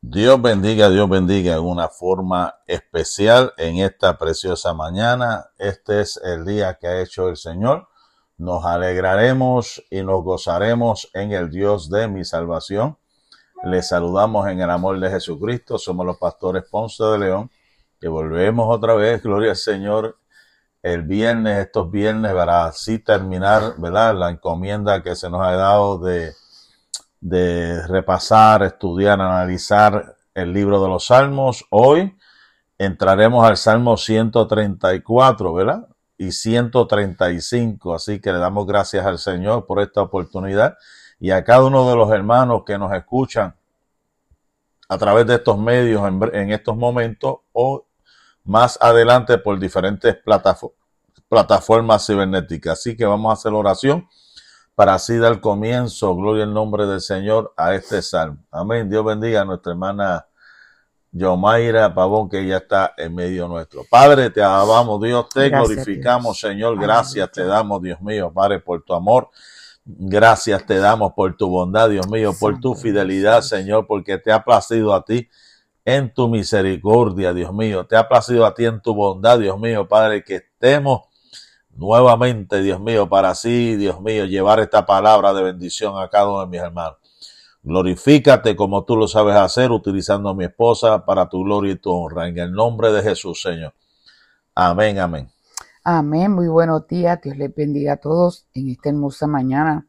Dios 0.00 0.40
bendiga, 0.40 0.88
Dios 0.90 1.10
bendiga 1.10 1.54
de 1.54 1.58
una 1.58 1.88
forma 1.88 2.54
especial 2.68 3.52
en 3.56 3.78
esta 3.78 4.16
preciosa 4.16 4.72
mañana. 4.72 5.50
Este 5.58 6.00
es 6.00 6.20
el 6.22 6.44
día 6.44 6.74
que 6.74 6.86
ha 6.86 7.00
hecho 7.00 7.28
el 7.28 7.36
Señor. 7.36 7.88
Nos 8.36 8.64
alegraremos 8.64 9.82
y 9.90 10.02
nos 10.02 10.22
gozaremos 10.22 11.10
en 11.14 11.32
el 11.32 11.50
Dios 11.50 11.90
de 11.90 12.06
mi 12.06 12.24
salvación. 12.24 12.96
Les 13.64 13.88
saludamos 13.88 14.46
en 14.46 14.60
el 14.60 14.70
amor 14.70 15.00
de 15.00 15.10
Jesucristo. 15.10 15.78
Somos 15.78 16.06
los 16.06 16.16
pastores 16.16 16.62
Ponce 16.70 17.02
de 17.02 17.18
León, 17.18 17.50
que 18.00 18.06
volvemos 18.06 18.72
otra 18.72 18.94
vez, 18.94 19.20
gloria 19.20 19.50
al 19.50 19.56
Señor, 19.56 20.16
el 20.80 21.02
viernes, 21.02 21.66
estos 21.66 21.90
viernes, 21.90 22.32
para 22.34 22.66
así 22.66 23.00
terminar, 23.00 23.74
¿verdad? 23.78 24.14
La 24.14 24.30
encomienda 24.30 25.02
que 25.02 25.16
se 25.16 25.28
nos 25.28 25.42
ha 25.42 25.56
dado 25.56 25.98
de 25.98 26.34
de 27.20 27.86
repasar, 27.86 28.62
estudiar, 28.62 29.20
analizar 29.20 30.16
el 30.34 30.52
libro 30.52 30.82
de 30.82 30.88
los 30.88 31.06
Salmos. 31.06 31.64
Hoy 31.70 32.16
entraremos 32.78 33.44
al 33.44 33.56
Salmo 33.56 33.96
134, 33.96 35.52
¿verdad? 35.52 35.88
Y 36.16 36.32
135. 36.32 37.94
Así 37.94 38.20
que 38.20 38.32
le 38.32 38.38
damos 38.38 38.66
gracias 38.66 39.04
al 39.04 39.18
Señor 39.18 39.66
por 39.66 39.80
esta 39.80 40.02
oportunidad 40.02 40.76
y 41.20 41.30
a 41.30 41.42
cada 41.42 41.64
uno 41.64 41.88
de 41.88 41.96
los 41.96 42.10
hermanos 42.12 42.62
que 42.64 42.78
nos 42.78 42.92
escuchan 42.92 43.54
a 44.88 44.96
través 44.96 45.26
de 45.26 45.34
estos 45.34 45.58
medios 45.58 46.02
en, 46.32 46.52
estos 46.52 46.76
momentos 46.76 47.38
o 47.52 47.84
más 48.44 48.78
adelante 48.80 49.36
por 49.38 49.58
diferentes 49.58 50.16
plataformas 51.28 52.06
cibernéticas. 52.06 52.78
Así 52.78 52.96
que 52.96 53.04
vamos 53.04 53.30
a 53.30 53.34
hacer 53.34 53.52
oración 53.52 54.08
para 54.78 54.94
así 54.94 55.16
dar 55.16 55.40
comienzo, 55.40 56.14
gloria 56.14 56.44
al 56.44 56.54
nombre 56.54 56.86
del 56.86 57.00
Señor, 57.00 57.52
a 57.56 57.74
este 57.74 58.00
salmo. 58.00 58.44
Amén. 58.48 58.88
Dios 58.88 59.04
bendiga 59.04 59.40
a 59.40 59.44
nuestra 59.44 59.72
hermana 59.72 60.28
Yomaira 61.10 61.92
Pavón, 61.92 62.28
que 62.28 62.46
ya 62.46 62.58
está 62.58 62.94
en 62.96 63.12
medio 63.12 63.48
nuestro. 63.48 63.82
Padre, 63.90 64.30
te 64.30 64.40
alabamos, 64.40 65.02
Dios, 65.02 65.28
te 65.30 65.48
glorificamos, 65.48 66.38
Señor. 66.38 66.78
Gracias 66.78 67.28
te 67.32 67.42
damos, 67.44 67.82
Dios 67.82 68.00
mío, 68.00 68.32
Padre, 68.32 68.60
por 68.60 68.84
tu 68.84 68.94
amor. 68.94 69.30
Gracias 69.84 70.64
te 70.64 70.76
damos 70.78 71.12
por 71.12 71.36
tu 71.36 71.48
bondad, 71.48 71.90
Dios 71.90 72.08
mío, 72.08 72.32
por 72.38 72.60
tu 72.60 72.76
fidelidad, 72.76 73.40
Señor, 73.40 73.84
porque 73.84 74.16
te 74.18 74.30
ha 74.30 74.44
placido 74.44 74.94
a 74.94 75.04
ti 75.04 75.28
en 75.84 76.14
tu 76.14 76.28
misericordia, 76.28 77.32
Dios 77.32 77.52
mío. 77.52 77.84
Te 77.84 77.96
ha 77.96 78.08
placido 78.08 78.46
a 78.46 78.54
ti 78.54 78.64
en 78.64 78.80
tu 78.80 78.94
bondad, 78.94 79.40
Dios 79.40 79.58
mío, 79.58 79.88
Padre, 79.88 80.22
que 80.22 80.36
estemos 80.36 81.07
nuevamente, 81.78 82.60
Dios 82.60 82.80
mío, 82.80 83.08
para 83.08 83.30
así, 83.30 83.76
Dios 83.76 84.00
mío, 84.00 84.26
llevar 84.26 84.60
esta 84.60 84.84
palabra 84.84 85.32
de 85.32 85.42
bendición 85.44 85.96
a 85.96 86.10
cada 86.10 86.28
uno 86.28 86.46
mis 86.46 86.60
hermanos. 86.60 86.98
Glorifícate 87.62 88.56
como 88.56 88.84
tú 88.84 88.96
lo 88.96 89.06
sabes 89.08 89.36
hacer, 89.36 89.70
utilizando 89.70 90.28
a 90.28 90.34
mi 90.34 90.44
esposa 90.44 91.04
para 91.04 91.28
tu 91.28 91.42
gloria 91.44 91.72
y 91.72 91.76
tu 91.76 91.90
honra. 91.90 92.28
En 92.28 92.38
el 92.38 92.52
nombre 92.52 92.92
de 92.92 93.02
Jesús, 93.02 93.40
Señor. 93.40 93.74
Amén, 94.54 94.98
amén. 94.98 95.30
Amén. 95.84 96.32
Muy 96.32 96.48
buenos 96.48 96.86
días. 96.88 97.20
Dios 97.22 97.36
les 97.36 97.54
bendiga 97.54 97.94
a 97.94 97.96
todos 97.96 98.46
en 98.54 98.70
esta 98.70 98.88
hermosa 98.88 99.26
mañana. 99.26 99.86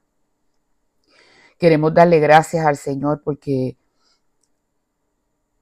Queremos 1.58 1.94
darle 1.94 2.20
gracias 2.20 2.66
al 2.66 2.78
Señor 2.78 3.22
porque 3.24 3.78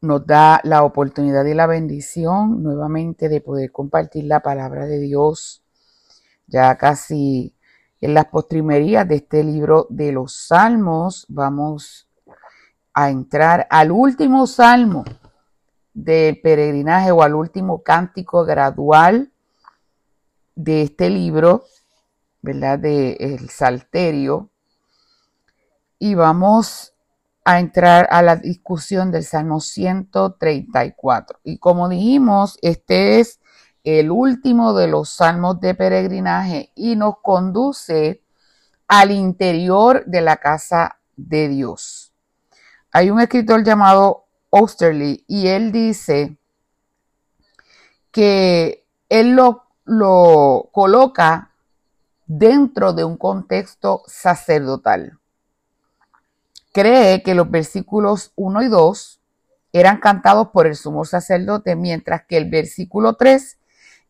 nos 0.02 0.25
da 0.25 0.59
la 0.64 0.84
oportunidad 0.84 1.45
y 1.45 1.53
la 1.53 1.67
bendición 1.67 2.62
nuevamente 2.62 3.30
de 3.30 3.41
poder 3.41 3.72
compartir 3.72 4.25
la 4.25 4.41
palabra 4.41 4.86
de 4.86 5.00
Dios 5.00 5.64
ya 6.48 6.78
casi 6.78 7.53
en 8.02 8.14
las 8.14 8.26
postrimerías 8.26 9.08
de 9.08 9.16
este 9.16 9.44
libro 9.44 9.88
de 9.90 10.12
los 10.12 10.34
salmos, 10.48 11.26
vamos 11.30 12.08
a 12.94 13.09
entrar 13.09 13.67
al 13.70 13.92
último 13.92 14.48
salmo 14.48 15.03
del 15.94 16.40
peregrinaje 16.42 17.12
o 17.12 17.22
al 17.22 17.36
último 17.36 17.84
cántico 17.84 18.45
gradual 18.45 19.31
de 20.56 20.84
este 20.84 21.09
libro, 21.09 21.66
¿verdad? 22.41 22.79
De 22.79 23.14
el 23.19 23.50
Salterio. 23.50 24.50
Y 26.00 26.16
vamos 26.16 26.94
a 27.46 27.59
entrar 27.59 28.08
a 28.12 28.22
la 28.22 28.35
discusión 28.35 29.12
del 29.12 29.24
Salmo 29.24 29.59
134. 29.59 31.40
Y 31.44 31.58
como 31.59 31.90
dijimos, 31.90 32.59
este 32.62 33.19
es 33.19 33.40
el 33.88 34.12
último 34.12 34.74
de 34.74 34.88
los 34.88 35.08
salmos 35.08 35.62
de 35.62 35.74
peregrinaje 35.74 36.74
y 36.75 36.98
nos 36.98 37.20
conduce 37.22 38.22
al 38.86 39.12
interior 39.12 40.03
de 40.06 40.20
la 40.20 40.36
casa 40.38 41.00
de 41.16 41.48
Dios. 41.48 42.12
Hay 42.92 43.09
un 43.09 43.22
escritor 43.22 43.64
llamado 43.64 44.26
Osterly 44.50 45.24
y 45.26 45.47
él 45.47 45.72
dice 45.72 46.38
que 48.12 48.86
él 49.08 49.31
lo, 49.31 49.64
lo 49.86 50.70
coloca 50.74 51.52
dentro 52.26 52.92
de 52.92 53.06
un 53.06 53.16
contexto 53.16 54.03
sacerdotal. 54.06 55.18
Cree 56.74 57.24
que 57.24 57.36
los 57.36 57.50
versículos 57.50 58.34
1 58.36 58.64
y 58.64 58.68
2 58.68 59.22
eran 59.72 60.02
cantados 60.02 60.50
por 60.50 60.68
el 60.68 60.76
sumo 60.76 61.06
sacerdote, 61.06 61.78
mientras 61.78 62.26
que 62.26 62.36
el 62.36 62.50
versículo 62.50 63.14
3 63.14 63.58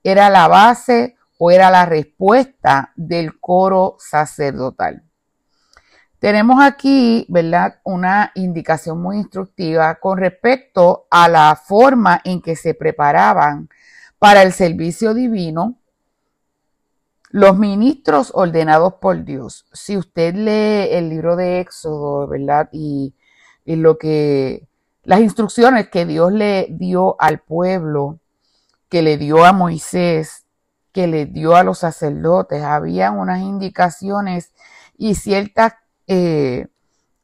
era 0.03 0.29
la 0.29 0.47
base 0.47 1.15
o 1.37 1.51
era 1.51 1.69
la 1.69 1.85
respuesta 1.85 2.91
del 2.95 3.39
coro 3.39 3.95
sacerdotal. 3.99 5.03
Tenemos 6.19 6.63
aquí, 6.63 7.27
¿verdad?, 7.29 7.79
una 7.83 8.31
indicación 8.33 8.99
muy 8.99 9.17
instructiva 9.17 9.95
con 9.95 10.17
respecto 10.17 11.05
a 11.11 11.27
la 11.27 11.55
forma 11.55 12.21
en 12.23 12.41
que 12.41 12.55
se 12.55 12.73
preparaban 12.73 13.69
para 14.17 14.41
el 14.41 14.51
servicio 14.51 15.13
divino 15.13 15.77
los 17.29 17.57
ministros 17.57 18.31
ordenados 18.33 18.95
por 18.95 19.23
Dios. 19.23 19.65
Si 19.73 19.97
usted 19.97 20.33
lee 20.33 20.95
el 20.97 21.09
libro 21.09 21.35
de 21.35 21.59
Éxodo, 21.59 22.27
¿verdad? 22.27 22.69
Y, 22.71 23.13
lo 23.65 23.97
que 23.97 24.65
las 25.03 25.19
instrucciones 25.19 25.89
que 25.89 26.05
Dios 26.05 26.31
le 26.31 26.67
dio 26.69 27.17
al 27.19 27.39
pueblo 27.39 28.19
que 28.89 29.01
le 29.01 29.17
dio 29.17 29.45
a 29.45 29.53
Moisés, 29.53 30.45
que 30.91 31.07
le 31.07 31.25
dio 31.25 31.55
a 31.55 31.63
los 31.63 31.79
sacerdotes. 31.79 32.63
Había 32.63 33.11
unas 33.11 33.41
indicaciones 33.41 34.53
y 34.97 35.15
ciertas 35.15 35.73
eh, 36.07 36.67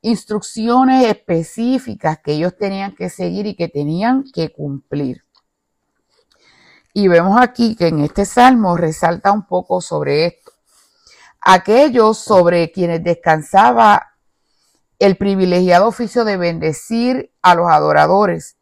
instrucciones 0.01 1.05
específicas 1.07 2.19
que 2.23 2.33
ellos 2.33 2.55
tenían 2.57 2.93
que 2.93 3.09
seguir 3.09 3.47
y 3.47 3.55
que 3.55 3.69
tenían 3.69 4.25
que 4.33 4.51
cumplir. 4.51 5.23
Y 6.93 7.07
vemos 7.07 7.41
aquí 7.41 7.75
que 7.75 7.87
en 7.87 8.01
este 8.01 8.25
salmo 8.25 8.77
resalta 8.77 9.31
un 9.31 9.47
poco 9.47 9.81
sobre 9.81 10.27
esto. 10.27 10.51
Aquellos 11.41 12.19
sobre 12.19 12.71
quienes 12.71 13.03
descansaba 13.03 14.13
el 14.99 15.17
privilegiado 15.17 15.87
oficio 15.87 16.23
de 16.23 16.37
bendecir 16.37 17.33
a 17.41 17.55
los 17.55 17.69
adoradores 17.69 18.57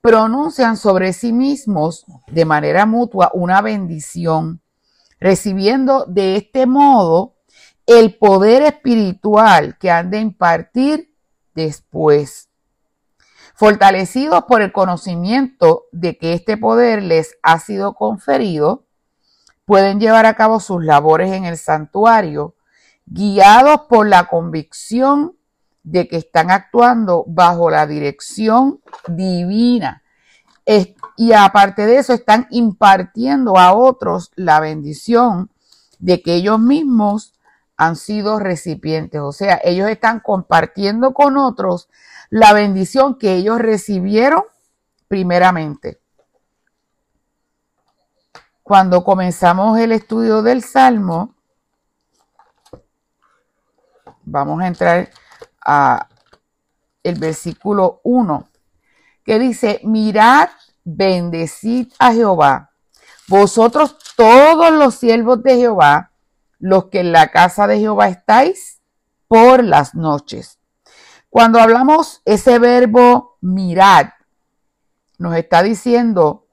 pronuncian 0.00 0.76
sobre 0.76 1.12
sí 1.12 1.32
mismos 1.32 2.06
de 2.28 2.44
manera 2.44 2.86
mutua 2.86 3.30
una 3.34 3.60
bendición, 3.60 4.62
recibiendo 5.18 6.04
de 6.06 6.36
este 6.36 6.66
modo 6.66 7.36
el 7.86 8.16
poder 8.16 8.62
espiritual 8.62 9.78
que 9.78 9.90
han 9.90 10.10
de 10.10 10.20
impartir 10.20 11.14
después. 11.54 12.48
Fortalecidos 13.54 14.44
por 14.44 14.62
el 14.62 14.72
conocimiento 14.72 15.86
de 15.90 16.16
que 16.16 16.34
este 16.34 16.56
poder 16.56 17.02
les 17.02 17.36
ha 17.42 17.58
sido 17.58 17.94
conferido, 17.94 18.84
pueden 19.64 19.98
llevar 19.98 20.26
a 20.26 20.34
cabo 20.34 20.60
sus 20.60 20.84
labores 20.84 21.32
en 21.32 21.44
el 21.44 21.58
santuario, 21.58 22.54
guiados 23.06 23.82
por 23.88 24.06
la 24.06 24.28
convicción 24.28 25.37
de 25.82 26.08
que 26.08 26.16
están 26.16 26.50
actuando 26.50 27.24
bajo 27.26 27.70
la 27.70 27.86
dirección 27.86 28.80
divina. 29.06 30.02
y 31.16 31.32
aparte 31.32 31.86
de 31.86 31.96
eso, 31.98 32.12
están 32.12 32.46
impartiendo 32.50 33.56
a 33.56 33.72
otros 33.72 34.30
la 34.36 34.60
bendición 34.60 35.50
de 35.98 36.22
que 36.22 36.34
ellos 36.34 36.60
mismos 36.60 37.32
han 37.78 37.96
sido 37.96 38.38
recipientes. 38.38 39.20
O 39.20 39.32
sea, 39.32 39.60
ellos 39.64 39.88
están 39.88 40.20
compartiendo 40.20 41.14
con 41.14 41.38
otros 41.38 41.88
la 42.28 42.52
bendición 42.52 43.18
que 43.18 43.34
ellos 43.34 43.58
recibieron 43.58 44.42
primeramente. 45.06 46.00
Cuando 48.62 49.02
comenzamos 49.02 49.78
el 49.78 49.92
estudio 49.92 50.42
del 50.42 50.62
Salmo, 50.62 51.34
vamos 54.24 54.60
a 54.60 54.66
entrar 54.66 55.10
el 57.02 57.14
versículo 57.18 58.00
1, 58.04 58.48
que 59.24 59.38
dice, 59.38 59.80
mirad, 59.84 60.48
bendecid 60.84 61.92
a 61.98 62.12
Jehová, 62.12 62.70
vosotros 63.28 63.96
todos 64.16 64.72
los 64.72 64.94
siervos 64.94 65.42
de 65.42 65.56
Jehová, 65.56 66.12
los 66.58 66.86
que 66.86 67.00
en 67.00 67.12
la 67.12 67.28
casa 67.28 67.66
de 67.66 67.78
Jehová 67.78 68.08
estáis 68.08 68.80
por 69.28 69.62
las 69.62 69.94
noches. 69.94 70.58
Cuando 71.30 71.60
hablamos 71.60 72.22
ese 72.24 72.58
verbo 72.58 73.36
mirad, 73.40 74.08
nos 75.18 75.36
está 75.36 75.62
diciendo, 75.62 76.46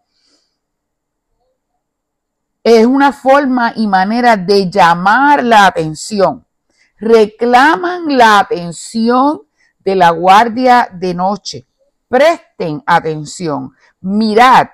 es 2.63 2.85
una 2.85 3.13
forma 3.13 3.73
y 3.75 3.87
manera 3.87 4.35
de 4.35 4.69
llamar 4.69 5.43
la 5.43 5.67
atención. 5.67 6.44
Reclaman 6.97 8.17
la 8.17 8.39
atención 8.39 9.41
de 9.79 9.95
la 9.95 10.11
guardia 10.11 10.89
de 10.91 11.13
noche. 11.13 11.65
Presten 12.07 12.83
atención. 12.85 13.73
Mirad, 14.01 14.67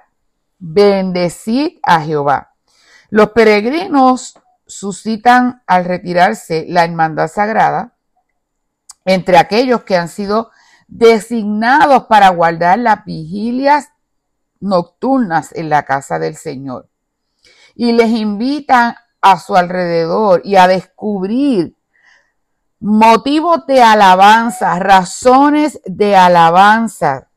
bendecid 0.60 1.80
a 1.84 2.02
Jehová. 2.02 2.54
Los 3.10 3.32
peregrinos 3.32 4.40
suscitan 4.68 5.64
al 5.68 5.86
retirarse 5.86 6.66
la 6.70 6.86
hermandad 6.86 7.28
sagrada 7.28 7.94
entre 9.04 9.38
aquellos 9.38 9.84
que 9.84 9.98
han 9.98 10.08
sido 10.08 10.52
designados 10.88 12.06
para 12.06 12.30
guardar 12.30 12.80
las 12.80 13.04
vigilias 13.04 13.90
nocturnas 14.60 15.52
en 15.54 15.70
la 15.70 15.84
casa 15.84 16.20
del 16.20 16.36
Señor. 16.36 16.88
Y 17.76 17.94
les 17.94 18.10
invitan 18.10 18.96
a 19.22 19.40
su 19.40 19.56
alrededor 19.56 20.42
y 20.44 20.56
a 20.56 20.68
descubrir 20.68 21.76
motivos 22.82 23.68
de 23.68 23.82
alabanza, 23.82 24.78
razones 24.80 25.80
de 25.86 26.16
alabanza, 26.16 27.30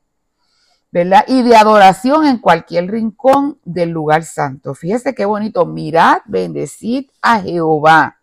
¿verdad? 0.91 1.25
Y 1.29 1.43
de 1.43 1.55
adoración 1.55 2.27
en 2.27 2.39
cualquier 2.39 2.91
rincón 2.91 3.61
del 3.63 3.91
lugar 3.91 4.25
santo. 4.25 4.75
Fíjese 4.75 5.15
qué 5.15 5.27
bonito. 5.27 5.67
Mirad, 5.67 6.23
bendecid 6.25 7.11
a 7.21 7.41
Jehová. 7.41 8.21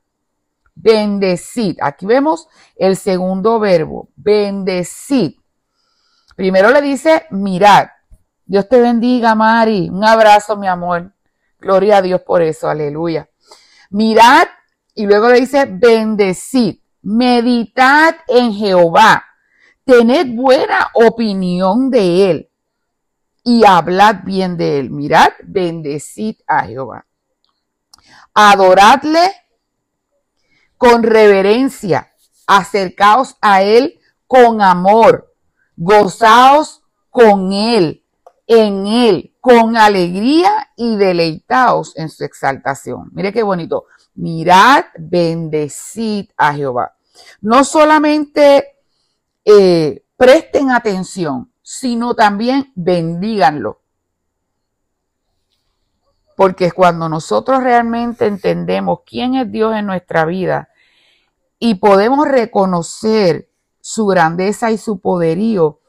Bendecid. 0.73 1.77
Aquí 1.81 2.07
vemos 2.07 2.47
el 2.75 2.97
segundo 2.97 3.59
verbo. 3.59 4.09
Bendecid. 4.15 5.33
Primero 6.35 6.71
le 6.71 6.81
dice, 6.81 7.27
mirad. 7.29 7.89
Dios 8.45 8.67
te 8.67 8.81
bendiga, 8.81 9.35
Mari. 9.35 9.89
Un 9.89 10.03
abrazo, 10.03 10.57
mi 10.57 10.67
amor. 10.67 11.13
Gloria 11.59 11.97
a 11.97 12.01
Dios 12.01 12.21
por 12.21 12.41
eso. 12.41 12.67
Aleluya. 12.67 13.29
Mirad 13.91 14.47
y 14.95 15.05
luego 15.05 15.29
le 15.29 15.41
dice, 15.41 15.65
bendecid. 15.65 16.80
Meditad 17.01 18.15
en 18.27 18.53
Jehová. 18.53 19.25
Tened 19.85 20.35
buena 20.35 20.89
opinión 20.93 21.89
de 21.89 22.31
él 22.31 22.51
y 23.43 23.65
hablad 23.65 24.17
bien 24.23 24.57
de 24.57 24.79
él. 24.79 24.89
Mirad, 24.89 25.31
bendecid 25.43 26.37
a 26.47 26.65
Jehová. 26.65 27.05
Adoradle 28.33 29.31
con 30.77 31.03
reverencia. 31.03 32.11
Acercaos 32.47 33.37
a 33.41 33.63
él 33.63 33.99
con 34.27 34.61
amor. 34.61 35.33
Gozaos 35.75 36.81
con 37.09 37.51
él, 37.51 38.05
en 38.47 38.87
él, 38.87 39.35
con 39.41 39.75
alegría 39.75 40.69
y 40.77 40.95
deleitaos 40.95 41.97
en 41.97 42.09
su 42.09 42.23
exaltación. 42.23 43.09
Mire 43.13 43.33
qué 43.33 43.43
bonito. 43.43 43.85
Mirad, 44.15 44.85
bendecid 44.97 46.29
a 46.37 46.53
Jehová. 46.53 46.95
No 47.41 47.63
solamente 47.63 48.75
eh, 49.45 50.03
presten 50.17 50.71
atención, 50.71 51.51
sino 51.61 52.15
también 52.15 52.71
bendíganlo. 52.75 53.81
Porque 56.35 56.71
cuando 56.71 57.07
nosotros 57.07 57.63
realmente 57.63 58.25
entendemos 58.25 58.99
quién 59.05 59.35
es 59.35 59.51
Dios 59.51 59.75
en 59.75 59.85
nuestra 59.85 60.25
vida 60.25 60.69
y 61.59 61.75
podemos 61.75 62.27
reconocer 62.27 63.49
su 63.79 64.07
grandeza 64.07 64.71
y 64.71 64.77
su 64.77 64.99
poderío, 64.99 65.79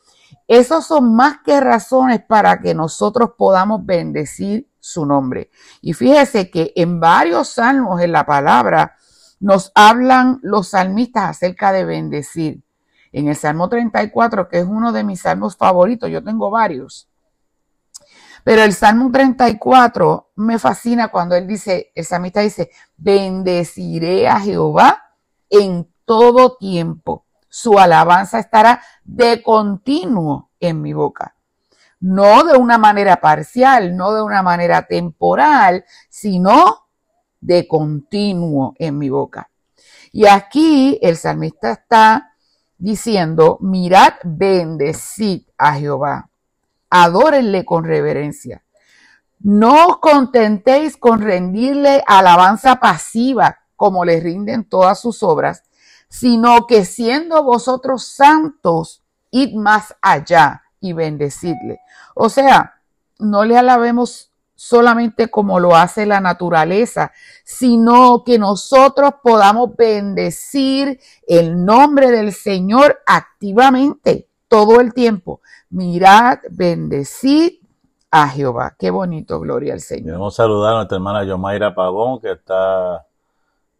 esos 0.48 0.86
son 0.86 1.14
más 1.14 1.38
que 1.44 1.60
razones 1.60 2.22
para 2.22 2.60
que 2.60 2.74
nosotros 2.74 3.30
podamos 3.36 3.84
bendecir 3.86 4.68
su 4.82 5.06
nombre. 5.06 5.50
Y 5.80 5.92
fíjese 5.92 6.50
que 6.50 6.72
en 6.74 6.98
varios 6.98 7.50
salmos 7.50 8.02
en 8.02 8.10
la 8.10 8.26
palabra 8.26 8.96
nos 9.38 9.70
hablan 9.76 10.40
los 10.42 10.70
salmistas 10.70 11.30
acerca 11.30 11.72
de 11.72 11.84
bendecir. 11.84 12.64
En 13.12 13.28
el 13.28 13.36
Salmo 13.36 13.68
34, 13.68 14.48
que 14.48 14.58
es 14.58 14.66
uno 14.66 14.90
de 14.90 15.04
mis 15.04 15.20
salmos 15.20 15.56
favoritos, 15.56 16.10
yo 16.10 16.24
tengo 16.24 16.50
varios. 16.50 17.08
Pero 18.42 18.62
el 18.62 18.72
Salmo 18.72 19.10
34 19.12 20.32
me 20.36 20.58
fascina 20.58 21.08
cuando 21.08 21.36
él 21.36 21.46
dice, 21.46 21.92
el 21.94 22.04
salmista 22.04 22.40
dice, 22.40 22.70
bendeciré 22.96 24.26
a 24.28 24.40
Jehová 24.40 25.14
en 25.48 25.88
todo 26.04 26.56
tiempo. 26.56 27.26
Su 27.48 27.78
alabanza 27.78 28.40
estará 28.40 28.82
de 29.04 29.42
continuo 29.44 30.50
en 30.58 30.82
mi 30.82 30.92
boca 30.92 31.36
no 32.02 32.42
de 32.42 32.58
una 32.58 32.78
manera 32.78 33.20
parcial, 33.20 33.96
no 33.96 34.12
de 34.12 34.22
una 34.22 34.42
manera 34.42 34.86
temporal, 34.86 35.84
sino 36.10 36.88
de 37.40 37.68
continuo 37.68 38.74
en 38.78 38.98
mi 38.98 39.08
boca. 39.08 39.50
Y 40.10 40.26
aquí 40.26 40.98
el 41.00 41.16
salmista 41.16 41.70
está 41.70 42.34
diciendo, 42.76 43.56
mirad, 43.60 44.14
bendecid 44.24 45.42
a 45.56 45.74
Jehová, 45.74 46.28
adórenle 46.90 47.64
con 47.64 47.84
reverencia. 47.84 48.64
No 49.38 49.86
os 49.86 49.98
contentéis 49.98 50.96
con 50.96 51.20
rendirle 51.20 52.02
alabanza 52.06 52.76
pasiva 52.76 53.60
como 53.76 54.04
le 54.04 54.18
rinden 54.18 54.64
todas 54.64 55.00
sus 55.00 55.22
obras, 55.22 55.62
sino 56.08 56.66
que 56.66 56.84
siendo 56.84 57.44
vosotros 57.44 58.04
santos, 58.04 59.02
id 59.30 59.54
más 59.54 59.94
allá 60.02 60.62
y 60.80 60.92
bendecidle. 60.92 61.80
O 62.14 62.28
sea, 62.28 62.74
no 63.18 63.44
le 63.44 63.56
alabemos 63.56 64.32
solamente 64.54 65.28
como 65.28 65.58
lo 65.58 65.74
hace 65.74 66.06
la 66.06 66.20
naturaleza, 66.20 67.12
sino 67.44 68.22
que 68.24 68.38
nosotros 68.38 69.14
podamos 69.20 69.74
bendecir 69.76 71.00
el 71.26 71.64
nombre 71.64 72.12
del 72.12 72.32
Señor 72.32 73.00
activamente 73.06 74.28
todo 74.46 74.80
el 74.80 74.94
tiempo. 74.94 75.40
Mirad, 75.70 76.38
bendecid 76.50 77.54
a 78.10 78.28
Jehová. 78.28 78.76
Qué 78.78 78.90
bonito, 78.90 79.40
gloria 79.40 79.72
al 79.72 79.80
Señor. 79.80 80.06
Queremos 80.06 80.36
saludar 80.36 80.74
a 80.74 80.76
nuestra 80.76 80.96
hermana 80.96 81.24
Yomaira 81.24 81.74
Pavón, 81.74 82.20
que 82.20 82.30
está 82.30 83.06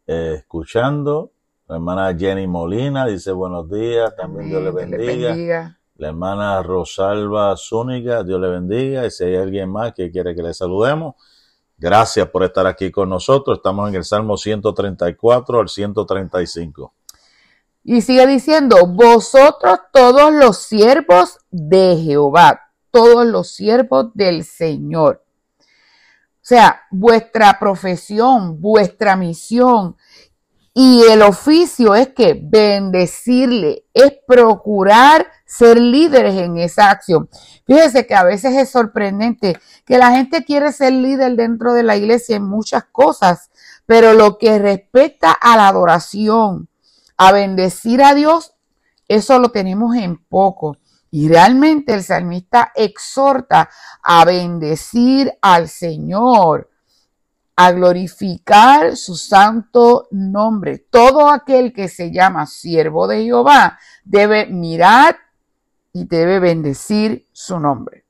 eh, 0.06 0.36
escuchando. 0.38 1.30
La 1.68 1.76
hermana 1.76 2.16
Jenny 2.18 2.48
Molina 2.48 3.06
dice 3.06 3.30
buenos 3.30 3.70
días, 3.70 4.16
también 4.16 4.48
Dios 4.48 4.62
le 4.62 4.70
bendiga 4.72 5.78
la 6.02 6.08
hermana 6.08 6.62
Rosalba 6.64 7.56
Zúñiga, 7.56 8.24
Dios 8.24 8.40
le 8.40 8.48
bendiga. 8.48 9.06
Y 9.06 9.10
si 9.12 9.22
hay 9.22 9.36
alguien 9.36 9.70
más 9.70 9.92
que 9.94 10.10
quiere 10.10 10.34
que 10.34 10.42
le 10.42 10.52
saludemos, 10.52 11.14
gracias 11.78 12.28
por 12.28 12.42
estar 12.42 12.66
aquí 12.66 12.90
con 12.90 13.08
nosotros. 13.08 13.58
Estamos 13.58 13.88
en 13.88 13.94
el 13.94 14.04
Salmo 14.04 14.36
134 14.36 15.60
al 15.60 15.68
135. 15.68 16.92
Y 17.84 18.00
sigue 18.00 18.26
diciendo, 18.26 18.84
vosotros 18.88 19.78
todos 19.92 20.32
los 20.32 20.58
siervos 20.58 21.38
de 21.50 21.96
Jehová, 22.04 22.60
todos 22.90 23.24
los 23.24 23.52
siervos 23.52 24.06
del 24.14 24.42
Señor. 24.42 25.22
O 25.60 26.44
sea, 26.44 26.82
vuestra 26.90 27.60
profesión, 27.60 28.60
vuestra 28.60 29.14
misión 29.14 29.96
y 30.74 31.02
el 31.10 31.20
oficio 31.22 31.94
es 31.94 32.08
que 32.08 32.38
bendecirle, 32.42 33.84
es 33.92 34.14
procurar 34.26 35.26
ser 35.52 35.78
líderes 35.78 36.34
en 36.36 36.56
esa 36.56 36.90
acción. 36.90 37.28
Fíjese 37.66 38.06
que 38.06 38.14
a 38.14 38.24
veces 38.24 38.56
es 38.56 38.70
sorprendente 38.70 39.60
que 39.84 39.98
la 39.98 40.10
gente 40.12 40.44
quiere 40.44 40.72
ser 40.72 40.94
líder 40.94 41.36
dentro 41.36 41.74
de 41.74 41.82
la 41.82 41.94
iglesia 41.94 42.36
en 42.36 42.44
muchas 42.44 42.84
cosas, 42.84 43.50
pero 43.84 44.14
lo 44.14 44.38
que 44.38 44.58
respecta 44.58 45.30
a 45.30 45.58
la 45.58 45.68
adoración, 45.68 46.70
a 47.18 47.32
bendecir 47.32 48.02
a 48.02 48.14
Dios, 48.14 48.54
eso 49.08 49.38
lo 49.38 49.50
tenemos 49.50 49.94
en 49.94 50.16
poco. 50.24 50.78
Y 51.10 51.28
realmente 51.28 51.92
el 51.92 52.02
salmista 52.02 52.72
exhorta 52.74 53.68
a 54.02 54.24
bendecir 54.24 55.36
al 55.42 55.68
Señor 55.68 56.70
a 57.56 57.72
glorificar 57.72 58.96
su 58.96 59.14
santo 59.16 60.08
nombre. 60.10 60.78
Todo 60.78 61.28
aquel 61.28 61.74
que 61.74 61.88
se 61.88 62.10
llama 62.10 62.46
siervo 62.46 63.06
de 63.06 63.24
Jehová 63.24 63.78
debe 64.04 64.46
mirar 64.46 65.16
y 65.92 66.06
debe 66.06 66.38
bendecir 66.38 67.28
su 67.32 67.58
nombre. 67.60 68.04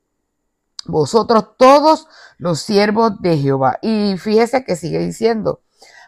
Vosotros 0.87 1.57
todos 1.57 2.09
los 2.39 2.61
siervos 2.61 3.21
de 3.21 3.39
Jehová. 3.39 3.79
Y 3.83 4.17
fíjese 4.19 4.65
que 4.65 4.77
sigue 4.77 4.99
diciendo, 4.99 5.61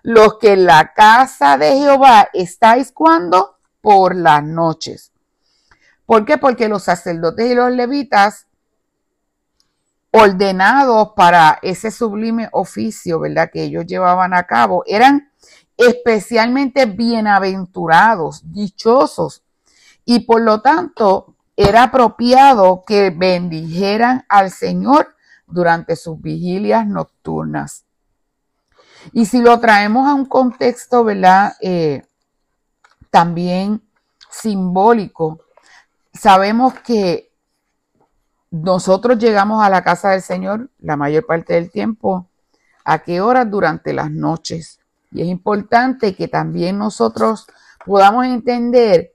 los 0.02 0.38
que 0.38 0.52
en 0.52 0.66
la 0.66 0.92
casa 0.92 1.56
de 1.56 1.78
Jehová 1.78 2.28
estáis 2.32 2.92
cuando? 2.92 3.58
Por 3.80 4.16
las 4.16 4.42
noches. 4.42 5.12
¿Por 6.06 6.24
qué? 6.24 6.38
Porque 6.38 6.68
los 6.68 6.82
sacerdotes 6.82 7.50
y 7.50 7.54
los 7.54 7.70
levitas 7.70 8.46
ordenados 10.10 11.10
para 11.16 11.58
ese 11.62 11.90
sublime 11.90 12.48
oficio, 12.52 13.20
¿verdad? 13.20 13.50
Que 13.52 13.64
ellos 13.64 13.86
llevaban 13.86 14.32
a 14.32 14.46
cabo, 14.46 14.84
eran 14.86 15.32
especialmente 15.76 16.86
bienaventurados, 16.86 18.42
dichosos, 18.52 19.42
y 20.04 20.20
por 20.20 20.42
lo 20.42 20.60
tanto 20.60 21.33
era 21.56 21.84
apropiado 21.84 22.82
que 22.86 23.10
bendijeran 23.10 24.24
al 24.28 24.50
Señor 24.50 25.14
durante 25.46 25.96
sus 25.96 26.20
vigilias 26.20 26.86
nocturnas. 26.86 27.84
Y 29.12 29.26
si 29.26 29.40
lo 29.40 29.60
traemos 29.60 30.08
a 30.08 30.14
un 30.14 30.24
contexto, 30.24 31.04
¿verdad? 31.04 31.54
Eh, 31.60 32.02
también 33.10 33.82
simbólico, 34.30 35.40
sabemos 36.12 36.74
que 36.80 37.30
nosotros 38.50 39.18
llegamos 39.18 39.62
a 39.62 39.68
la 39.68 39.82
casa 39.82 40.10
del 40.10 40.22
Señor 40.22 40.70
la 40.78 40.96
mayor 40.96 41.26
parte 41.26 41.54
del 41.54 41.70
tiempo. 41.70 42.28
¿A 42.84 43.00
qué 43.00 43.20
horas? 43.20 43.50
Durante 43.50 43.92
las 43.92 44.10
noches. 44.10 44.80
Y 45.10 45.22
es 45.22 45.28
importante 45.28 46.14
que 46.14 46.28
también 46.28 46.78
nosotros 46.78 47.46
podamos 47.84 48.26
entender 48.26 49.12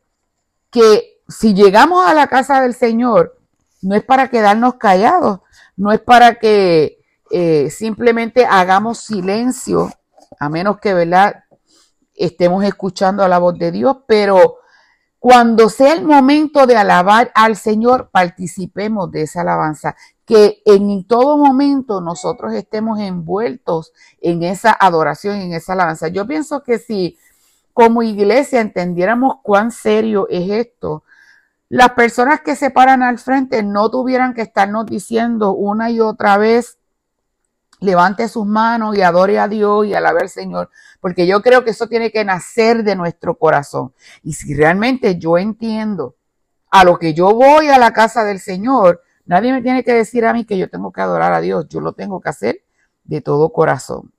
que 0.71 1.08
si 1.29 1.53
llegamos 1.53 2.05
a 2.05 2.13
la 2.13 2.27
casa 2.27 2.61
del 2.61 2.73
Señor, 2.73 3.37
no 3.81 3.95
es 3.95 4.03
para 4.03 4.29
quedarnos 4.29 4.75
callados, 4.75 5.41
no 5.77 5.91
es 5.91 6.01
para 6.01 6.35
que 6.35 6.99
eh, 7.31 7.69
simplemente 7.69 8.45
hagamos 8.45 8.99
silencio, 8.99 9.91
a 10.39 10.49
menos 10.49 10.79
que, 10.79 10.93
¿verdad? 10.93 11.43
Estemos 12.15 12.63
escuchando 12.63 13.23
a 13.23 13.27
la 13.27 13.37
voz 13.37 13.57
de 13.57 13.71
Dios, 13.71 13.97
pero 14.07 14.57
cuando 15.19 15.69
sea 15.69 15.93
el 15.93 16.03
momento 16.03 16.65
de 16.65 16.77
alabar 16.77 17.31
al 17.35 17.55
Señor, 17.55 18.09
participemos 18.11 19.11
de 19.11 19.23
esa 19.23 19.41
alabanza. 19.41 19.95
Que 20.25 20.61
en 20.65 21.05
todo 21.05 21.37
momento 21.37 22.01
nosotros 22.01 22.53
estemos 22.53 22.99
envueltos 22.99 23.93
en 24.21 24.43
esa 24.43 24.75
adoración, 24.79 25.37
en 25.37 25.53
esa 25.53 25.73
alabanza. 25.73 26.07
Yo 26.07 26.27
pienso 26.27 26.63
que 26.63 26.79
si 26.79 27.17
como 27.73 28.03
iglesia 28.03 28.61
entendiéramos 28.61 29.37
cuán 29.41 29.71
serio 29.71 30.27
es 30.29 30.49
esto, 30.51 31.03
las 31.69 31.91
personas 31.91 32.41
que 32.41 32.55
se 32.55 32.71
paran 32.71 33.03
al 33.03 33.19
frente 33.19 33.61
no 33.61 33.91
tuvieran 33.91 34.33
que 34.33 34.41
estarnos 34.41 34.87
diciendo 34.87 35.53
una 35.53 35.91
y 35.91 35.99
otra 35.99 36.37
vez 36.37 36.79
levante 37.79 38.27
sus 38.27 38.45
manos 38.45 38.97
y 38.97 39.03
adore 39.03 39.39
a 39.39 39.47
Dios 39.47 39.85
y 39.85 39.93
alabe 39.93 40.21
al 40.21 40.29
Señor, 40.29 40.69
porque 40.99 41.27
yo 41.27 41.41
creo 41.41 41.63
que 41.63 41.69
eso 41.69 41.87
tiene 41.87 42.11
que 42.11 42.25
nacer 42.25 42.83
de 42.83 42.95
nuestro 42.95 43.37
corazón. 43.37 43.93
Y 44.23 44.33
si 44.33 44.53
realmente 44.55 45.17
yo 45.19 45.37
entiendo 45.37 46.15
a 46.71 46.83
lo 46.83 46.97
que 46.97 47.13
yo 47.13 47.33
voy 47.33 47.69
a 47.69 47.77
la 47.77 47.93
casa 47.93 48.23
del 48.23 48.39
Señor, 48.39 49.01
nadie 49.25 49.53
me 49.53 49.61
tiene 49.61 49.83
que 49.83 49.93
decir 49.93 50.25
a 50.25 50.33
mí 50.33 50.45
que 50.45 50.57
yo 50.57 50.69
tengo 50.69 50.91
que 50.91 51.01
adorar 51.01 51.33
a 51.33 51.39
Dios, 51.39 51.67
yo 51.69 51.81
lo 51.81 51.93
tengo 51.93 52.19
que 52.19 52.29
hacer 52.29 52.63
de 53.03 53.21
todo 53.21 53.53
corazón. 53.53 54.11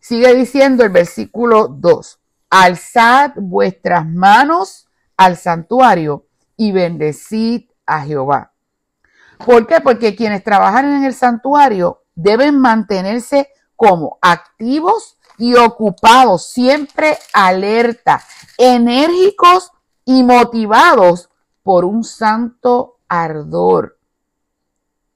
Sigue 0.00 0.34
diciendo 0.34 0.82
el 0.82 0.90
versículo 0.90 1.68
2, 1.68 2.20
alzad 2.50 3.32
vuestras 3.36 4.04
manos 4.04 4.88
al 5.24 5.36
santuario 5.36 6.26
y 6.56 6.72
bendecid 6.72 7.70
a 7.86 8.02
Jehová. 8.02 8.52
¿Por 9.44 9.66
qué? 9.66 9.80
Porque 9.80 10.14
quienes 10.14 10.44
trabajan 10.44 10.92
en 10.92 11.04
el 11.04 11.14
santuario 11.14 12.02
deben 12.14 12.58
mantenerse 12.58 13.48
como 13.76 14.18
activos 14.20 15.18
y 15.38 15.54
ocupados, 15.54 16.46
siempre 16.46 17.18
alerta, 17.32 18.22
enérgicos 18.58 19.72
y 20.04 20.22
motivados 20.22 21.30
por 21.62 21.84
un 21.84 22.04
santo 22.04 22.98
ardor, 23.08 23.98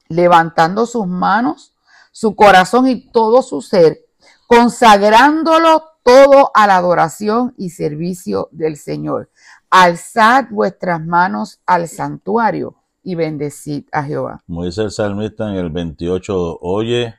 levantando 0.08 0.86
sus 0.86 1.06
manos, 1.06 1.74
su 2.12 2.34
corazón 2.34 2.86
y 2.88 3.10
todo 3.10 3.42
su 3.42 3.60
ser, 3.60 4.06
consagrándolo 4.46 5.84
todo 6.02 6.52
a 6.54 6.66
la 6.66 6.76
adoración 6.76 7.54
y 7.58 7.70
servicio 7.70 8.48
del 8.52 8.76
Señor. 8.76 9.30
Alzad 9.78 10.46
vuestras 10.50 11.04
manos 11.04 11.60
al 11.66 11.86
santuario 11.86 12.76
y 13.02 13.14
bendecid 13.14 13.84
a 13.92 14.02
Jehová. 14.04 14.42
Como 14.46 14.64
dice 14.64 14.80
el 14.80 14.90
salmista 14.90 15.50
en 15.50 15.56
el 15.56 15.68
28, 15.68 16.60
oye 16.62 17.14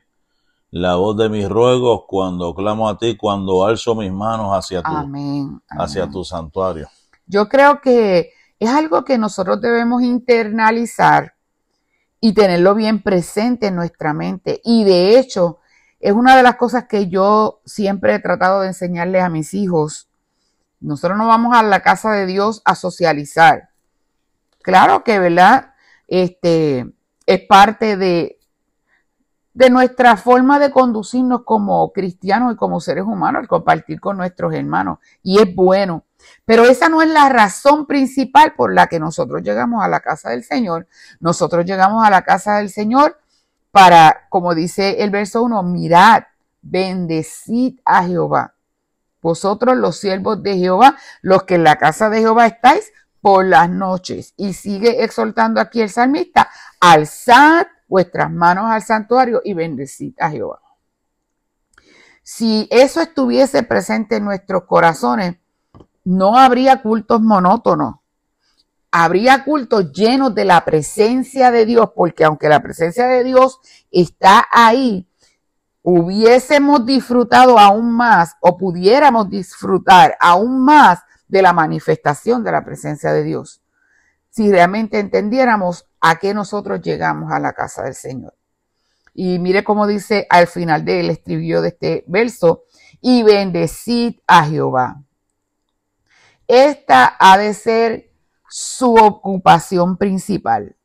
la 0.70 0.96
voz 0.96 1.16
de 1.16 1.28
mis 1.28 1.48
ruegos 1.48 2.02
cuando 2.08 2.52
clamo 2.56 2.88
a 2.88 2.98
ti, 2.98 3.16
cuando 3.16 3.64
alzo 3.64 3.94
mis 3.94 4.10
manos 4.10 4.50
hacia 4.50 4.82
tu, 4.82 5.60
hacia 5.68 6.10
tu 6.10 6.24
santuario. 6.24 6.88
Yo 7.26 7.48
creo 7.48 7.80
que 7.80 8.32
es 8.58 8.68
algo 8.68 9.04
que 9.04 9.18
nosotros 9.18 9.60
debemos 9.60 10.02
internalizar 10.02 11.34
y 12.20 12.32
tenerlo 12.32 12.74
bien 12.74 13.04
presente 13.04 13.68
en 13.68 13.76
nuestra 13.76 14.12
mente. 14.12 14.60
Y 14.64 14.82
de 14.82 15.16
hecho, 15.16 15.58
es 16.00 16.12
una 16.12 16.36
de 16.36 16.42
las 16.42 16.56
cosas 16.56 16.86
que 16.88 17.06
yo 17.06 17.60
siempre 17.64 18.16
he 18.16 18.18
tratado 18.18 18.62
de 18.62 18.66
enseñarles 18.66 19.22
a 19.22 19.28
mis 19.28 19.54
hijos. 19.54 20.07
Nosotros 20.80 21.18
no 21.18 21.26
vamos 21.26 21.56
a 21.56 21.62
la 21.62 21.80
casa 21.80 22.12
de 22.12 22.26
Dios 22.26 22.62
a 22.64 22.74
socializar. 22.74 23.70
Claro 24.62 25.02
que, 25.04 25.18
¿verdad? 25.18 25.72
este, 26.08 26.90
es 27.26 27.40
parte 27.42 27.96
de, 27.96 28.40
de 29.52 29.70
nuestra 29.70 30.16
forma 30.16 30.58
de 30.58 30.72
conducirnos 30.72 31.42
como 31.44 31.92
cristianos 31.92 32.54
y 32.54 32.56
como 32.56 32.80
seres 32.80 33.04
humanos, 33.04 33.42
al 33.42 33.48
compartir 33.48 34.00
con 34.00 34.16
nuestros 34.16 34.54
hermanos. 34.54 34.98
Y 35.22 35.40
es 35.40 35.54
bueno. 35.54 36.04
Pero 36.44 36.64
esa 36.64 36.88
no 36.88 37.00
es 37.00 37.08
la 37.08 37.28
razón 37.28 37.86
principal 37.86 38.54
por 38.56 38.74
la 38.74 38.88
que 38.88 38.98
nosotros 38.98 39.42
llegamos 39.42 39.84
a 39.84 39.88
la 39.88 40.00
casa 40.00 40.30
del 40.30 40.42
Señor. 40.42 40.88
Nosotros 41.20 41.64
llegamos 41.64 42.04
a 42.04 42.10
la 42.10 42.22
casa 42.22 42.56
del 42.56 42.70
Señor 42.70 43.20
para, 43.70 44.26
como 44.30 44.54
dice 44.54 45.02
el 45.02 45.10
verso 45.10 45.42
1, 45.42 45.62
mirad, 45.62 46.24
bendecid 46.62 47.78
a 47.84 48.04
Jehová. 48.04 48.54
Vosotros 49.20 49.76
los 49.76 49.96
siervos 49.96 50.42
de 50.42 50.56
Jehová, 50.56 50.96
los 51.22 51.44
que 51.44 51.56
en 51.56 51.64
la 51.64 51.76
casa 51.76 52.08
de 52.08 52.20
Jehová 52.20 52.46
estáis, 52.46 52.92
por 53.20 53.44
las 53.44 53.68
noches. 53.68 54.34
Y 54.36 54.52
sigue 54.52 55.02
exhortando 55.02 55.60
aquí 55.60 55.80
el 55.80 55.90
salmista, 55.90 56.48
alzad 56.80 57.66
vuestras 57.88 58.30
manos 58.30 58.70
al 58.70 58.82
santuario 58.82 59.40
y 59.44 59.54
bendecid 59.54 60.14
a 60.20 60.30
Jehová. 60.30 60.60
Si 62.22 62.68
eso 62.70 63.00
estuviese 63.00 63.62
presente 63.62 64.16
en 64.16 64.24
nuestros 64.24 64.64
corazones, 64.64 65.36
no 66.04 66.36
habría 66.36 66.82
cultos 66.82 67.22
monótonos. 67.22 67.96
Habría 68.90 69.44
cultos 69.44 69.92
llenos 69.92 70.34
de 70.34 70.44
la 70.44 70.64
presencia 70.64 71.50
de 71.50 71.66
Dios, 71.66 71.90
porque 71.94 72.24
aunque 72.24 72.48
la 72.48 72.62
presencia 72.62 73.06
de 73.06 73.24
Dios 73.24 73.60
está 73.90 74.46
ahí, 74.50 75.07
hubiésemos 75.90 76.84
disfrutado 76.84 77.58
aún 77.58 77.92
más 77.92 78.36
o 78.40 78.58
pudiéramos 78.58 79.30
disfrutar 79.30 80.16
aún 80.20 80.62
más 80.62 81.00
de 81.28 81.40
la 81.40 81.54
manifestación 81.54 82.44
de 82.44 82.52
la 82.52 82.62
presencia 82.62 83.10
de 83.12 83.22
Dios. 83.22 83.62
Si 84.28 84.52
realmente 84.52 84.98
entendiéramos 84.98 85.86
a 86.00 86.16
qué 86.16 86.34
nosotros 86.34 86.82
llegamos 86.82 87.32
a 87.32 87.40
la 87.40 87.54
casa 87.54 87.84
del 87.84 87.94
Señor. 87.94 88.34
Y 89.14 89.38
mire 89.38 89.64
cómo 89.64 89.86
dice 89.86 90.26
al 90.28 90.46
final 90.46 90.84
del 90.84 91.08
estribillo 91.08 91.62
de 91.62 91.68
este 91.68 92.04
verso, 92.06 92.64
y 93.00 93.22
bendecid 93.22 94.16
a 94.26 94.44
Jehová. 94.44 95.02
Esta 96.46 97.16
ha 97.18 97.38
de 97.38 97.54
ser 97.54 98.10
su 98.48 98.94
ocupación 98.94 99.96
principal. 99.96 100.76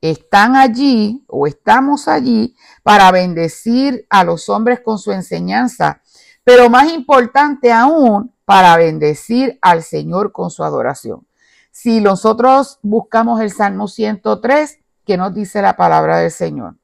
Están 0.00 0.54
allí 0.56 1.24
o 1.26 1.46
estamos 1.46 2.08
allí 2.08 2.54
para 2.82 3.10
bendecir 3.10 4.06
a 4.10 4.24
los 4.24 4.48
hombres 4.48 4.80
con 4.80 4.98
su 4.98 5.12
enseñanza, 5.12 6.02
pero 6.44 6.70
más 6.70 6.92
importante 6.92 7.72
aún, 7.72 8.32
para 8.44 8.76
bendecir 8.76 9.58
al 9.60 9.82
Señor 9.82 10.32
con 10.32 10.50
su 10.50 10.64
adoración. 10.64 11.26
Si 11.70 12.00
nosotros 12.00 12.78
buscamos 12.82 13.40
el 13.40 13.52
Salmo 13.52 13.88
103, 13.88 14.78
que 15.04 15.16
nos 15.16 15.34
dice 15.34 15.62
la 15.62 15.76
palabra 15.76 16.18
del 16.18 16.30
Señor? 16.30 16.76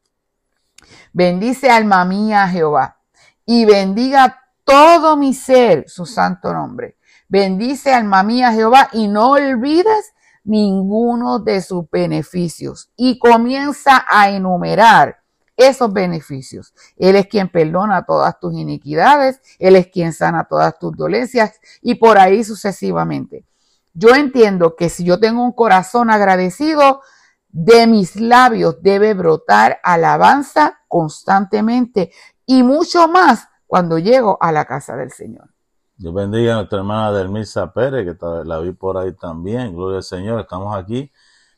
Bendice 1.13 1.71
alma 1.71 2.05
mía 2.05 2.49
Jehová 2.49 2.99
y 3.47 3.65
bendiga 3.65 4.43
todo 4.65 5.17
mi 5.17 5.35
ser 5.35 5.85
su 5.89 6.07
santo 6.07 6.53
nombre. 6.53 6.97
Bendice 7.29 7.93
alma 7.93 8.23
mía 8.23 8.53
Jehová 8.53 8.89
y 8.93 9.09
no 9.09 9.31
olvides 9.33 10.14
ninguno 10.45 11.39
de 11.39 11.61
sus 11.61 11.91
beneficios. 11.91 12.91
Y 12.97 13.19
comienza 13.19 14.05
a 14.09 14.31
enumerar 14.31 15.19
esos 15.57 15.93
beneficios. 15.93 16.75
Él 16.97 17.17
es 17.17 17.27
quien 17.27 17.49
perdona 17.49 18.05
todas 18.05 18.39
tus 18.39 18.55
iniquidades, 18.55 19.41
Él 19.59 19.77
es 19.77 19.89
quien 19.89 20.13
sana 20.13 20.45
todas 20.45 20.79
tus 20.79 20.97
dolencias 20.97 21.61
y 21.81 21.97
por 21.97 22.19
ahí 22.19 22.45
sucesivamente. 22.45 23.45
Yo 23.93 24.15
entiendo 24.15 24.75
que 24.75 24.89
si 24.89 25.05
yo 25.05 25.21
tengo 25.21 25.45
un 25.45 25.53
corazón 25.53 26.11
agradecido, 26.11 27.01
de 27.49 27.87
mis 27.87 28.17
labios 28.17 28.83
debe 28.83 29.15
brotar 29.15 29.79
alabanza 29.85 30.81
constantemente 30.89 32.11
y 32.47 32.65
mucho 32.65 33.07
más 33.07 33.49
cuando 33.69 33.99
llego 33.99 34.37
a 34.41 34.51
la 34.51 34.65
casa 34.65 34.97
del 34.97 35.13
Señor. 35.13 35.54
Dios 35.97 36.13
bendiga 36.13 36.53
a 36.53 36.57
nuestra 36.57 36.79
hermana 36.79 37.13
Delmisa 37.13 37.73
Pérez, 37.73 38.05
que 38.05 38.27
la 38.45 38.59
vi 38.59 38.73
por 38.73 38.99
ahí 38.99 39.13
también. 39.13 39.75
Gloria 39.75 39.99
al 39.99 40.03
Señor, 40.03 40.41
estamos 40.41 40.75
aquí 40.75 41.11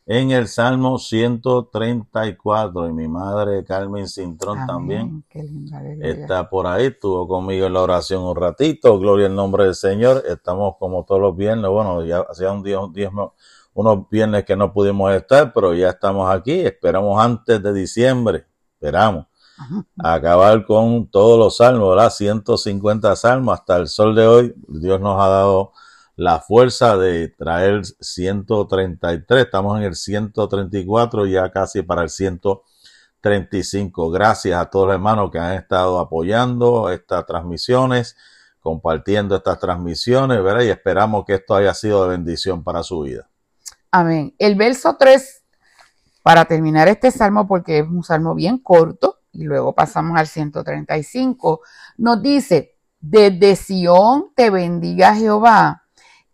en 0.05 0.31
el 0.31 0.47
Salmo 0.47 0.99
134 0.99 2.89
y 2.89 2.93
mi 2.93 3.09
madre 3.09 3.65
Carmen 3.65 4.07
Cintrón 4.07 4.67
también 4.67 5.25
está 6.01 6.49
por 6.49 6.67
ahí, 6.69 6.87
estuvo 6.87 7.27
conmigo 7.27 7.67
en 7.67 7.73
la 7.73 7.83
oración 7.83 8.23
un 8.23 8.37
ratito, 8.37 8.99
gloria 9.01 9.27
al 9.27 9.35
nombre 9.35 9.65
del 9.65 9.75
Señor, 9.75 10.23
estamos 10.29 10.77
como 10.79 11.05
todos 11.05 11.21
los 11.21 11.37
viernes, 11.37 11.69
bueno, 11.69 12.05
ya 12.05 12.21
hacía 12.21 12.53
un 12.53 12.63
día, 12.63 12.79
un 12.79 12.93
día, 12.93 13.11
unos 13.75 14.09
viernes 14.09 14.45
que 14.45 14.55
no 14.55 14.73
pudimos 14.73 15.13
estar, 15.13 15.53
pero 15.53 15.75
ya 15.75 15.91
estamos 15.91 16.35
aquí. 16.35 16.61
Esperamos 16.61 17.23
antes 17.23 17.63
de 17.63 17.73
diciembre, 17.73 18.47
esperamos, 18.75 19.27
acabar 19.99 20.65
con 20.65 21.09
todos 21.09 21.39
los 21.39 21.57
salmos, 21.57 21.91
¿verdad? 21.91 22.11
150 22.11 23.17
salmos 23.17 23.59
hasta 23.59 23.77
el 23.77 23.89
sol 23.89 24.15
de 24.15 24.27
hoy. 24.27 24.55
Dios 24.69 25.01
nos 25.01 25.21
ha 25.21 25.29
dado 25.29 25.73
la 26.17 26.41
fuerza 26.41 26.97
de 26.97 27.29
traer 27.29 27.85
133. 27.85 29.45
Estamos 29.45 29.79
en 29.79 29.85
el 29.85 29.95
134, 29.95 31.27
ya 31.27 31.51
casi 31.51 31.83
para 31.83 32.03
el 32.03 32.11
135. 32.11 34.11
Gracias 34.11 34.59
a 34.59 34.71
todos 34.71 34.87
los 34.87 34.95
hermanos 34.95 35.31
que 35.31 35.39
han 35.39 35.55
estado 35.55 35.99
apoyando 35.99 36.91
estas 36.91 37.27
transmisiones, 37.27 38.17
compartiendo 38.61 39.37
estas 39.37 39.61
transmisiones, 39.61 40.43
¿verdad? 40.43 40.63
Y 40.63 40.71
esperamos 40.71 41.25
que 41.25 41.35
esto 41.35 41.55
haya 41.55 41.75
sido 41.75 42.05
de 42.05 42.11
bendición 42.11 42.65
para 42.65 42.83
su 42.83 43.03
vida. 43.03 43.29
Amén. 43.91 44.35
El 44.39 44.57
verso 44.57 44.97
3, 44.99 45.43
para 46.23 46.47
terminar 46.47 46.89
este 46.89 47.11
salmo, 47.11 47.47
porque 47.47 47.81
es 47.81 47.87
un 47.87 48.03
salmo 48.03 48.35
bien 48.35 48.59
corto, 48.59 49.16
y 49.37 49.45
luego 49.45 49.75
pasamos 49.75 50.19
al 50.19 50.27
135, 50.27 51.61
nos 51.99 52.23
dice, 52.23 52.77
desde 53.01 53.55
Sión 53.55 54.33
te 54.35 54.51
bendiga 54.51 55.15
Jehová, 55.15 55.85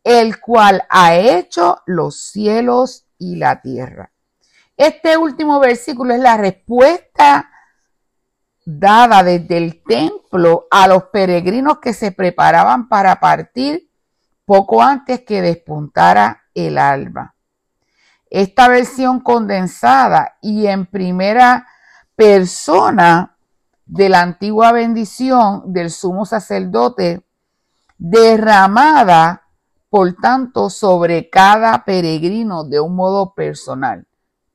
el 0.05 0.41
cual 0.41 0.85
ha 0.89 1.17
hecho 1.17 1.79
los 1.87 2.17
cielos 2.17 3.07
y 3.19 3.37
la 3.37 3.61
tierra. 3.61 4.13
Este 4.77 5.17
último 5.17 5.59
versículo 5.61 6.15
es 6.15 6.21
la 6.21 6.37
respuesta 6.37 7.51
dada 8.65 9.23
desde 9.25 9.57
el 9.57 9.83
templo 9.83 10.67
a 10.71 10.87
los 10.87 11.05
peregrinos 11.05 11.79
que 11.79 11.93
se 11.93 12.13
preparaban 12.13 12.89
para 12.89 13.19
partir 13.19 13.91
poco 14.45 14.83
antes 14.83 15.21
que 15.21 15.43
despuntara 15.43 16.45
el 16.55 16.79
alba. 16.79 17.35
Esta 18.31 18.69
versión 18.69 19.21
condensada 19.21 20.39
y 20.41 20.67
en 20.67 20.87
primera 20.87 21.67
persona 22.23 23.37
de 23.85 24.09
la 24.09 24.21
antigua 24.21 24.71
bendición 24.71 25.73
del 25.73 25.91
sumo 25.91 26.25
sacerdote 26.25 27.27
derramada, 27.99 29.43
por 29.91 30.15
tanto, 30.15 30.71
sobre 30.71 31.29
cada 31.29 31.85
peregrino 31.85 32.63
de 32.63 32.79
un 32.79 32.95
modo 32.95 33.35
personal. 33.35 34.07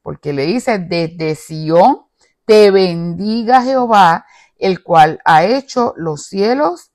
Porque 0.01 0.31
le 0.31 0.45
dice, 0.45 0.79
desde 0.79 1.36
Sión 1.36 2.03
te 2.45 2.71
bendiga 2.71 3.62
Jehová, 3.62 4.25
el 4.57 4.81
cual 4.81 5.19
ha 5.25 5.43
hecho 5.43 5.93
los 5.97 6.25
cielos 6.25 6.91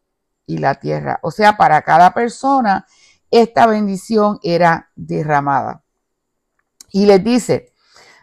y 0.47 0.57
la 0.57 0.76
tierra. 0.76 1.21
O 1.23 1.31
sea, 1.31 1.59
para 1.59 1.83
cada 1.83 2.14
persona, 2.14 2.87
esta 3.31 3.67
bendición 3.67 4.38
era 4.43 4.91
derramada 4.97 5.83
y 6.91 7.05
les 7.05 7.23
dice, 7.23 7.73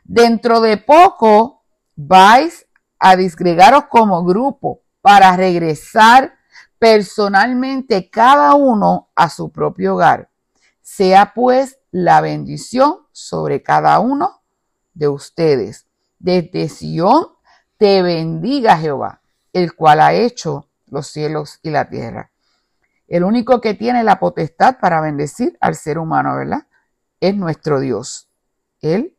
dentro 0.03 0.61
de 0.61 0.77
poco 0.77 1.58
vais 2.01 2.65
a 2.97 3.17
disgregaros 3.17 3.85
como 3.89 4.23
grupo 4.23 4.83
para 5.01 5.35
regresar 5.35 6.33
personalmente 6.77 8.09
cada 8.09 8.53
uno 8.55 9.09
a 9.15 9.29
su 9.29 9.51
propio 9.51 9.95
hogar. 9.95 10.29
Sea 10.81 11.33
pues 11.35 11.77
la 11.91 12.21
bendición 12.21 12.99
sobre 13.11 13.61
cada 13.61 13.99
uno 13.99 14.41
de 14.93 15.09
ustedes. 15.09 15.87
Desde 16.19 16.69
Sión 16.69 17.27
te 17.77 18.01
bendiga 18.01 18.77
Jehová, 18.77 19.21
el 19.51 19.75
cual 19.75 19.99
ha 19.99 20.13
hecho 20.13 20.69
los 20.87 21.07
cielos 21.07 21.59
y 21.63 21.69
la 21.69 21.89
tierra. 21.89 22.31
El 23.09 23.25
único 23.25 23.59
que 23.59 23.73
tiene 23.73 24.05
la 24.05 24.19
potestad 24.19 24.77
para 24.79 25.01
bendecir 25.01 25.57
al 25.59 25.75
ser 25.75 25.97
humano, 25.97 26.37
¿verdad? 26.37 26.65
Es 27.19 27.35
nuestro 27.35 27.81
Dios. 27.81 28.29
Él 28.79 29.17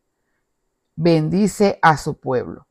bendice 0.97 1.79
a 1.83 1.99
su 1.99 2.19
pueblo. 2.19 2.67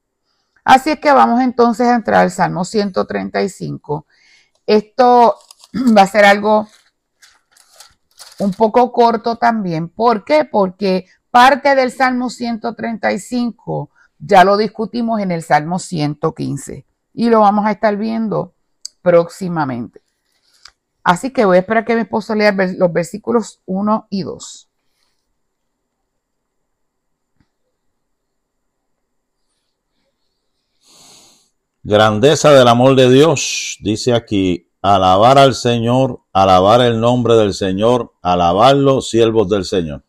Así 0.70 0.92
es 0.92 1.00
que 1.00 1.12
vamos 1.12 1.42
entonces 1.42 1.88
a 1.88 1.96
entrar 1.96 2.22
al 2.22 2.30
Salmo 2.30 2.64
135. 2.64 4.06
Esto 4.68 5.36
va 5.98 6.04
a 6.04 6.08
ser 6.08 6.26
algo 6.26 6.68
un 8.38 8.54
poco 8.54 8.92
corto 8.92 9.38
también. 9.38 9.90
¿Por 9.90 10.24
qué? 10.24 10.46
Porque 10.46 11.08
parte 11.32 11.74
del 11.74 11.92
Salmo 11.92 12.30
135 12.30 13.90
ya 14.20 14.44
lo 14.44 14.58
discutimos 14.58 15.20
en 15.22 15.32
el 15.32 15.42
Salmo 15.42 15.80
115 15.80 16.86
y 17.16 17.30
lo 17.32 17.40
vamos 17.40 17.66
a 17.66 17.72
estar 17.72 17.98
viendo 17.98 18.54
próximamente. 19.02 20.04
Así 21.04 21.32
que 21.32 21.46
voy 21.46 21.58
a 21.58 21.62
esperar 21.62 21.84
que 21.84 21.96
mi 21.96 22.02
esposo 22.02 22.36
lea 22.36 22.52
los 22.52 22.94
versículos 22.94 23.64
1 23.66 24.06
y 24.12 24.22
2. 24.22 24.59
Grandeza 31.90 32.52
del 32.52 32.68
amor 32.68 32.96
de 32.96 33.10
Dios, 33.10 33.80
dice 33.82 34.14
aquí, 34.14 34.70
alabar 34.80 35.40
al 35.40 35.56
Señor, 35.56 36.20
alabar 36.32 36.82
el 36.82 37.02
nombre 37.02 37.34
del 37.34 37.56
Señor, 37.56 38.14
alabarlo, 38.22 39.02
siervos 39.02 39.50
del 39.50 39.66
Señor. 39.66 40.04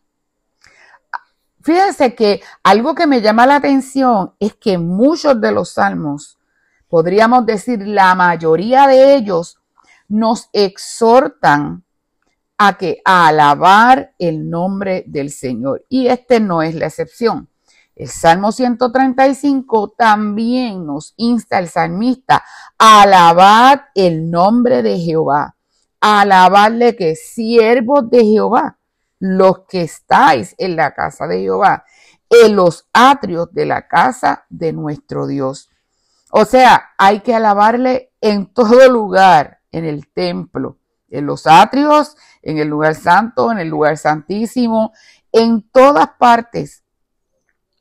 Fíjense 1.63 2.15
que 2.15 2.43
algo 2.63 2.95
que 2.95 3.07
me 3.07 3.23
llama 3.23 3.47
la 3.47 3.57
atención 3.57 4.35
es 4.39 4.57
que 4.57 4.77
muchos 4.77 5.41
de 5.41 5.53
los 5.53 5.71
salmos, 5.71 6.39
podríamos 6.87 7.47
decir 7.47 7.81
la 7.81 8.15
mayoría 8.15 8.87
de 8.87 9.15
ellos, 9.15 9.59
nos 10.07 10.51
exhortan 10.53 11.83
a 12.59 12.77
que 12.77 13.01
alabar 13.07 14.13
el 14.19 14.51
nombre 14.51 15.05
del 15.07 15.31
Señor. 15.31 15.87
Y 15.89 16.09
este 16.09 16.41
no 16.41 16.61
es 16.61 16.75
la 16.75 16.89
excepción. 16.89 17.50
El 18.01 18.09
Salmo 18.09 18.51
135 18.51 19.91
también 19.91 20.87
nos 20.87 21.13
insta 21.19 21.59
el 21.59 21.69
salmista 21.69 22.43
a 22.79 23.03
alabar 23.03 23.91
el 23.95 24.31
nombre 24.31 24.83
de 24.83 24.99
Jehová, 24.99 25.55
a 26.01 26.23
alabarle 26.23 26.97
que 26.97 27.15
siervos 27.15 28.09
de 28.09 28.25
Jehová, 28.25 28.79
los 29.19 29.67
que 29.69 29.83
estáis 29.83 30.55
en 30.57 30.77
la 30.77 30.95
casa 30.95 31.27
de 31.27 31.43
Jehová, 31.43 31.85
en 32.31 32.57
los 32.57 32.89
atrios 32.95 33.53
de 33.53 33.67
la 33.67 33.87
casa 33.87 34.47
de 34.49 34.73
nuestro 34.73 35.27
Dios. 35.27 35.69
O 36.31 36.47
sea, 36.47 36.93
hay 36.97 37.21
que 37.21 37.35
alabarle 37.35 38.15
en 38.23 38.47
todo 38.55 38.91
lugar, 38.91 39.61
en 39.73 39.85
el 39.85 40.11
templo, 40.11 40.79
en 41.11 41.27
los 41.27 41.47
atrios, 41.47 42.17
en 42.41 42.57
el 42.57 42.69
lugar 42.69 42.95
santo, 42.95 43.53
en 43.53 43.59
el 43.59 43.69
lugar 43.69 43.99
santísimo, 43.99 44.95
en 45.33 45.69
todas 45.71 46.09
partes 46.19 46.83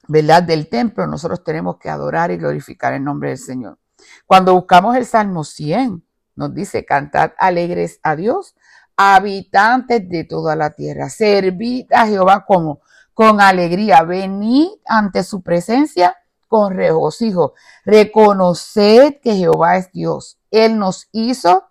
¿verdad? 0.10 0.42
Del 0.42 0.68
templo, 0.68 1.06
nosotros 1.06 1.44
tenemos 1.44 1.78
que 1.78 1.88
adorar 1.88 2.32
y 2.32 2.38
glorificar 2.38 2.94
el 2.94 3.04
nombre 3.04 3.30
del 3.30 3.38
Señor. 3.38 3.78
Cuando 4.26 4.56
buscamos 4.56 4.98
el 4.98 5.06
Salmo 5.06 5.44
100, 5.44 6.04
nos 6.36 6.54
dice, 6.54 6.84
cantad 6.84 7.34
alegres 7.38 8.00
a 8.02 8.16
Dios, 8.16 8.56
habitantes 8.98 10.10
de 10.10 10.24
toda 10.24 10.56
la 10.56 10.72
tierra, 10.72 11.10
servid 11.10 11.94
a 11.94 12.08
Jehová 12.08 12.46
como 12.46 12.82
con 13.14 13.40
alegría, 13.40 14.02
venid 14.02 14.70
ante 14.86 15.24
su 15.24 15.42
presencia 15.42 16.16
con 16.48 16.74
regocijo, 16.74 17.54
reconoced 17.86 19.20
que 19.22 19.36
Jehová 19.36 19.78
es 19.78 19.92
Dios, 19.92 20.40
Él 20.50 20.80
nos 20.80 21.08
hizo 21.12 21.66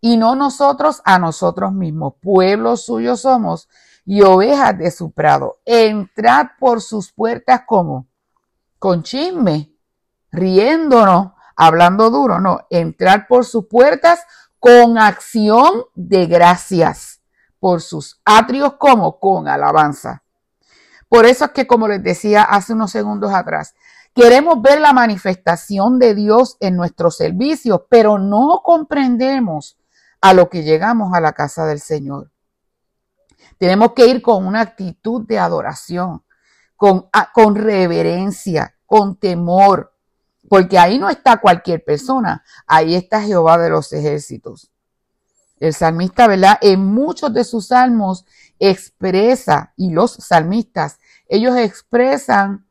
y 0.00 0.16
no 0.16 0.34
nosotros 0.34 1.00
a 1.04 1.20
nosotros 1.20 1.72
mismos, 1.72 2.14
pueblo 2.20 2.76
suyo 2.76 3.16
somos 3.16 3.68
y 4.10 4.22
ovejas 4.22 4.78
de 4.78 4.90
su 4.90 5.10
prado. 5.10 5.58
Entrad 5.66 6.46
por 6.58 6.80
sus 6.80 7.12
puertas 7.12 7.64
como 7.66 8.08
con 8.78 9.02
chisme, 9.02 9.70
riéndonos, 10.32 11.32
hablando 11.54 12.08
duro, 12.08 12.40
no, 12.40 12.60
entrad 12.70 13.26
por 13.28 13.44
sus 13.44 13.66
puertas 13.66 14.20
con 14.58 14.96
acción 14.96 15.84
de 15.94 16.24
gracias, 16.24 17.20
por 17.60 17.82
sus 17.82 18.18
atrios 18.24 18.76
como 18.78 19.20
con 19.20 19.46
alabanza. 19.46 20.22
Por 21.10 21.26
eso 21.26 21.44
es 21.44 21.50
que, 21.50 21.66
como 21.66 21.86
les 21.86 22.02
decía 22.02 22.44
hace 22.44 22.72
unos 22.72 22.90
segundos 22.90 23.34
atrás, 23.34 23.74
queremos 24.14 24.62
ver 24.62 24.80
la 24.80 24.94
manifestación 24.94 25.98
de 25.98 26.14
Dios 26.14 26.56
en 26.60 26.76
nuestros 26.76 27.18
servicios, 27.18 27.82
pero 27.90 28.18
no 28.18 28.62
comprendemos 28.64 29.76
a 30.22 30.32
lo 30.32 30.48
que 30.48 30.62
llegamos 30.62 31.12
a 31.12 31.20
la 31.20 31.34
casa 31.34 31.66
del 31.66 31.80
Señor. 31.80 32.30
Tenemos 33.58 33.92
que 33.92 34.06
ir 34.06 34.22
con 34.22 34.46
una 34.46 34.60
actitud 34.60 35.26
de 35.26 35.38
adoración, 35.38 36.22
con, 36.76 37.08
ah, 37.12 37.30
con 37.34 37.56
reverencia, 37.56 38.74
con 38.86 39.16
temor, 39.16 39.92
porque 40.48 40.78
ahí 40.78 40.98
no 40.98 41.10
está 41.10 41.38
cualquier 41.38 41.84
persona, 41.84 42.42
ahí 42.66 42.94
está 42.94 43.20
Jehová 43.20 43.58
de 43.58 43.70
los 43.70 43.92
ejércitos. 43.92 44.70
El 45.58 45.74
salmista, 45.74 46.28
¿verdad? 46.28 46.56
En 46.60 46.84
muchos 46.84 47.34
de 47.34 47.44
sus 47.44 47.68
salmos 47.68 48.24
expresa, 48.60 49.72
y 49.76 49.90
los 49.90 50.12
salmistas, 50.12 50.98
ellos 51.28 51.56
expresan 51.56 52.66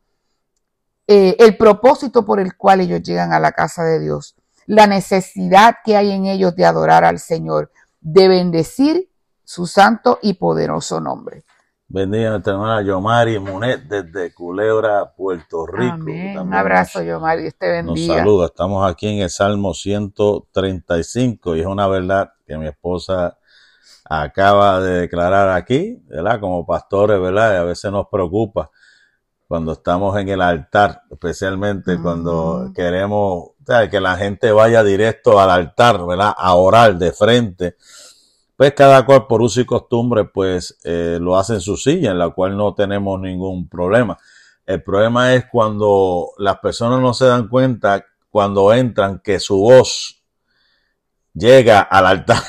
eh, 1.06 1.36
el 1.38 1.56
propósito 1.56 2.24
por 2.24 2.40
el 2.40 2.56
cual 2.56 2.80
ellos 2.80 3.02
llegan 3.02 3.32
a 3.32 3.40
la 3.40 3.52
casa 3.52 3.84
de 3.84 4.00
Dios, 4.00 4.36
la 4.66 4.86
necesidad 4.86 5.76
que 5.84 5.96
hay 5.96 6.10
en 6.10 6.26
ellos 6.26 6.56
de 6.56 6.64
adorar 6.64 7.04
al 7.04 7.18
Señor, 7.18 7.72
de 8.00 8.28
bendecir 8.28 9.07
su 9.48 9.66
santo 9.66 10.18
y 10.20 10.34
poderoso 10.34 11.00
nombre. 11.00 11.42
Bendiga 11.88 12.28
a 12.28 12.30
nuestra 12.32 12.52
hermana 12.52 12.82
Yomari 12.82 13.38
Munet 13.38 13.80
desde 13.84 14.34
Culebra, 14.34 15.10
Puerto 15.16 15.64
Rico. 15.66 15.94
Amén. 15.94 16.38
Un 16.38 16.52
abrazo, 16.52 16.98
nos- 16.98 17.08
Yomar, 17.08 17.38
Dios 17.38 17.54
te 17.58 17.82
Nos 17.82 17.94
bendiga. 17.94 18.16
saluda. 18.18 18.44
Estamos 18.44 18.90
aquí 18.92 19.08
en 19.08 19.22
el 19.22 19.30
Salmo 19.30 19.72
135 19.72 21.56
y 21.56 21.60
es 21.60 21.66
una 21.66 21.88
verdad 21.88 22.30
que 22.46 22.58
mi 22.58 22.66
esposa 22.66 23.38
acaba 24.04 24.80
de 24.80 25.00
declarar 25.00 25.48
aquí, 25.56 25.98
¿verdad? 26.08 26.40
Como 26.40 26.66
pastores, 26.66 27.18
¿verdad? 27.18 27.54
Y 27.54 27.56
a 27.56 27.64
veces 27.64 27.90
nos 27.90 28.06
preocupa 28.08 28.70
cuando 29.46 29.72
estamos 29.72 30.14
en 30.18 30.28
el 30.28 30.42
altar, 30.42 31.04
especialmente 31.10 31.98
cuando 32.02 32.70
queremos 32.74 33.44
o 33.44 33.54
sea, 33.66 33.88
que 33.88 33.98
la 33.98 34.14
gente 34.18 34.52
vaya 34.52 34.84
directo 34.84 35.40
al 35.40 35.48
altar, 35.48 36.04
¿verdad? 36.04 36.34
A 36.36 36.54
orar 36.54 36.98
de 36.98 37.12
frente. 37.12 37.76
Pues 38.58 38.74
cada 38.74 39.06
cual 39.06 39.28
por 39.28 39.40
uso 39.40 39.60
y 39.60 39.64
costumbre, 39.64 40.24
pues 40.24 40.80
eh, 40.82 41.18
lo 41.20 41.38
hace 41.38 41.54
en 41.54 41.60
su 41.60 41.76
silla, 41.76 42.10
en 42.10 42.18
la 42.18 42.30
cual 42.30 42.56
no 42.56 42.74
tenemos 42.74 43.20
ningún 43.20 43.68
problema. 43.68 44.18
El 44.66 44.82
problema 44.82 45.32
es 45.32 45.46
cuando 45.46 46.30
las 46.38 46.58
personas 46.58 47.00
no 47.00 47.14
se 47.14 47.26
dan 47.26 47.46
cuenta, 47.46 48.04
cuando 48.28 48.74
entran, 48.74 49.20
que 49.20 49.38
su 49.38 49.60
voz 49.60 50.20
llega 51.32 51.82
al 51.82 52.06
altar 52.06 52.42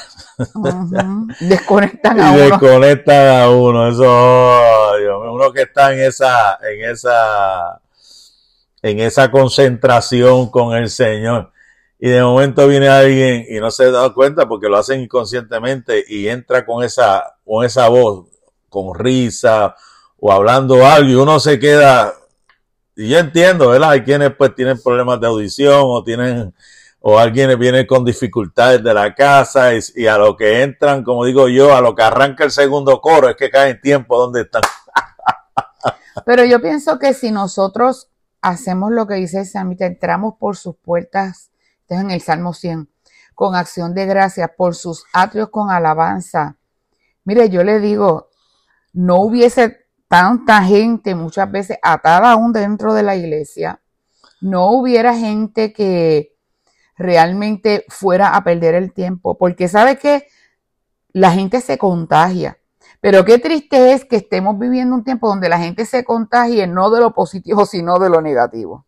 Ujú. 0.55 1.27
Desconectan 1.41 2.17
y 2.17 2.21
a 2.21 2.31
uno. 2.31 2.37
desconectan 2.37 3.41
a 3.41 3.49
uno. 3.51 3.87
Eso, 3.89 4.03
oh, 4.07 4.97
Dios 4.97 5.21
mío, 5.21 5.33
uno 5.33 5.51
que 5.51 5.61
está 5.61 5.93
en 5.93 5.99
esa, 5.99 6.57
en 6.63 6.89
esa, 6.89 7.81
en 8.81 8.99
esa 8.99 9.29
concentración 9.29 10.49
con 10.49 10.75
el 10.75 10.89
Señor. 10.89 11.51
Y 11.99 12.09
de 12.09 12.23
momento 12.23 12.65
viene 12.67 12.87
alguien 12.87 13.45
y 13.49 13.59
no 13.59 13.69
se 13.71 13.91
da 13.91 14.13
cuenta 14.13 14.47
porque 14.47 14.69
lo 14.69 14.77
hacen 14.77 15.01
inconscientemente 15.01 16.03
y 16.07 16.29
entra 16.29 16.65
con 16.65 16.81
esa, 16.81 17.35
con 17.45 17.65
esa 17.65 17.89
voz, 17.89 18.27
con 18.69 18.97
risa 18.97 19.75
o 20.17 20.31
hablando 20.31 20.85
algo 20.85 21.09
y 21.09 21.15
uno 21.15 21.39
se 21.39 21.59
queda. 21.59 22.13
Y 22.95 23.09
yo 23.09 23.19
entiendo, 23.19 23.69
¿verdad? 23.69 23.91
Hay 23.91 24.03
quienes 24.03 24.33
pues 24.35 24.55
tienen 24.55 24.81
problemas 24.81 25.19
de 25.19 25.27
audición 25.27 25.81
o 25.83 26.03
tienen, 26.03 26.53
o 27.01 27.17
alguien 27.17 27.57
viene 27.57 27.87
con 27.87 28.03
dificultades 28.03 28.83
de 28.83 28.93
la 28.93 29.13
casa 29.13 29.71
y, 29.73 30.07
a 30.07 30.17
lo 30.17 30.35
que 30.35 30.63
entran, 30.63 31.03
como 31.03 31.25
digo 31.25 31.47
yo, 31.47 31.75
a 31.75 31.81
lo 31.81 31.95
que 31.95 32.03
arranca 32.03 32.43
el 32.43 32.51
segundo 32.51 32.99
coro 32.99 33.29
es 33.29 33.35
que 33.35 33.49
cae 33.49 33.71
en 33.71 33.81
tiempo 33.81 34.17
donde 34.17 34.41
están. 34.41 34.61
Pero 36.25 36.43
yo 36.43 36.61
pienso 36.61 36.99
que 36.99 37.13
si 37.13 37.31
nosotros 37.31 38.09
hacemos 38.41 38.91
lo 38.91 39.07
que 39.07 39.15
dice 39.15 39.39
el 39.39 39.45
salmista, 39.45 39.85
entramos 39.85 40.35
por 40.37 40.57
sus 40.57 40.75
puertas, 40.75 41.48
es 41.95 42.01
en 42.01 42.11
el 42.11 42.21
Salmo 42.21 42.53
100, 42.53 42.89
con 43.35 43.55
acción 43.55 43.93
de 43.93 44.05
gracias, 44.05 44.49
por 44.57 44.75
sus 44.75 45.05
atrios 45.13 45.49
con 45.49 45.71
alabanza. 45.71 46.57
Mire, 47.23 47.49
yo 47.49 47.63
le 47.63 47.79
digo, 47.79 48.29
no 48.93 49.21
hubiese 49.21 49.85
tanta 50.07 50.63
gente 50.63 51.15
muchas 51.15 51.51
veces 51.51 51.77
atada 51.81 52.31
aún 52.31 52.51
dentro 52.51 52.93
de 52.93 53.03
la 53.03 53.15
iglesia, 53.15 53.81
no 54.41 54.71
hubiera 54.71 55.15
gente 55.15 55.71
que 55.73 56.35
realmente 56.97 57.85
fuera 57.87 58.35
a 58.35 58.43
perder 58.43 58.75
el 58.75 58.93
tiempo, 58.93 59.37
porque 59.37 59.67
sabe 59.67 59.97
que 59.97 60.27
la 61.13 61.31
gente 61.31 61.61
se 61.61 61.77
contagia. 61.77 62.57
Pero 63.01 63.23
qué 63.23 63.37
triste 63.37 63.93
es 63.93 64.03
que 64.03 64.17
estemos 64.17 64.59
viviendo 64.59 64.95
un 64.95 65.03
tiempo 65.03 65.29
donde 65.29 65.47
la 65.47 65.59
gente 65.59 65.85
se 65.85 66.03
contagie 66.03 66.67
no 66.67 66.89
de 66.89 66.99
lo 66.99 67.13
positivo, 67.13 67.65
sino 67.65 67.97
de 67.99 68.09
lo 68.09 68.21
negativo. 68.21 68.85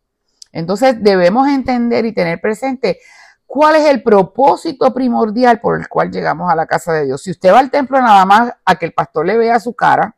Entonces 0.51 1.01
debemos 1.01 1.47
entender 1.47 2.05
y 2.05 2.13
tener 2.13 2.41
presente 2.41 2.99
cuál 3.45 3.75
es 3.75 3.89
el 3.89 4.01
propósito 4.03 4.93
primordial 4.93 5.59
por 5.59 5.79
el 5.79 5.87
cual 5.87 6.11
llegamos 6.11 6.51
a 6.51 6.55
la 6.55 6.65
casa 6.65 6.93
de 6.93 7.05
Dios. 7.05 7.21
Si 7.21 7.31
usted 7.31 7.51
va 7.51 7.59
al 7.59 7.71
templo 7.71 7.99
nada 7.99 8.25
más 8.25 8.53
a 8.65 8.75
que 8.75 8.85
el 8.85 8.93
pastor 8.93 9.25
le 9.25 9.37
vea 9.37 9.59
su 9.59 9.73
cara, 9.73 10.15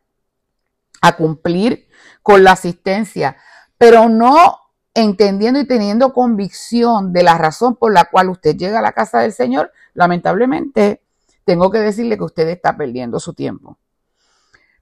a 1.02 1.18
cumplir 1.18 1.88
con 2.22 2.44
la 2.44 2.54
asistencia, 2.54 3.36
pero 3.78 4.08
no 4.08 4.60
entendiendo 4.94 5.60
y 5.60 5.66
teniendo 5.66 6.14
convicción 6.14 7.12
de 7.12 7.24
la 7.24 7.38
razón 7.38 7.76
por 7.76 7.92
la 7.92 8.06
cual 8.06 8.30
usted 8.30 8.56
llega 8.56 8.80
a 8.80 8.84
la 8.84 8.94
casa 8.94 9.20
del 9.20 9.34
Señor, 9.34 9.72
lamentablemente 9.94 11.04
tengo 11.44 11.72
que 11.72 11.80
decirle 11.80 12.18
que 12.18 12.24
usted 12.24 12.48
está 12.48 12.78
perdiendo 12.78 13.20
su 13.20 13.34
tiempo. 13.34 13.78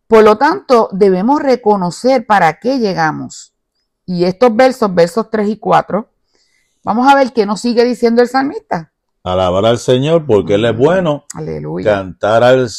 Por 0.08 0.24
lo 0.24 0.38
tanto, 0.38 0.90
debemos 0.92 1.42
reconocer 1.42 2.28
para 2.28 2.60
qué 2.60 2.80
llegamos. 2.80 3.51
Y 4.12 4.26
estos 4.26 4.54
versos, 4.54 4.94
versos 4.94 5.30
3 5.30 5.52
y 5.52 5.58
4, 5.58 6.06
vamos 6.84 7.08
a 7.10 7.16
ver 7.16 7.32
qué 7.32 7.46
nos 7.46 7.62
sigue 7.62 7.86
diciendo 7.86 8.22
el 8.22 8.28
salmista. 8.28 8.92
Alabar 9.24 9.66
al 9.66 9.78
Señor 9.78 10.26
porque 10.26 10.56
Él 10.56 10.66
es 10.66 10.78
bueno. 10.78 11.24
Aleluya. 11.34 11.94
Cantar, 11.94 12.44
al, 12.44 12.70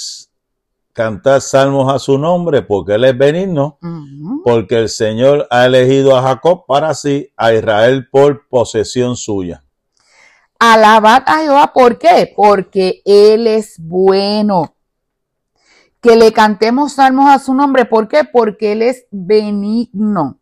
cantar 0.93 1.41
salmos 1.41 1.91
a 1.91 1.99
su 1.99 2.19
nombre 2.19 2.61
porque 2.61 2.97
Él 2.97 3.05
es 3.05 3.17
benigno. 3.17 3.79
Porque 4.45 4.77
el 4.77 4.91
Señor 4.91 5.47
ha 5.49 5.65
elegido 5.65 6.15
a 6.19 6.23
Jacob 6.23 6.67
para 6.67 6.93
sí, 6.93 7.33
a 7.39 7.55
Israel 7.55 8.11
por 8.11 8.47
posesión 8.49 9.17
suya. 9.17 9.65
Alabad 10.59 11.23
a 11.25 11.39
Jehová, 11.39 11.73
¿por 11.73 11.99
qué? 11.99 12.31
Porque 12.37 13.01
Él 13.07 13.47
es 13.47 13.77
bueno. 13.79 14.75
Que 16.03 16.15
le 16.15 16.31
cantemos 16.35 16.93
salmos 16.93 17.31
a 17.31 17.39
su 17.39 17.55
nombre, 17.55 17.87
¿por 17.87 18.07
qué? 18.07 18.25
Porque 18.31 18.73
Él 18.73 18.83
es 18.83 19.07
benigno. 19.11 20.42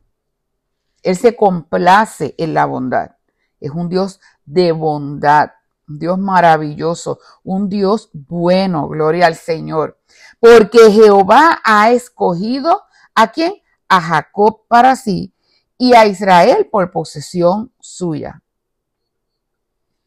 Él 1.03 1.17
se 1.17 1.37
complace 1.37 2.35
en 2.39 2.55
la 2.55 2.67
bondad. 2.67 3.13
Es 3.61 3.71
un 3.71 3.89
Dios 3.89 4.21
de 4.45 4.73
bondad, 4.73 5.51
un 5.89 5.99
Dios 5.99 6.19
maravilloso, 6.19 7.19
un 7.45 7.69
Dios 7.69 8.11
bueno, 8.13 8.89
gloria 8.89 9.27
al 9.27 9.37
Señor. 9.37 10.01
Porque 10.39 10.91
Jehová 10.91 11.61
ha 11.65 11.91
escogido 11.91 12.83
a 13.15 13.33
quién? 13.33 13.55
A 13.89 14.01
Jacob 14.01 14.67
para 14.69 14.97
sí 14.97 15.35
y 15.77 15.95
a 15.95 16.07
Israel 16.07 16.69
por 16.71 16.91
posesión 16.91 17.73
suya. 17.81 18.43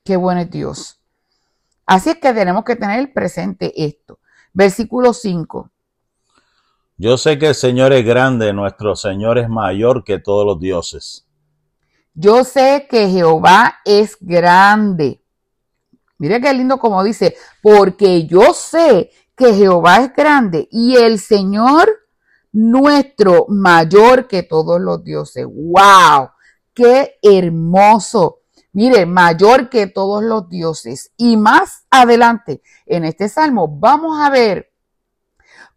Qué 0.03 0.17
bueno 0.17 0.41
es 0.41 0.49
Dios. 0.51 1.01
Así 1.85 2.11
es 2.11 2.17
que 2.17 2.33
tenemos 2.33 2.63
que 2.63 2.75
tener 2.75 3.11
presente 3.11 3.73
esto. 3.83 4.19
Versículo 4.53 5.13
5. 5.13 5.71
Yo 7.03 7.17
sé 7.17 7.37
que 7.37 7.47
el 7.47 7.55
Señor 7.55 7.91
es 7.91 8.05
grande, 8.05 8.53
nuestro 8.53 8.95
Señor 8.95 9.37
es 9.37 9.49
mayor 9.49 10.05
que 10.05 10.19
todos 10.19 10.45
los 10.45 10.57
dioses. 10.57 11.27
Yo 12.13 12.45
sé 12.45 12.87
que 12.89 13.09
Jehová 13.09 13.79
es 13.83 14.15
grande. 14.21 15.21
Mire 16.17 16.39
qué 16.39 16.53
lindo 16.53 16.79
como 16.79 17.03
dice, 17.03 17.35
porque 17.61 18.25
yo 18.25 18.53
sé 18.53 19.11
que 19.35 19.53
Jehová 19.53 19.97
es 19.97 20.13
grande 20.13 20.69
y 20.71 20.95
el 20.95 21.19
Señor 21.19 21.89
nuestro 22.53 23.47
mayor 23.49 24.29
que 24.29 24.43
todos 24.43 24.79
los 24.79 25.03
dioses. 25.03 25.45
¡Wow! 25.45 26.29
¡Qué 26.73 27.19
hermoso! 27.21 28.43
Mire, 28.71 29.05
mayor 29.05 29.69
que 29.69 29.87
todos 29.87 30.23
los 30.23 30.47
dioses. 30.47 31.11
Y 31.17 31.35
más 31.35 31.85
adelante, 31.91 32.61
en 32.85 33.03
este 33.03 33.27
salmo, 33.27 33.67
vamos 33.67 34.21
a 34.21 34.29
ver 34.29 34.72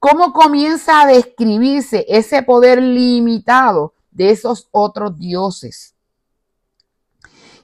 cómo 0.08 0.32
comienza 0.32 1.00
a 1.00 1.06
describirse 1.06 2.06
ese 2.08 2.44
poder 2.44 2.80
limitado 2.80 3.94
de 4.12 4.30
esos 4.30 4.68
otros 4.70 5.18
dioses. 5.18 5.96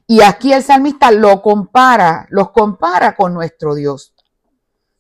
Y 0.09 0.23
aquí 0.23 0.53
el 0.53 0.65
salmista 0.65 1.13
lo 1.13 1.41
compara, 1.41 2.27
los 2.31 2.51
compara 2.51 3.15
con 3.15 3.33
nuestro 3.33 3.77
Dios. 3.77 4.13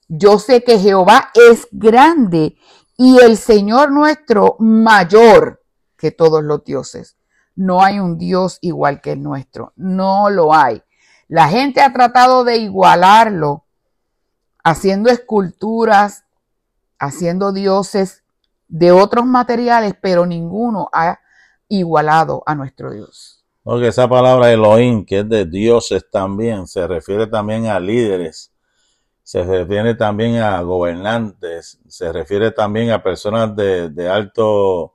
Yo 0.06 0.38
sé 0.38 0.62
que 0.62 0.78
Jehová 0.78 1.30
es 1.34 1.66
grande 1.72 2.56
y 2.96 3.18
el 3.18 3.36
Señor 3.36 3.90
nuestro 3.90 4.54
mayor 4.60 5.64
que 5.96 6.12
todos 6.12 6.44
los 6.44 6.62
dioses. 6.62 7.16
No 7.56 7.82
hay 7.82 7.98
un 7.98 8.18
Dios 8.18 8.58
igual 8.60 9.00
que 9.00 9.12
el 9.12 9.22
nuestro, 9.22 9.72
no 9.74 10.30
lo 10.30 10.54
hay. 10.54 10.80
La 11.26 11.48
gente 11.48 11.80
ha 11.80 11.92
tratado 11.92 12.44
de 12.44 12.58
igualarlo 12.58 13.64
haciendo 14.62 15.10
esculturas, 15.10 16.21
haciendo 17.02 17.52
dioses 17.52 18.22
de 18.68 18.92
otros 18.92 19.26
materiales, 19.26 19.94
pero 20.00 20.24
ninguno 20.24 20.88
ha 20.92 21.18
igualado 21.68 22.44
a 22.46 22.54
nuestro 22.54 22.92
Dios. 22.92 23.44
Porque 23.64 23.88
esa 23.88 24.08
palabra 24.08 24.52
Elohim, 24.52 25.04
que 25.04 25.20
es 25.20 25.28
de 25.28 25.44
dioses 25.44 26.08
también, 26.10 26.68
se 26.68 26.86
refiere 26.86 27.26
también 27.26 27.66
a 27.66 27.80
líderes, 27.80 28.52
se 29.24 29.42
refiere 29.42 29.94
también 29.94 30.36
a 30.36 30.60
gobernantes, 30.62 31.80
se 31.88 32.12
refiere 32.12 32.52
también 32.52 32.90
a 32.90 33.02
personas 33.02 33.54
de, 33.56 33.90
de 33.90 34.08
alto, 34.08 34.94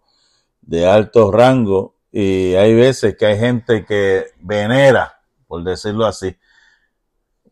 de 0.62 0.88
alto 0.88 1.30
rango. 1.32 1.96
Y 2.12 2.56
hay 2.56 2.74
veces 2.74 3.17
que 3.17 3.26
hay 3.26 3.38
gente 3.38 3.86
que 3.86 4.28
venera, 4.39 5.20
por 5.46 5.62
decirlo 5.63 6.06
así, 6.06 6.38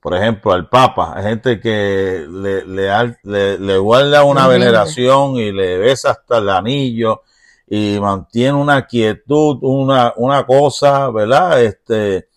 por 0.05 0.13
ejemplo, 0.15 0.51
al 0.53 0.69
Papa, 0.69 1.13
hay 1.15 1.23
gente 1.23 1.59
que 1.59 2.27
le, 2.29 2.63
le, 2.63 2.91
al- 2.91 3.17
le- 3.23 3.57
le 3.57 3.77
guarda 3.79 4.23
una 4.23 4.47
veneración 4.47 5.37
y 5.37 5.51
le 5.51 5.79
besa 5.79 6.11
hasta 6.11 6.37
el 6.37 6.47
anillo 6.49 7.23
y 7.67 7.97
mantiene 7.99 8.53
una 8.53 8.85
quietud, 8.85 9.57
una, 9.63 10.13
una 10.17 10.45
cosa, 10.45 11.09
¿verdad? 11.09 11.59
Este, 11.63 12.27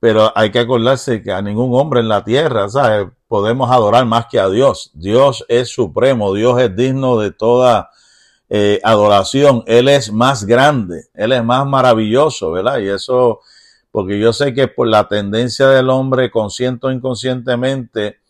pero 0.00 0.32
hay 0.34 0.50
que 0.50 0.58
acordarse 0.58 1.22
que 1.22 1.30
a 1.30 1.40
ningún 1.40 1.70
hombre 1.78 2.00
en 2.00 2.08
la 2.08 2.24
tierra, 2.24 2.68
¿sabes? 2.68 3.06
podemos 3.28 3.70
adorar 3.70 4.04
más 4.06 4.26
que 4.26 4.40
a 4.40 4.48
Dios. 4.48 4.90
Dios 4.94 5.44
es 5.46 5.68
supremo, 5.72 6.34
Dios 6.34 6.60
es 6.60 6.74
digno 6.74 7.16
de 7.16 7.30
toda 7.30 7.90
eh, 8.48 8.80
adoración. 8.82 9.62
Él 9.68 9.86
es 9.86 10.10
más 10.12 10.44
grande, 10.46 11.04
Él 11.14 11.30
es 11.30 11.44
más 11.44 11.64
maravilloso, 11.64 12.50
¿verdad? 12.50 12.78
Y 12.80 12.88
eso, 12.88 13.38
porque 13.90 14.18
yo 14.18 14.32
sé 14.32 14.54
que 14.54 14.68
por 14.68 14.88
la 14.88 15.08
tendencia 15.08 15.68
del 15.68 15.90
hombre, 15.90 16.30
consciente 16.30 16.86
o 16.86 16.90
inconscientemente, 16.90 18.20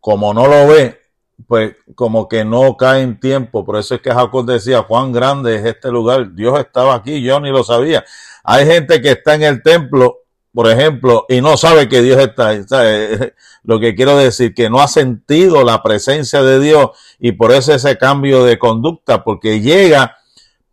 como 0.00 0.32
no 0.32 0.46
lo 0.46 0.68
ve, 0.68 1.00
pues 1.46 1.76
como 1.94 2.28
que 2.28 2.44
no 2.44 2.76
cae 2.76 3.02
en 3.02 3.20
tiempo. 3.20 3.64
Por 3.64 3.76
eso 3.76 3.94
es 3.94 4.00
que 4.00 4.12
Jacob 4.12 4.44
decía, 4.44 4.82
cuán 4.82 5.12
grande 5.12 5.56
es 5.56 5.64
este 5.64 5.90
lugar. 5.90 6.34
Dios 6.34 6.58
estaba 6.58 6.94
aquí, 6.94 7.22
yo 7.22 7.40
ni 7.40 7.50
lo 7.50 7.64
sabía. 7.64 8.04
Hay 8.44 8.66
gente 8.66 9.00
que 9.00 9.12
está 9.12 9.34
en 9.34 9.42
el 9.42 9.62
templo, 9.62 10.18
por 10.52 10.68
ejemplo, 10.70 11.26
y 11.28 11.40
no 11.40 11.56
sabe 11.56 11.88
que 11.88 12.02
Dios 12.02 12.18
está 12.18 12.48
ahí. 12.48 12.64
Lo 13.64 13.78
que 13.80 13.94
quiero 13.94 14.16
decir, 14.16 14.54
que 14.54 14.70
no 14.70 14.80
ha 14.80 14.88
sentido 14.88 15.62
la 15.62 15.82
presencia 15.82 16.42
de 16.42 16.58
Dios 16.58 16.90
y 17.18 17.32
por 17.32 17.52
eso 17.52 17.74
ese 17.74 17.98
cambio 17.98 18.44
de 18.44 18.58
conducta, 18.58 19.24
porque 19.24 19.60
llega, 19.60 20.16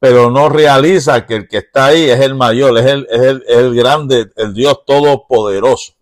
pero 0.05 0.29
no 0.29 0.49
realiza 0.49 1.25
que 1.25 1.35
el 1.35 1.47
que 1.47 1.57
está 1.57 1.87
ahí 1.87 2.03
es 2.03 2.19
el 2.19 2.35
mayor, 2.35 2.77
es 2.77 2.85
el, 2.85 3.07
es 3.09 3.21
el, 3.21 3.43
es 3.47 3.57
el 3.57 3.75
grande, 3.75 4.31
el 4.35 4.53
Dios 4.53 4.85
todopoderoso. 4.85 5.93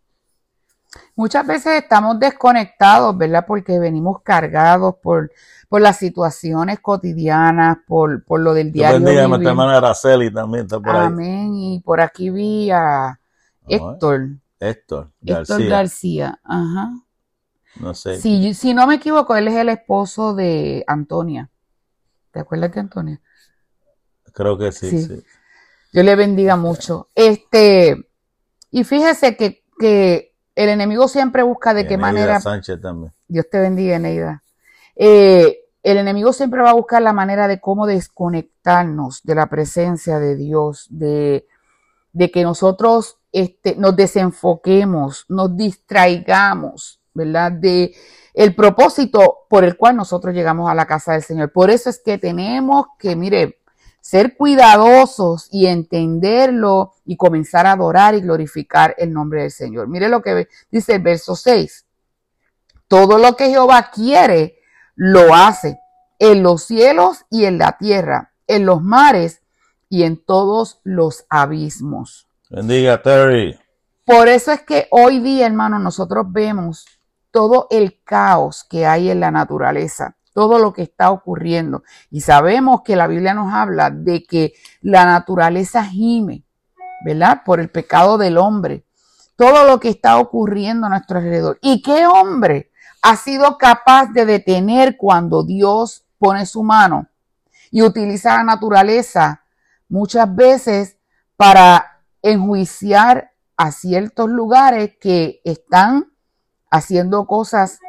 Muchas 1.15 1.47
veces 1.47 1.81
estamos 1.81 2.19
desconectados, 2.19 3.17
¿verdad? 3.17 3.45
Porque 3.47 3.79
venimos 3.79 4.21
cargados 4.21 4.95
por, 5.01 5.31
por 5.69 5.79
las 5.79 5.99
situaciones 5.99 6.81
cotidianas, 6.81 7.77
por, 7.87 8.25
por 8.25 8.41
lo 8.41 8.53
del 8.53 8.73
diario. 8.73 8.99
Bendiga 8.99 9.21
a 9.21 9.51
hermana 9.51 9.77
Araceli 9.77 10.33
también 10.33 10.65
está 10.65 10.81
por 10.81 10.93
ahí. 10.93 11.05
Amén. 11.05 11.55
Y 11.55 11.79
por 11.79 12.01
aquí 12.01 12.29
vi 12.29 12.71
a 12.71 13.17
Héctor. 13.69 14.31
Héctor 14.59 15.11
García. 15.21 15.55
Héctor 15.55 15.69
García. 15.69 16.39
Ajá. 16.43 16.91
No 17.79 17.93
sé. 17.93 18.19
Si, 18.19 18.53
si 18.53 18.73
no 18.73 18.85
me 18.85 18.95
equivoco, 18.95 19.33
él 19.37 19.47
es 19.47 19.55
el 19.55 19.69
esposo 19.69 20.35
de 20.35 20.83
Antonia. 20.87 21.49
¿Te 22.31 22.41
acuerdas 22.41 22.73
de 22.73 22.81
Antonia? 22.81 23.21
Creo 24.33 24.57
que 24.57 24.71
sí, 24.71 24.89
sí. 24.89 25.05
sí. 25.05 25.23
Yo 25.93 26.03
le 26.03 26.15
bendiga 26.15 26.55
mucho. 26.55 27.07
Este, 27.15 28.09
y 28.71 28.83
fíjese 28.83 29.37
que, 29.37 29.63
que 29.79 30.33
el 30.55 30.69
enemigo 30.69 31.07
siempre 31.07 31.43
busca 31.43 31.73
de 31.73 31.87
qué 31.87 31.97
manera. 31.97 32.39
Sánchez 32.41 32.81
también. 32.81 33.13
Dios 33.27 33.47
te 33.49 33.59
bendiga, 33.59 33.99
Neida. 33.99 34.43
Eh, 34.95 35.59
el 35.83 35.97
enemigo 35.97 36.33
siempre 36.33 36.61
va 36.61 36.71
a 36.71 36.75
buscar 36.75 37.01
la 37.01 37.13
manera 37.13 37.47
de 37.47 37.59
cómo 37.59 37.85
desconectarnos 37.85 39.21
de 39.23 39.35
la 39.35 39.47
presencia 39.47 40.17
de 40.17 40.35
Dios, 40.35 40.87
de, 40.89 41.47
de 42.11 42.31
que 42.31 42.43
nosotros 42.43 43.17
este, 43.31 43.75
nos 43.75 43.95
desenfoquemos, 43.95 45.25
nos 45.29 45.55
distraigamos, 45.55 47.01
¿verdad? 47.13 47.51
De 47.51 47.93
el 48.33 48.55
propósito 48.55 49.45
por 49.49 49.63
el 49.63 49.77
cual 49.77 49.95
nosotros 49.95 50.33
llegamos 50.33 50.71
a 50.71 50.73
la 50.73 50.87
casa 50.87 51.13
del 51.13 51.23
Señor. 51.23 51.51
Por 51.51 51.69
eso 51.69 51.89
es 51.89 52.01
que 52.03 52.17
tenemos 52.17 52.87
que, 52.97 53.15
mire, 53.15 53.59
ser 54.03 54.35
cuidadosos 54.35 55.47
y 55.49 55.67
entenderlo 55.67 56.91
y 57.05 57.15
comenzar 57.15 57.65
a 57.65 57.71
adorar 57.71 58.15
y 58.15 58.19
glorificar 58.19 58.93
el 58.97 59.13
nombre 59.13 59.43
del 59.43 59.51
Señor. 59.51 59.87
Mire 59.87 60.09
lo 60.09 60.21
que 60.21 60.49
dice 60.69 60.95
el 60.95 61.01
verso 61.01 61.37
6. 61.37 61.85
Todo 62.89 63.17
lo 63.17 63.37
que 63.37 63.47
Jehová 63.47 63.91
quiere, 63.93 64.59
lo 64.95 65.33
hace 65.33 65.79
en 66.19 66.43
los 66.43 66.65
cielos 66.65 67.19
y 67.29 67.45
en 67.45 67.57
la 67.57 67.77
tierra, 67.77 68.33
en 68.45 68.65
los 68.65 68.83
mares 68.83 69.41
y 69.87 70.03
en 70.03 70.17
todos 70.17 70.81
los 70.83 71.25
abismos. 71.29 72.27
Bendiga, 72.49 73.01
Terry. 73.01 73.57
Por 74.03 74.27
eso 74.27 74.51
es 74.51 74.63
que 74.63 74.89
hoy 74.91 75.21
día, 75.21 75.45
hermano, 75.45 75.79
nosotros 75.79 76.25
vemos 76.29 76.85
todo 77.31 77.67
el 77.71 78.03
caos 78.03 78.65
que 78.69 78.85
hay 78.85 79.09
en 79.09 79.21
la 79.21 79.31
naturaleza 79.31 80.17
todo 80.33 80.59
lo 80.59 80.73
que 80.73 80.81
está 80.81 81.11
ocurriendo. 81.11 81.83
Y 82.09 82.21
sabemos 82.21 82.81
que 82.83 82.95
la 82.95 83.07
Biblia 83.07 83.33
nos 83.33 83.53
habla 83.53 83.89
de 83.89 84.23
que 84.23 84.53
la 84.81 85.05
naturaleza 85.05 85.85
gime, 85.85 86.43
¿verdad? 87.05 87.43
Por 87.45 87.59
el 87.59 87.69
pecado 87.69 88.17
del 88.17 88.37
hombre. 88.37 88.85
Todo 89.35 89.65
lo 89.65 89.79
que 89.79 89.89
está 89.89 90.17
ocurriendo 90.17 90.87
a 90.87 90.89
nuestro 90.89 91.17
alrededor. 91.17 91.57
¿Y 91.61 91.81
qué 91.81 92.05
hombre 92.05 92.71
ha 93.01 93.15
sido 93.15 93.57
capaz 93.57 94.07
de 94.13 94.25
detener 94.25 94.97
cuando 94.97 95.43
Dios 95.43 96.05
pone 96.17 96.45
su 96.45 96.63
mano 96.63 97.07
y 97.69 97.81
utiliza 97.81 98.37
la 98.37 98.43
naturaleza 98.43 99.43
muchas 99.89 100.33
veces 100.33 100.97
para 101.35 102.01
enjuiciar 102.21 103.31
a 103.57 103.71
ciertos 103.71 104.29
lugares 104.29 104.95
que 105.01 105.41
están 105.43 106.13
haciendo 106.71 107.27
cosas 107.27 107.79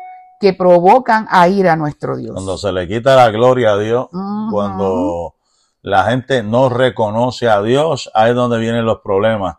que 0.45 0.53
provocan 0.53 1.27
a 1.31 1.49
ir 1.49 1.67
a 1.67 1.75
nuestro 1.75 2.19
Dios. 2.19 2.33
Cuando 2.35 2.59
se 2.59 2.71
le 2.71 2.87
quita 2.87 3.17
la 3.17 3.31
gloria 3.31 3.73
a 3.73 3.79
Dios, 3.79 4.09
cuando 4.51 5.37
la 5.81 6.05
gente 6.05 6.43
no 6.43 6.69
reconoce 6.69 7.49
a 7.49 7.63
Dios, 7.63 8.11
ahí 8.13 8.33
es 8.33 8.37
donde 8.37 8.59
vienen 8.59 8.85
los 8.85 8.99
problemas. 9.01 9.57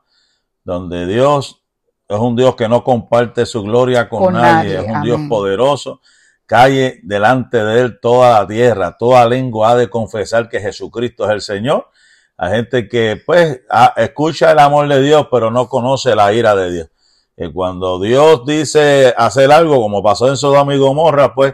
Donde 0.63 1.07
Dios 1.07 1.63
es 2.07 2.19
un 2.19 2.35
Dios 2.35 2.55
que 2.55 2.69
no 2.69 2.83
comparte 2.83 3.47
su 3.47 3.63
gloria 3.63 4.07
con, 4.07 4.31
nadie, 4.33 4.77
es 4.77 4.85
un 4.85 5.01
Dios 5.01 5.21
poderoso. 5.27 6.01
Calle 6.45 6.99
delante 7.01 7.63
de 7.63 7.81
él 7.81 7.99
toda 7.99 8.41
la 8.41 8.47
tierra, 8.47 8.95
toda 8.95 9.27
lengua 9.27 9.71
ha 9.71 9.75
de 9.75 9.89
confesar 9.89 10.47
que 10.49 10.59
Jesucristo 10.59 11.25
es 11.25 11.31
el 11.31 11.41
Señor. 11.41 11.89
Hay 12.37 12.51
gente 12.57 12.87
que 12.87 13.19
pues 13.25 13.61
escucha 13.95 14.51
el 14.51 14.59
amor 14.59 14.87
de 14.87 15.01
Dios, 15.01 15.29
pero 15.31 15.49
no 15.49 15.67
conoce 15.67 16.15
la 16.15 16.31
ira 16.31 16.55
de 16.55 16.71
Dios 16.71 16.89
que 17.35 17.51
cuando 17.51 17.99
Dios 17.99 18.45
dice 18.45 19.13
hacer 19.17 19.51
algo, 19.51 19.81
como 19.81 20.01
pasó 20.01 20.29
en 20.29 20.37
Sodoma 20.37 20.73
y 20.73 20.77
Gomorra, 20.77 21.33
pues 21.33 21.53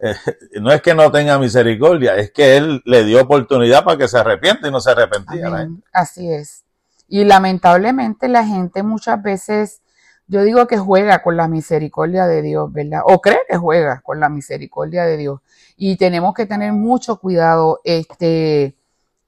eh, 0.00 0.14
no 0.60 0.72
es 0.72 0.80
que 0.80 0.94
no 0.94 1.10
tenga 1.10 1.38
misericordia, 1.38 2.16
es 2.16 2.30
que 2.32 2.56
Él 2.56 2.82
le 2.84 3.04
dio 3.04 3.22
oportunidad 3.22 3.84
para 3.84 3.98
que 3.98 4.08
se 4.08 4.18
arrepiente 4.18 4.68
y 4.68 4.70
no 4.70 4.80
se 4.80 4.90
arrepentía. 4.90 5.68
Así 5.92 6.30
es. 6.30 6.64
Y 7.08 7.24
lamentablemente 7.24 8.28
la 8.28 8.44
gente 8.44 8.82
muchas 8.82 9.22
veces, 9.22 9.82
yo 10.26 10.42
digo 10.42 10.66
que 10.66 10.78
juega 10.78 11.22
con 11.22 11.36
la 11.36 11.48
misericordia 11.48 12.26
de 12.26 12.42
Dios, 12.42 12.72
¿verdad? 12.72 13.00
O 13.04 13.20
cree 13.20 13.40
que 13.48 13.56
juega 13.56 14.00
con 14.02 14.20
la 14.20 14.28
misericordia 14.28 15.04
de 15.04 15.16
Dios. 15.16 15.40
Y 15.76 15.96
tenemos 15.96 16.34
que 16.34 16.46
tener 16.46 16.72
mucho 16.72 17.16
cuidado, 17.16 17.80
este, 17.84 18.76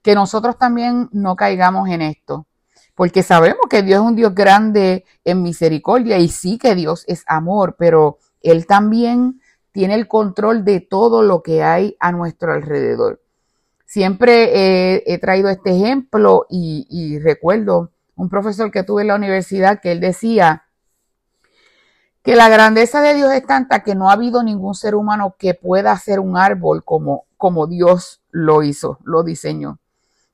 que 0.03 0.15
nosotros 0.15 0.57
también 0.57 1.09
no 1.11 1.35
caigamos 1.35 1.89
en 1.89 2.01
esto 2.01 2.45
porque 2.95 3.23
sabemos 3.23 3.61
que 3.69 3.81
Dios 3.81 4.01
es 4.01 4.07
un 4.07 4.15
Dios 4.15 4.33
grande 4.35 5.05
en 5.23 5.41
misericordia 5.41 6.17
y 6.19 6.27
sí 6.27 6.57
que 6.57 6.75
Dios 6.75 7.03
es 7.07 7.23
amor, 7.27 7.75
pero 7.77 8.19
Él 8.41 8.65
también 8.67 9.41
tiene 9.71 9.95
el 9.95 10.07
control 10.07 10.65
de 10.65 10.81
todo 10.81 11.21
lo 11.23 11.41
que 11.41 11.63
hay 11.63 11.95
a 11.99 12.11
nuestro 12.11 12.53
alrededor. 12.53 13.21
Siempre 13.85 15.11
he 15.11 15.17
traído 15.19 15.49
este 15.49 15.75
ejemplo 15.75 16.45
y, 16.49 16.87
y 16.89 17.19
recuerdo 17.19 17.91
un 18.21 18.29
profesor 18.29 18.71
que 18.71 18.83
tuve 18.83 19.01
en 19.01 19.07
la 19.07 19.15
universidad 19.15 19.81
que 19.81 19.91
él 19.91 19.99
decía 19.99 20.65
que 22.21 22.35
la 22.35 22.49
grandeza 22.49 23.01
de 23.01 23.15
Dios 23.15 23.31
es 23.31 23.45
tanta 23.45 23.83
que 23.83 23.95
no 23.95 24.09
ha 24.09 24.13
habido 24.13 24.43
ningún 24.43 24.75
ser 24.75 24.93
humano 24.93 25.35
que 25.39 25.55
pueda 25.55 25.91
hacer 25.91 26.19
un 26.19 26.37
árbol 26.37 26.83
como, 26.83 27.25
como 27.35 27.65
Dios 27.65 28.21
lo 28.29 28.61
hizo, 28.61 28.99
lo 29.03 29.23
diseñó. 29.23 29.79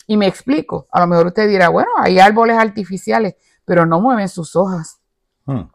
Y 0.08 0.18
me 0.18 0.26
explico. 0.26 0.88
A 0.92 1.02
lo 1.02 1.08
mejor 1.08 1.28
usted 1.28 1.48
dirá, 1.48 1.70
bueno, 1.70 1.92
hay 1.98 2.20
árboles 2.20 2.58
artificiales, 2.58 3.36
pero 3.66 3.86
no 3.86 4.00
mueven 4.00 4.30
sus 4.30 4.56
hojas. 4.56 5.00
Hmm. 5.46 5.70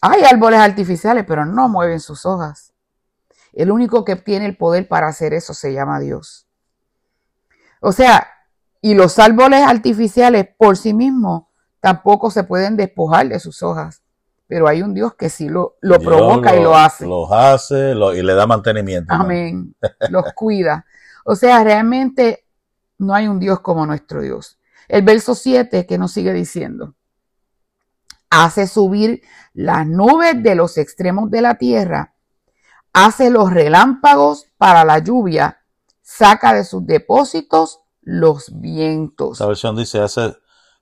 Hay 0.00 0.24
árboles 0.24 0.60
artificiales, 0.60 1.24
pero 1.26 1.46
no 1.46 1.68
mueven 1.68 2.00
sus 2.00 2.26
hojas. 2.26 2.72
El 3.52 3.70
único 3.70 4.04
que 4.04 4.16
tiene 4.16 4.46
el 4.46 4.56
poder 4.56 4.88
para 4.88 5.08
hacer 5.08 5.32
eso 5.32 5.54
se 5.54 5.72
llama 5.72 6.00
Dios. 6.00 6.46
O 7.80 7.92
sea, 7.92 8.26
y 8.80 8.94
los 8.94 9.18
árboles 9.18 9.62
artificiales 9.62 10.48
por 10.58 10.76
sí 10.76 10.92
mismos 10.92 11.44
tampoco 11.80 12.30
se 12.30 12.44
pueden 12.44 12.76
despojar 12.76 13.28
de 13.28 13.38
sus 13.38 13.62
hojas. 13.62 14.02
Pero 14.46 14.68
hay 14.68 14.82
un 14.82 14.92
Dios 14.92 15.14
que 15.14 15.30
sí 15.30 15.48
lo, 15.48 15.76
lo 15.80 15.98
provoca 15.98 16.54
y 16.54 16.62
lo 16.62 16.76
hace. 16.76 17.06
Los 17.06 17.30
hace 17.32 17.92
y 17.92 18.22
le 18.22 18.34
da 18.34 18.46
mantenimiento. 18.46 19.12
Amén. 19.14 19.74
los 20.10 20.32
cuida. 20.34 20.84
O 21.24 21.34
sea, 21.34 21.64
realmente 21.64 22.43
no 22.98 23.14
hay 23.14 23.28
un 23.28 23.38
Dios 23.38 23.60
como 23.60 23.86
nuestro 23.86 24.20
Dios. 24.20 24.58
El 24.88 25.02
verso 25.02 25.34
7 25.34 25.86
que 25.86 25.98
nos 25.98 26.12
sigue 26.12 26.32
diciendo, 26.32 26.94
hace 28.30 28.66
subir 28.66 29.22
las 29.52 29.86
nubes 29.86 30.42
de 30.42 30.54
los 30.54 30.76
extremos 30.78 31.30
de 31.30 31.40
la 31.40 31.56
tierra, 31.56 32.14
hace 32.92 33.30
los 33.30 33.52
relámpagos 33.52 34.46
para 34.58 34.84
la 34.84 34.98
lluvia, 34.98 35.60
saca 36.02 36.52
de 36.52 36.64
sus 36.64 36.86
depósitos 36.86 37.80
los 38.02 38.60
vientos. 38.60 39.32
Esta 39.32 39.46
versión 39.46 39.76
dice, 39.76 40.00
hace, 40.00 40.36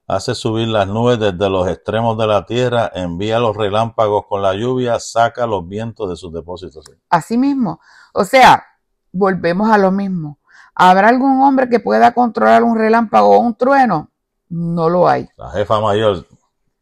hace 0.07 0.35
subir 0.35 0.67
las 0.67 0.87
nubes 0.87 1.19
desde 1.19 1.49
los 1.49 1.67
extremos 1.67 2.17
de 2.17 2.27
la 2.27 2.45
tierra, 2.45 2.91
envía 2.93 3.39
los 3.39 3.55
relámpagos 3.55 4.25
con 4.27 4.41
la 4.41 4.53
lluvia, 4.53 4.99
saca 4.99 5.47
los 5.47 5.67
vientos 5.67 6.09
de 6.09 6.15
sus 6.15 6.33
depósitos. 6.33 6.85
Así 7.09 7.37
mismo. 7.37 7.79
O 8.13 8.25
sea, 8.25 8.63
volvemos 9.11 9.69
a 9.69 9.77
lo 9.77 9.91
mismo. 9.91 10.39
¿Habrá 10.75 11.09
algún 11.09 11.41
hombre 11.41 11.69
que 11.69 11.79
pueda 11.79 12.13
controlar 12.13 12.63
un 12.63 12.77
relámpago 12.77 13.37
o 13.37 13.39
un 13.39 13.55
trueno? 13.55 14.09
No 14.49 14.89
lo 14.89 15.07
hay. 15.07 15.29
La 15.37 15.51
jefa 15.51 15.79
mayor 15.79 16.25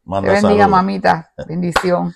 manda 0.06 0.34
Te 0.34 0.42
bendiga, 0.42 0.68
mamita. 0.68 1.32
Bendición. 1.48 2.14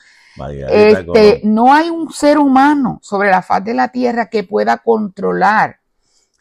Este, 0.70 1.42
no 1.46 1.74
hay 1.74 1.90
un 1.90 2.12
ser 2.12 2.38
humano 2.38 3.00
sobre 3.02 3.30
la 3.30 3.42
faz 3.42 3.64
de 3.64 3.74
la 3.74 3.88
tierra 3.88 4.30
que 4.30 4.44
pueda 4.44 4.78
controlar 4.80 5.80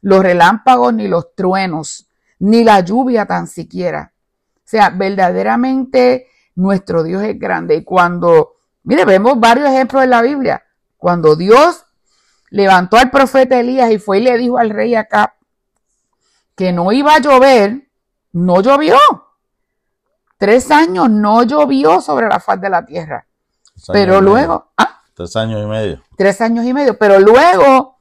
los 0.01 0.23
relámpagos 0.23 0.93
ni 0.93 1.07
los 1.07 1.35
truenos, 1.35 2.09
ni 2.41 2.65
la 2.65 2.81
lluvia 2.81 3.25
tan 3.27 3.47
siquiera. 3.47 4.13
O 4.57 4.61
sea, 4.65 4.91
verdaderamente 4.91 6.27
nuestro 6.57 7.03
Dios 7.03 7.23
es 7.23 7.39
grande. 7.39 7.77
Y 7.77 7.85
cuando, 7.85 8.57
mire, 8.83 9.05
vemos 9.05 9.39
varios 9.39 9.69
ejemplos 9.69 10.03
en 10.03 10.11
la 10.11 10.23
Biblia. 10.23 10.63
Cuando 10.97 11.37
Dios 11.37 11.84
levantó 12.51 12.97
al 12.97 13.11
profeta 13.11 13.61
Elías 13.61 13.91
y 13.91 13.99
fue 13.99 14.19
y 14.19 14.23
le 14.23 14.39
dijo 14.39 14.59
al 14.59 14.71
rey 14.71 14.95
acá 14.95 15.37
que 16.55 16.73
no 16.73 16.93
iba 16.93 17.15
a 17.15 17.21
llover, 17.21 17.89
no 18.33 18.61
llovió. 18.61 18.97
Tres 20.39 20.71
años 20.71 21.11
no 21.11 21.43
llovió 21.43 22.01
sobre 22.01 22.29
la 22.29 22.41
faz 22.41 22.61
de 22.61 22.71
la 22.71 22.85
tierra. 22.85 23.27
Pero 23.93 24.21
luego... 24.21 24.73
¿ah? 24.77 25.03
Tres 25.15 25.37
años 25.37 25.63
y 25.63 25.67
medio. 25.67 26.03
Tres 26.17 26.41
años 26.41 26.65
y 26.65 26.73
medio. 26.73 26.99
Pero 26.99 27.21
luego, 27.21 27.99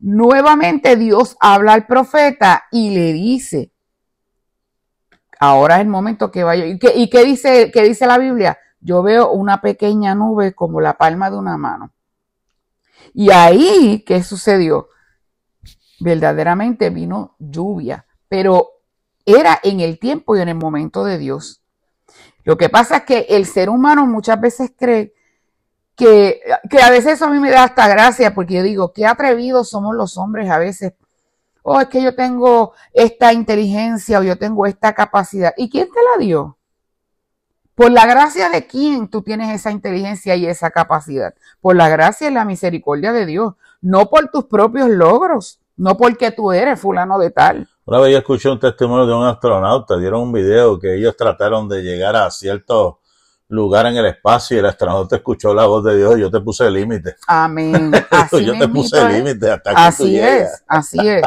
nuevamente 0.00 0.96
Dios 0.96 1.36
habla 1.40 1.72
al 1.72 1.86
profeta 1.86 2.64
y 2.70 2.90
le 2.90 3.12
dice, 3.14 3.72
ahora 5.40 5.76
es 5.76 5.80
el 5.82 5.88
momento 5.88 6.30
que 6.30 6.44
vaya. 6.44 6.66
¿Y 6.66 6.78
qué, 6.78 7.24
dice, 7.24 7.70
qué 7.72 7.82
dice 7.82 8.06
la 8.06 8.18
Biblia? 8.18 8.58
Yo 8.80 9.02
veo 9.02 9.30
una 9.32 9.62
pequeña 9.62 10.14
nube 10.14 10.54
como 10.54 10.80
la 10.80 10.98
palma 10.98 11.30
de 11.30 11.38
una 11.38 11.56
mano. 11.56 11.93
Y 13.12 13.30
ahí, 13.30 14.02
¿qué 14.06 14.22
sucedió? 14.22 14.88
Verdaderamente 16.00 16.90
vino 16.90 17.36
lluvia, 17.38 18.06
pero 18.28 18.68
era 19.26 19.60
en 19.62 19.80
el 19.80 19.98
tiempo 19.98 20.36
y 20.36 20.40
en 20.40 20.48
el 20.48 20.56
momento 20.56 21.04
de 21.04 21.18
Dios. 21.18 21.62
Lo 22.44 22.56
que 22.56 22.68
pasa 22.68 22.98
es 22.98 23.02
que 23.04 23.26
el 23.30 23.46
ser 23.46 23.70
humano 23.70 24.06
muchas 24.06 24.40
veces 24.40 24.72
cree 24.76 25.14
que, 25.96 26.40
que 26.68 26.82
a 26.82 26.90
veces 26.90 27.14
eso 27.14 27.26
a 27.26 27.30
mí 27.30 27.38
me 27.38 27.50
da 27.50 27.64
hasta 27.64 27.88
gracia 27.88 28.34
porque 28.34 28.54
yo 28.54 28.62
digo, 28.62 28.92
qué 28.92 29.06
atrevidos 29.06 29.70
somos 29.70 29.94
los 29.94 30.18
hombres 30.18 30.50
a 30.50 30.58
veces 30.58 30.94
oh, 31.64 31.80
es 31.80 31.88
que 31.88 32.02
yo 32.02 32.14
tengo 32.14 32.74
esta 32.92 33.32
inteligencia 33.32 34.20
o 34.20 34.22
yo 34.22 34.38
tengo 34.38 34.66
esta 34.66 34.94
capacidad. 34.94 35.52
¿Y 35.56 35.68
quién 35.68 35.88
te 35.90 36.00
la 36.02 36.24
dio? 36.24 36.58
Por 37.74 37.90
la 37.90 38.06
gracia 38.06 38.50
de 38.50 38.66
quién 38.66 39.08
tú 39.08 39.22
tienes 39.22 39.54
esa 39.54 39.70
inteligencia 39.70 40.36
y 40.36 40.46
esa 40.46 40.70
capacidad. 40.70 41.34
Por 41.60 41.76
la 41.76 41.88
gracia 41.88 42.28
y 42.28 42.32
la 42.32 42.44
misericordia 42.44 43.12
de 43.12 43.26
Dios. 43.26 43.54
No 43.80 44.08
por 44.08 44.28
tus 44.30 44.44
propios 44.44 44.88
logros. 44.88 45.60
No 45.76 45.96
porque 45.96 46.30
tú 46.30 46.52
eres 46.52 46.80
fulano 46.80 47.18
de 47.18 47.30
tal. 47.30 47.68
Una 47.84 47.98
vez 47.98 48.12
yo 48.12 48.18
escuché 48.18 48.48
un 48.48 48.60
testimonio 48.60 49.06
de 49.06 49.14
un 49.14 49.24
astronauta. 49.24 49.96
Dieron 49.98 50.22
un 50.22 50.32
video 50.32 50.78
que 50.78 50.94
ellos 50.94 51.16
trataron 51.16 51.68
de 51.68 51.82
llegar 51.82 52.14
a 52.14 52.30
ciertos 52.30 52.96
lugar 53.48 53.86
en 53.86 53.96
el 53.96 54.06
espacio 54.06 54.56
y 54.56 54.60
el 54.60 54.66
astronauta 54.66 55.16
escuchó 55.16 55.52
la 55.52 55.66
voz 55.66 55.84
de 55.84 55.96
Dios 55.96 56.16
y 56.16 56.20
yo 56.20 56.30
te 56.30 56.40
puse 56.40 56.70
límite. 56.70 57.16
Amén. 57.26 57.92
yo 58.32 58.58
te 58.58 58.68
puse 58.68 59.08
límite 59.08 59.50
hasta 59.50 59.70
que 59.70 59.80
Así 59.80 60.18
es, 60.18 60.64
así 60.66 61.08
es. 61.08 61.22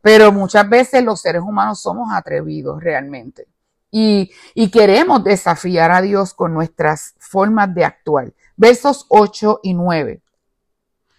Pero 0.00 0.32
muchas 0.32 0.68
veces 0.68 1.04
los 1.04 1.20
seres 1.20 1.42
humanos 1.42 1.80
somos 1.80 2.08
atrevidos 2.12 2.82
realmente. 2.82 3.46
Y, 3.90 4.30
queremos 4.70 5.24
desafiar 5.24 5.90
a 5.90 6.00
Dios 6.00 6.34
con 6.34 6.54
nuestras 6.54 7.14
formas 7.18 7.74
de 7.74 7.84
actuar. 7.84 8.32
Versos 8.56 9.06
8 9.08 9.60
y 9.62 9.74
9. 9.74 10.22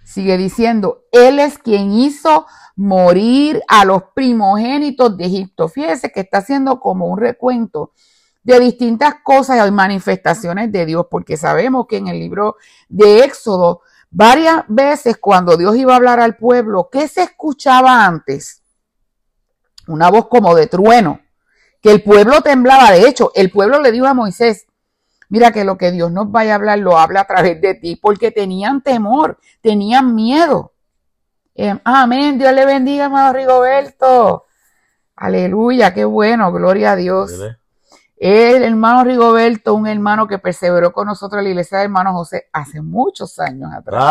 Sigue 0.03 0.37
diciendo, 0.37 1.03
Él 1.11 1.39
es 1.39 1.57
quien 1.57 1.91
hizo 1.91 2.45
morir 2.75 3.61
a 3.67 3.85
los 3.85 4.03
primogénitos 4.15 5.17
de 5.17 5.25
Egipto. 5.25 5.67
Fíjese 5.67 6.11
que 6.11 6.21
está 6.21 6.39
haciendo 6.39 6.79
como 6.79 7.07
un 7.07 7.19
recuento 7.19 7.91
de 8.43 8.59
distintas 8.59 9.15
cosas 9.23 9.67
y 9.67 9.71
manifestaciones 9.71 10.71
de 10.71 10.85
Dios, 10.85 11.05
porque 11.09 11.37
sabemos 11.37 11.85
que 11.87 11.97
en 11.97 12.07
el 12.07 12.19
libro 12.19 12.57
de 12.89 13.23
Éxodo, 13.23 13.81
varias 14.09 14.63
veces 14.67 15.17
cuando 15.17 15.57
Dios 15.57 15.75
iba 15.77 15.93
a 15.93 15.97
hablar 15.97 16.19
al 16.19 16.35
pueblo, 16.35 16.89
¿qué 16.91 17.07
se 17.07 17.23
escuchaba 17.23 18.05
antes? 18.05 18.61
Una 19.87 20.09
voz 20.09 20.27
como 20.27 20.55
de 20.55 20.67
trueno, 20.67 21.20
que 21.81 21.91
el 21.91 22.03
pueblo 22.03 22.41
temblaba. 22.41 22.91
De 22.91 23.07
hecho, 23.07 23.31
el 23.35 23.51
pueblo 23.51 23.81
le 23.81 23.91
dijo 23.91 24.05
a 24.05 24.13
Moisés, 24.13 24.67
mira 25.29 25.51
que 25.51 25.63
lo 25.63 25.77
que 25.77 25.91
Dios 25.91 26.11
nos 26.11 26.31
vaya 26.31 26.53
a 26.53 26.55
hablar 26.55 26.79
lo 26.79 26.97
habla 26.97 27.21
a 27.21 27.27
través 27.27 27.59
de 27.61 27.73
ti, 27.73 27.95
porque 27.95 28.31
tenían 28.31 28.81
temor, 28.81 29.39
tenían 29.61 30.13
miedo. 30.15 30.73
Em, 31.55 31.79
amén, 31.83 32.37
Dios 32.37 32.53
le 32.53 32.65
bendiga, 32.65 33.05
hermano 33.05 33.33
Rigoberto. 33.33 34.45
Aleluya, 35.15 35.93
qué 35.93 36.05
bueno, 36.05 36.51
gloria 36.51 36.93
a 36.93 36.95
Dios. 36.95 37.31
El 38.17 38.63
hermano 38.63 39.03
Rigoberto, 39.03 39.73
un 39.73 39.87
hermano 39.87 40.27
que 40.27 40.37
perseveró 40.37 40.93
con 40.93 41.07
nosotros 41.07 41.39
en 41.39 41.45
la 41.45 41.49
iglesia 41.49 41.79
de 41.79 41.85
hermano 41.85 42.13
José 42.13 42.47
hace 42.53 42.81
muchos 42.81 43.39
años 43.39 43.71
atrás. 43.73 44.01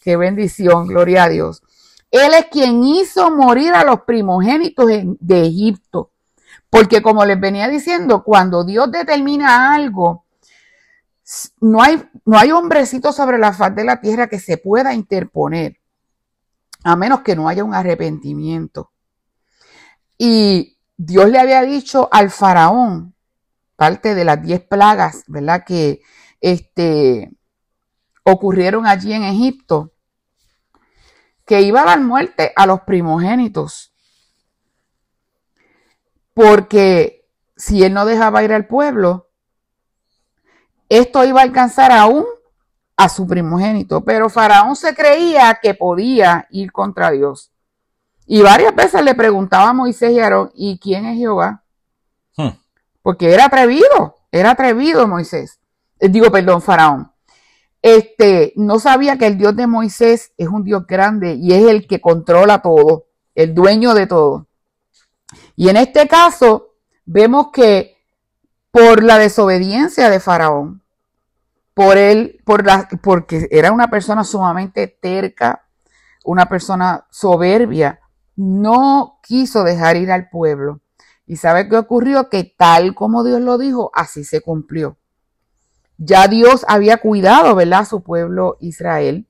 Qué 0.00 0.16
bendición, 0.16 0.86
gloria 0.86 1.24
a 1.24 1.28
Dios. 1.28 1.62
Él 2.10 2.32
es 2.34 2.46
quien 2.46 2.82
hizo 2.82 3.30
morir 3.30 3.74
a 3.74 3.84
los 3.84 4.00
primogénitos 4.02 4.86
de 4.86 5.46
Egipto. 5.46 6.11
Porque 6.72 7.02
como 7.02 7.26
les 7.26 7.38
venía 7.38 7.68
diciendo, 7.68 8.24
cuando 8.24 8.64
Dios 8.64 8.90
determina 8.90 9.74
algo, 9.74 10.24
no 11.60 11.82
hay, 11.82 12.02
no 12.24 12.38
hay 12.38 12.50
hombrecito 12.50 13.12
sobre 13.12 13.36
la 13.36 13.52
faz 13.52 13.74
de 13.74 13.84
la 13.84 14.00
tierra 14.00 14.26
que 14.26 14.40
se 14.40 14.56
pueda 14.56 14.94
interponer, 14.94 15.76
a 16.82 16.96
menos 16.96 17.20
que 17.20 17.36
no 17.36 17.46
haya 17.46 17.62
un 17.62 17.74
arrepentimiento. 17.74 18.90
Y 20.16 20.78
Dios 20.96 21.28
le 21.28 21.40
había 21.40 21.60
dicho 21.60 22.08
al 22.10 22.30
faraón 22.30 23.14
parte 23.76 24.14
de 24.14 24.24
las 24.24 24.42
diez 24.42 24.62
plagas, 24.62 25.24
¿verdad? 25.26 25.64
Que 25.66 26.00
este, 26.40 27.36
ocurrieron 28.24 28.86
allí 28.86 29.12
en 29.12 29.24
Egipto, 29.24 29.92
que 31.44 31.60
iba 31.60 31.82
a 31.82 31.84
dar 31.84 32.00
muerte 32.00 32.50
a 32.56 32.64
los 32.64 32.80
primogénitos. 32.80 33.91
Porque 36.34 37.28
si 37.56 37.82
él 37.84 37.92
no 37.92 38.04
dejaba 38.04 38.42
ir 38.42 38.52
al 38.52 38.66
pueblo, 38.66 39.28
esto 40.88 41.24
iba 41.24 41.40
a 41.40 41.44
alcanzar 41.44 41.92
aún 41.92 42.24
a 42.96 43.08
su 43.08 43.26
primogénito. 43.26 44.02
Pero 44.04 44.28
Faraón 44.28 44.76
se 44.76 44.94
creía 44.94 45.58
que 45.60 45.74
podía 45.74 46.46
ir 46.50 46.72
contra 46.72 47.10
Dios. 47.10 47.50
Y 48.26 48.42
varias 48.42 48.74
veces 48.74 49.02
le 49.02 49.14
preguntaba 49.14 49.70
a 49.70 49.72
Moisés 49.74 50.12
y 50.12 50.20
Aarón, 50.20 50.50
¿y 50.54 50.78
quién 50.78 51.06
es 51.06 51.18
Jehová? 51.18 51.62
porque 53.02 53.34
era 53.34 53.46
atrevido, 53.46 54.16
era 54.30 54.52
atrevido 54.52 55.06
Moisés. 55.06 55.60
Eh, 55.98 56.08
digo, 56.08 56.30
perdón, 56.30 56.62
Faraón. 56.62 57.12
Este, 57.82 58.52
no 58.56 58.78
sabía 58.78 59.18
que 59.18 59.26
el 59.26 59.36
Dios 59.36 59.56
de 59.56 59.66
Moisés 59.66 60.32
es 60.38 60.48
un 60.48 60.62
Dios 60.62 60.86
grande 60.86 61.34
y 61.34 61.52
es 61.52 61.64
el 61.66 61.88
que 61.88 62.00
controla 62.00 62.62
todo, 62.62 63.06
el 63.34 63.54
dueño 63.54 63.92
de 63.94 64.06
todo. 64.06 64.46
Y 65.56 65.68
en 65.68 65.76
este 65.76 66.08
caso, 66.08 66.74
vemos 67.04 67.48
que 67.52 67.96
por 68.70 69.02
la 69.02 69.18
desobediencia 69.18 70.08
de 70.10 70.20
Faraón, 70.20 70.82
por 71.74 71.96
él, 71.96 72.40
por 72.44 72.66
la, 72.66 72.88
porque 73.02 73.48
era 73.50 73.72
una 73.72 73.88
persona 73.88 74.24
sumamente 74.24 74.86
terca, 74.86 75.66
una 76.24 76.46
persona 76.46 77.06
soberbia, 77.10 78.00
no 78.36 79.18
quiso 79.22 79.64
dejar 79.64 79.96
ir 79.96 80.10
al 80.10 80.28
pueblo. 80.28 80.80
¿Y 81.26 81.36
sabe 81.36 81.68
qué 81.68 81.76
ocurrió? 81.76 82.28
Que 82.28 82.44
tal 82.44 82.94
como 82.94 83.24
Dios 83.24 83.40
lo 83.40 83.58
dijo, 83.58 83.90
así 83.94 84.24
se 84.24 84.40
cumplió. 84.40 84.98
Ya 85.98 86.26
Dios 86.28 86.64
había 86.68 86.96
cuidado, 86.96 87.54
¿verdad? 87.54 87.80
A 87.80 87.84
su 87.84 88.02
pueblo 88.02 88.56
Israel. 88.60 89.28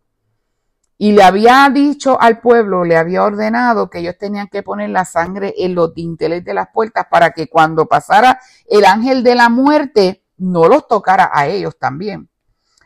Y 1.02 1.10
le 1.10 1.24
había 1.24 1.68
dicho 1.68 2.16
al 2.20 2.38
pueblo, 2.38 2.84
le 2.84 2.96
había 2.96 3.24
ordenado 3.24 3.90
que 3.90 3.98
ellos 3.98 4.14
tenían 4.16 4.46
que 4.46 4.62
poner 4.62 4.90
la 4.90 5.04
sangre 5.04 5.52
en 5.58 5.74
los 5.74 5.92
dinteles 5.92 6.44
de 6.44 6.54
las 6.54 6.68
puertas 6.72 7.06
para 7.10 7.32
que 7.32 7.48
cuando 7.48 7.86
pasara 7.86 8.40
el 8.68 8.84
ángel 8.84 9.24
de 9.24 9.34
la 9.34 9.48
muerte 9.48 10.24
no 10.36 10.68
los 10.68 10.86
tocara 10.86 11.28
a 11.34 11.48
ellos 11.48 11.76
también. 11.76 12.30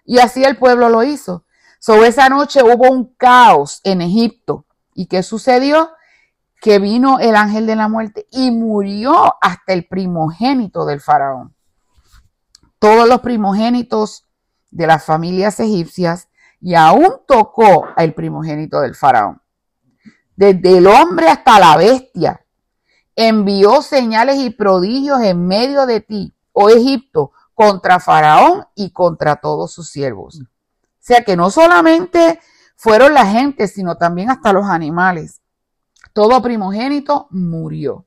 Y 0.07 0.19
así 0.19 0.43
el 0.45 0.57
pueblo 0.57 0.89
lo 0.89 1.03
hizo. 1.03 1.45
Sobre 1.79 2.09
esa 2.09 2.31
noche 2.31 2.63
hubo 2.63 2.91
un 2.91 3.15
caos 3.17 3.83
en 3.85 4.01
Egipto. 4.01 4.65
¿Y 4.95 5.09
qué 5.09 5.23
sucedió? 5.23 5.91
que 6.63 6.79
vino 6.79 7.19
el 7.19 7.37
ángel 7.37 7.67
de 7.67 7.77
la 7.77 7.89
muerte 7.89 8.27
y 8.33 8.51
murió 8.51 9.35
hasta 9.43 9.75
el 9.75 9.87
primogénito 9.87 10.87
del 10.87 11.03
faraón. 11.03 11.55
Todos 12.79 13.07
los 13.07 13.21
primogénitos 13.21 14.25
de 14.71 14.87
las 14.87 15.05
familias 15.05 15.61
egipcias 15.61 16.31
y 16.67 16.75
aún 16.75 17.21
tocó 17.29 17.87
al 17.95 18.13
primogénito 18.13 18.81
del 18.81 18.97
faraón. 18.97 19.41
Desde 20.35 20.79
el 20.79 20.89
hombre 20.89 21.29
hasta 21.29 21.61
la 21.61 21.77
bestia, 21.77 22.45
envió 23.15 23.83
señales 23.83 24.39
y 24.39 24.51
prodigios 24.51 25.21
en 25.21 25.47
medio 25.47 25.87
de 25.87 26.01
ti, 26.01 26.35
oh 26.51 26.69
Egipto, 26.69 27.31
contra 27.55 28.01
Faraón 28.01 28.67
y 28.75 28.91
contra 28.91 29.37
todos 29.37 29.73
sus 29.73 29.91
siervos. 29.91 30.41
O 30.41 30.47
sea 30.99 31.23
que 31.23 31.37
no 31.37 31.51
solamente 31.51 32.41
fueron 32.75 33.15
la 33.15 33.27
gente, 33.27 33.69
sino 33.69 33.97
también 33.97 34.31
hasta 34.31 34.53
los 34.53 34.67
animales 34.67 35.41
todo 36.17 36.43
primogénito 36.43 37.29
murió. 37.31 38.07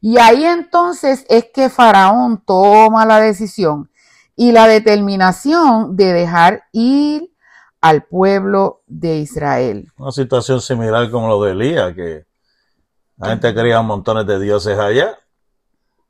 Y 0.00 0.18
ahí 0.18 0.44
entonces 0.44 1.24
es 1.28 1.44
que 1.52 1.68
Faraón 1.68 2.42
toma 2.44 3.04
la 3.06 3.20
decisión 3.20 3.90
y 4.34 4.52
la 4.52 4.66
determinación 4.66 5.96
de 5.96 6.14
dejar 6.14 6.64
ir 6.72 7.29
al 7.80 8.04
pueblo 8.04 8.82
de 8.86 9.18
Israel. 9.18 9.90
Una 9.96 10.12
situación 10.12 10.60
similar 10.60 11.10
como 11.10 11.28
lo 11.28 11.42
de 11.42 11.52
Elías, 11.52 11.94
que 11.94 12.26
la 13.16 13.28
gente 13.28 13.54
creía 13.54 13.80
montones 13.82 14.26
de 14.26 14.38
dioses 14.38 14.78
allá, 14.78 15.18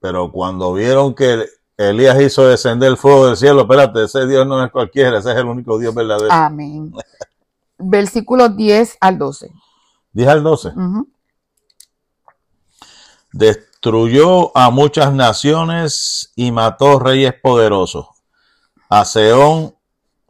pero 0.00 0.32
cuando 0.32 0.72
vieron 0.72 1.14
que 1.14 1.46
Elías 1.76 2.20
hizo 2.20 2.46
descender 2.46 2.90
el 2.90 2.96
fuego 2.96 3.26
del 3.26 3.36
cielo, 3.36 3.62
espérate, 3.62 4.04
ese 4.04 4.26
Dios 4.26 4.46
no 4.46 4.62
es 4.64 4.70
cualquiera, 4.70 5.18
ese 5.18 5.32
es 5.32 5.36
el 5.38 5.46
único 5.46 5.78
Dios 5.78 5.94
verdadero. 5.94 6.30
Amén. 6.30 6.92
Versículos 7.78 8.56
10 8.56 8.98
al 9.00 9.18
12. 9.18 9.50
10 10.12 10.28
al 10.28 10.42
12. 10.42 10.68
Ujú. 10.68 11.08
Destruyó 13.32 14.56
a 14.56 14.70
muchas 14.70 15.12
naciones 15.12 16.32
y 16.34 16.52
mató 16.52 16.98
reyes 16.98 17.34
poderosos. 17.40 18.06
A 18.88 19.04
Seón, 19.04 19.74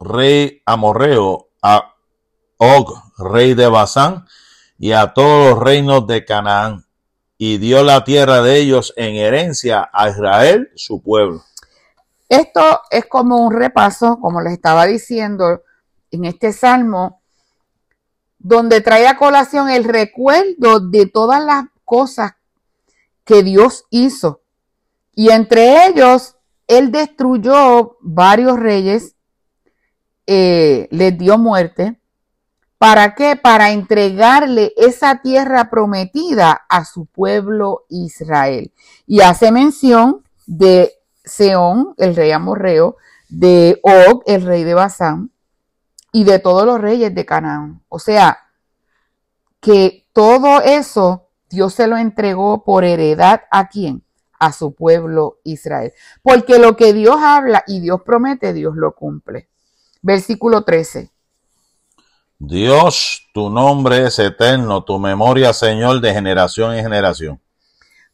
rey 0.01 0.61
amorreo, 0.65 1.49
a 1.61 1.93
Og, 2.57 2.93
rey 3.17 3.53
de 3.53 3.67
Basán, 3.67 4.25
y 4.77 4.91
a 4.91 5.13
todos 5.13 5.51
los 5.51 5.59
reinos 5.63 6.07
de 6.07 6.25
Canaán. 6.25 6.85
Y 7.37 7.57
dio 7.57 7.83
la 7.83 8.03
tierra 8.03 8.41
de 8.41 8.57
ellos 8.57 8.93
en 8.97 9.15
herencia 9.15 9.89
a 9.93 10.09
Israel, 10.09 10.69
su 10.75 11.01
pueblo. 11.01 11.43
Esto 12.29 12.81
es 12.89 13.05
como 13.07 13.45
un 13.45 13.53
repaso, 13.53 14.19
como 14.19 14.41
les 14.41 14.53
estaba 14.53 14.85
diciendo 14.85 15.63
en 16.11 16.25
este 16.25 16.53
salmo, 16.53 17.21
donde 18.37 18.81
trae 18.81 19.07
a 19.07 19.17
colación 19.17 19.69
el 19.69 19.83
recuerdo 19.83 20.79
de 20.79 21.05
todas 21.05 21.43
las 21.43 21.65
cosas 21.85 22.33
que 23.23 23.43
Dios 23.43 23.85
hizo. 23.89 24.41
Y 25.13 25.29
entre 25.29 25.87
ellos, 25.87 26.37
Él 26.67 26.91
destruyó 26.91 27.97
varios 28.01 28.59
reyes, 28.59 29.15
eh, 30.27 30.87
les 30.91 31.17
dio 31.17 31.37
muerte. 31.37 31.99
¿Para 32.77 33.13
qué? 33.13 33.35
Para 33.35 33.71
entregarle 33.71 34.73
esa 34.75 35.21
tierra 35.21 35.69
prometida 35.69 36.65
a 36.67 36.83
su 36.85 37.05
pueblo 37.05 37.85
Israel. 37.89 38.73
Y 39.05 39.21
hace 39.21 39.51
mención 39.51 40.23
de 40.47 40.93
Seón, 41.23 41.93
el 41.97 42.15
rey 42.15 42.31
amorreo, 42.31 42.97
de 43.29 43.79
Og, 43.83 44.23
el 44.25 44.43
rey 44.43 44.63
de 44.63 44.73
Basán, 44.73 45.31
y 46.11 46.23
de 46.23 46.39
todos 46.39 46.65
los 46.65 46.81
reyes 46.81 47.13
de 47.13 47.25
Canaán. 47.25 47.83
O 47.87 47.99
sea, 47.99 48.37
que 49.59 50.07
todo 50.11 50.61
eso 50.61 51.29
Dios 51.51 51.73
se 51.73 51.87
lo 51.87 51.97
entregó 51.97 52.63
por 52.63 52.83
heredad 52.83 53.41
a 53.51 53.69
quién? 53.69 54.03
A 54.39 54.51
su 54.51 54.73
pueblo 54.73 55.39
Israel. 55.43 55.93
Porque 56.23 56.57
lo 56.57 56.75
que 56.75 56.93
Dios 56.93 57.17
habla 57.19 57.63
y 57.67 57.79
Dios 57.79 58.01
promete, 58.03 58.53
Dios 58.53 58.75
lo 58.75 58.95
cumple. 58.95 59.50
Versículo 60.01 60.63
13. 60.63 61.11
Dios, 62.39 63.27
tu 63.33 63.49
nombre 63.49 64.07
es 64.07 64.17
eterno, 64.17 64.83
tu 64.83 64.97
memoria, 64.97 65.53
Señor, 65.53 66.01
de 66.01 66.11
generación 66.11 66.73
en 66.73 66.83
generación. 66.83 67.39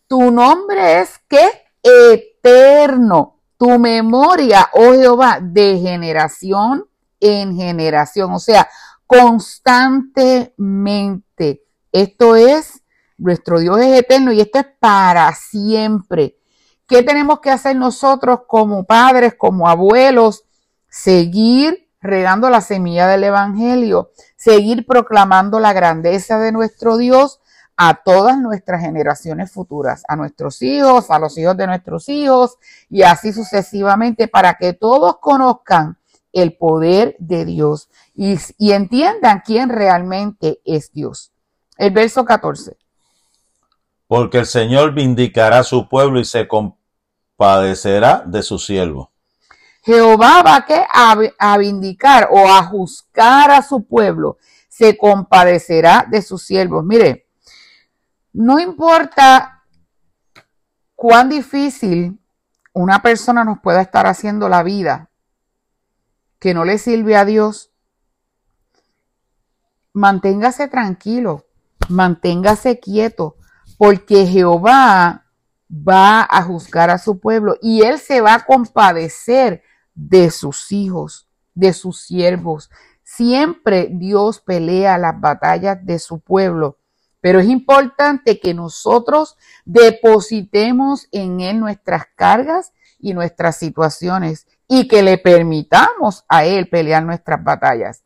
Tu 0.07 0.31
nombre 0.31 1.01
es 1.01 1.17
que 1.29 1.47
eterno. 1.81 3.35
Tu 3.57 3.79
memoria, 3.79 4.69
oh 4.73 4.93
Jehová, 4.93 5.39
de 5.41 5.79
generación 5.79 6.85
en 7.19 7.55
generación. 7.55 8.31
O 8.33 8.39
sea, 8.39 8.69
constantemente. 9.07 11.63
Esto 11.91 12.35
es, 12.35 12.83
nuestro 13.17 13.57
Dios 13.59 13.79
es 13.79 13.97
eterno 13.97 14.31
y 14.31 14.41
esto 14.41 14.59
es 14.59 14.67
para 14.79 15.33
siempre. 15.33 16.37
¿Qué 16.85 17.01
tenemos 17.01 17.39
que 17.39 17.49
hacer 17.49 17.75
nosotros 17.75 18.41
como 18.47 18.83
padres, 18.83 19.33
como 19.37 19.67
abuelos? 19.67 20.43
Seguir 20.97 21.91
regando 22.01 22.49
la 22.49 22.59
semilla 22.59 23.07
del 23.07 23.23
Evangelio, 23.23 24.09
seguir 24.35 24.83
proclamando 24.87 25.59
la 25.59 25.71
grandeza 25.71 26.39
de 26.39 26.51
nuestro 26.51 26.97
Dios 26.97 27.39
a 27.75 28.01
todas 28.03 28.39
nuestras 28.39 28.81
generaciones 28.81 29.51
futuras, 29.51 30.01
a 30.07 30.15
nuestros 30.15 30.59
hijos, 30.63 31.11
a 31.11 31.19
los 31.19 31.37
hijos 31.37 31.55
de 31.55 31.67
nuestros 31.67 32.09
hijos 32.09 32.57
y 32.89 33.03
así 33.03 33.31
sucesivamente 33.31 34.27
para 34.27 34.55
que 34.55 34.73
todos 34.73 35.19
conozcan 35.19 35.99
el 36.33 36.57
poder 36.57 37.15
de 37.19 37.45
Dios 37.45 37.89
y, 38.15 38.39
entiendan 38.71 39.43
quién 39.45 39.69
realmente 39.69 40.61
es 40.65 40.91
Dios. 40.91 41.31
El 41.77 41.91
verso 41.91 42.25
14. 42.25 42.75
Porque 44.07 44.39
el 44.39 44.47
Señor 44.47 44.95
vindicará 44.95 45.59
a 45.59 45.63
su 45.63 45.87
pueblo 45.87 46.19
y 46.19 46.25
se 46.25 46.47
compadecerá 46.47 48.23
de 48.25 48.41
su 48.41 48.57
siervo. 48.57 49.11
Jehová 49.87 50.43
va 50.43 50.65
¿qué? 50.65 50.83
a, 50.93 51.15
a 51.39 51.57
vindicar 51.57 52.27
o 52.29 52.45
a 52.45 52.61
juzgar 52.61 53.51
a 53.51 53.61
su 53.61 53.87
pueblo, 53.87 54.37
se 54.67 54.97
compadecerá 54.97 56.05
de 56.11 56.21
sus 56.21 56.43
siervos. 56.43 56.83
Mire, 56.83 57.29
no 58.33 58.59
importa 58.59 59.63
cuán 60.93 61.29
difícil 61.29 62.19
una 62.73 63.01
persona 63.01 63.45
nos 63.45 63.61
pueda 63.61 63.81
estar 63.81 64.07
haciendo 64.07 64.49
la 64.49 64.61
vida 64.61 65.09
que 66.37 66.53
no 66.53 66.65
le 66.65 66.79
sirve 66.79 67.15
a 67.15 67.23
Dios, 67.23 67.71
manténgase 69.93 70.67
tranquilo, 70.67 71.45
manténgase 71.87 72.81
quieto, 72.81 73.37
porque 73.77 74.25
Jehová 74.25 75.27
va 75.71 76.27
a 76.29 76.43
juzgar 76.43 76.89
a 76.89 76.97
su 76.97 77.21
pueblo 77.21 77.55
y 77.61 77.83
él 77.83 77.99
se 77.99 78.19
va 78.19 78.33
a 78.33 78.45
compadecer 78.45 79.63
de 79.97 80.29
sus 80.29 80.71
hijos, 80.71 81.27
de 81.55 81.73
sus 81.73 82.01
siervos. 82.01 82.69
Siempre 83.03 83.89
Dios 83.91 84.39
pelea 84.39 84.97
las 84.97 85.19
batallas 85.19 85.83
de 85.85 85.99
su 85.99 86.19
pueblo, 86.19 86.77
pero 87.19 87.39
es 87.39 87.47
importante 87.47 88.39
que 88.39 88.53
nosotros 88.53 89.37
depositemos 89.65 91.07
en 91.11 91.41
Él 91.41 91.59
nuestras 91.59 92.03
cargas 92.15 92.73
y 92.99 93.13
nuestras 93.13 93.57
situaciones 93.57 94.47
y 94.67 94.87
que 94.87 95.01
le 95.01 95.17
permitamos 95.17 96.25
a 96.29 96.45
Él 96.45 96.69
pelear 96.69 97.03
nuestras 97.03 97.43
batallas. 97.43 98.03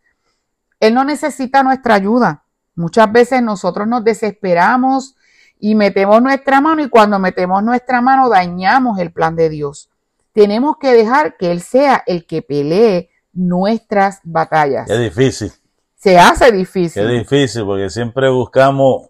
Él 0.80 0.94
no 0.94 1.04
necesita 1.04 1.62
nuestra 1.62 1.96
ayuda. 1.96 2.46
Muchas 2.74 3.12
veces 3.12 3.44
nosotros 3.44 3.88
nos 3.88 4.04
desesperamos 4.04 5.16
y 5.60 5.76
metemos 5.76 6.22
nuestra 6.22 6.62
mano 6.62 6.82
y 6.82 6.90
cuando 6.90 7.20
metemos 7.20 7.62
nuestra 7.64 8.02
mano 8.02 8.30
dañamos 8.30 8.98
el 8.98 9.12
plan 9.12 9.36
de 9.36 9.50
Dios. 9.50 9.91
Tenemos 10.34 10.78
que 10.80 10.94
dejar 10.94 11.38
que 11.38 11.52
Él 11.52 11.62
sea 11.62 12.04
el 12.06 12.26
que 12.26 12.42
pelee 12.42 13.10
nuestras 13.34 14.20
batallas. 14.24 14.90
Es 14.90 15.00
difícil. 15.00 15.52
Se 15.96 16.18
hace 16.18 16.52
difícil. 16.52 17.04
Es 17.04 17.10
difícil 17.10 17.66
porque 17.66 17.90
siempre 17.90 18.30
buscamos 18.30 19.10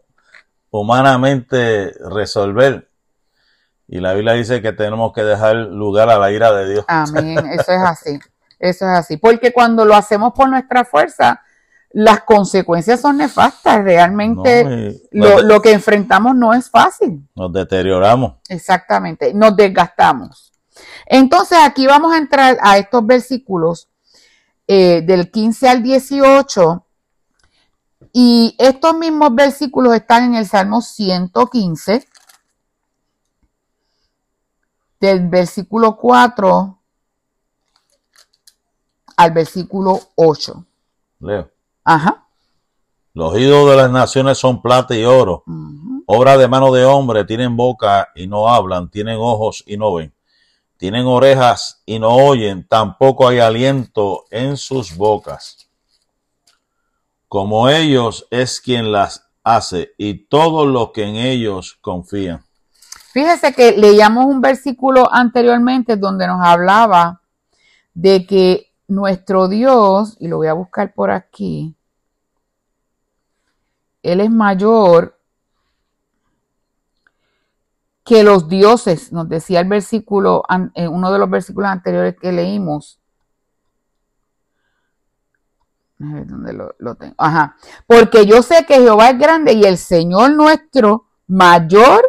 humanamente 0.69 1.93
resolver. 2.09 2.89
Y 3.87 3.99
la 3.99 4.13
Biblia 4.13 4.33
dice 4.33 4.61
que 4.61 4.73
tenemos 4.73 5.11
que 5.13 5.23
dejar 5.23 5.55
lugar 5.55 6.09
a 6.09 6.17
la 6.17 6.31
ira 6.31 6.51
de 6.53 6.73
Dios. 6.73 6.85
Amén. 6.87 7.37
Eso 7.51 7.71
es 7.71 7.81
así. 7.81 8.19
Eso 8.57 8.85
es 8.85 8.91
así. 8.91 9.17
Porque 9.17 9.51
cuando 9.51 9.85
lo 9.85 9.95
hacemos 9.95 10.33
por 10.33 10.49
nuestra 10.49 10.85
fuerza, 10.85 11.41
las 11.91 12.21
consecuencias 12.21 13.01
son 13.01 13.17
nefastas. 13.17 13.83
Realmente 13.83 14.63
No, 14.63 14.79
y 14.79 15.01
lo, 15.11 15.41
lo 15.41 15.61
que 15.61 15.73
enfrentamos 15.73 16.35
no 16.35 16.53
es 16.53 16.69
fácil. 16.69 17.27
nos 17.35 17.51
deterioramos. 17.51 18.35
Exactamente. 18.49 19.33
Nos 19.33 19.55
desgastamos. 19.55 20.50
Entonces 21.05 21.57
aquí 21.61 21.85
vamos 21.87 22.13
a 22.13 22.17
entrar 22.17 22.57
a 22.61 22.77
estos 22.77 23.05
versículos 23.05 23.89
eh, 24.67 25.01
del 25.01 25.31
15 25.31 25.69
al 25.69 25.83
18. 25.83 26.85
Y 28.13 28.55
estos 28.59 28.93
mismos 28.95 29.33
versículos 29.33 29.93
están 29.95 30.25
en 30.25 30.35
el 30.35 30.47
Salmo 30.47 30.81
115, 30.81 32.05
del 34.99 35.27
versículo 35.29 35.95
4 35.95 36.77
al 39.17 39.31
versículo 39.31 39.99
8. 40.15 40.65
Leo. 41.19 41.49
Ajá. 41.83 42.27
Los 43.13 43.37
ídolos 43.37 43.71
de 43.71 43.75
las 43.77 43.91
naciones 43.91 44.37
son 44.37 44.61
plata 44.61 44.95
y 44.95 45.03
oro, 45.03 45.43
Ujú. 45.45 46.03
obra 46.05 46.37
de 46.37 46.47
mano 46.47 46.71
de 46.71 46.85
hombre, 46.85 47.25
tienen 47.25 47.57
boca 47.57 48.09
y 48.15 48.27
no 48.27 48.47
hablan, 48.47 48.89
tienen 48.89 49.17
ojos 49.19 49.63
y 49.67 49.75
no 49.75 49.93
ven, 49.93 50.13
tienen 50.81 51.05
orejas 51.05 51.83
y 51.85 51.99
no 51.99 52.09
oyen, 52.09 52.67
tampoco 52.67 53.27
hay 53.27 53.37
aliento 53.37 54.25
en 54.31 54.57
sus 54.57 54.97
bocas. 54.97 55.69
Como 57.27 57.69
ellos 57.69 58.25
es 58.31 58.59
quien 58.59 58.91
las 58.91 59.29
hace 59.43 59.91
y 59.99 60.25
todos 60.25 60.67
los 60.67 60.89
que 60.91 61.03
en 61.03 61.17
ellos 61.17 61.77
confían. 61.81 62.43
Fíjese 63.13 63.53
que 63.53 63.73
leíamos 63.73 64.25
un 64.25 64.41
versículo 64.41 65.07
anteriormente 65.13 65.97
donde 65.97 66.25
nos 66.25 66.43
hablaba 66.43 67.21
de 67.93 68.25
que 68.25 68.73
nuestro 68.87 69.47
Dios, 69.49 70.17
y 70.19 70.29
lo 70.29 70.37
voy 70.37 70.47
a 70.47 70.53
buscar 70.53 70.95
por 70.95 71.11
aquí, 71.11 71.75
Él 74.01 74.19
es 74.19 74.31
mayor 74.31 75.20
que 78.03 78.23
los 78.23 78.47
dioses, 78.47 79.11
nos 79.11 79.29
decía 79.29 79.59
el 79.59 79.67
versículo, 79.67 80.43
eh, 80.75 80.87
uno 80.87 81.11
de 81.11 81.19
los 81.19 81.29
versículos 81.29 81.69
anteriores 81.69 82.15
que 82.19 82.31
leímos. 82.31 82.99
A 85.99 86.13
ver 86.13 86.25
dónde 86.25 86.53
lo, 86.53 86.73
lo 86.79 86.95
tengo. 86.95 87.13
Ajá. 87.17 87.55
Porque 87.85 88.25
yo 88.25 88.41
sé 88.41 88.65
que 88.65 88.75
Jehová 88.75 89.11
es 89.11 89.19
grande 89.19 89.53
y 89.53 89.63
el 89.63 89.77
Señor 89.77 90.31
nuestro 90.31 91.05
mayor 91.27 92.01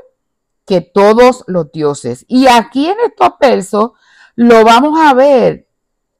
que 0.67 0.81
todos 0.81 1.45
los 1.47 1.71
dioses. 1.73 2.25
Y 2.29 2.47
aquí 2.47 2.87
en 2.89 2.97
estos 3.05 3.31
versos 3.39 3.93
lo 4.35 4.65
vamos 4.65 4.99
a 4.99 5.13
ver 5.13 5.69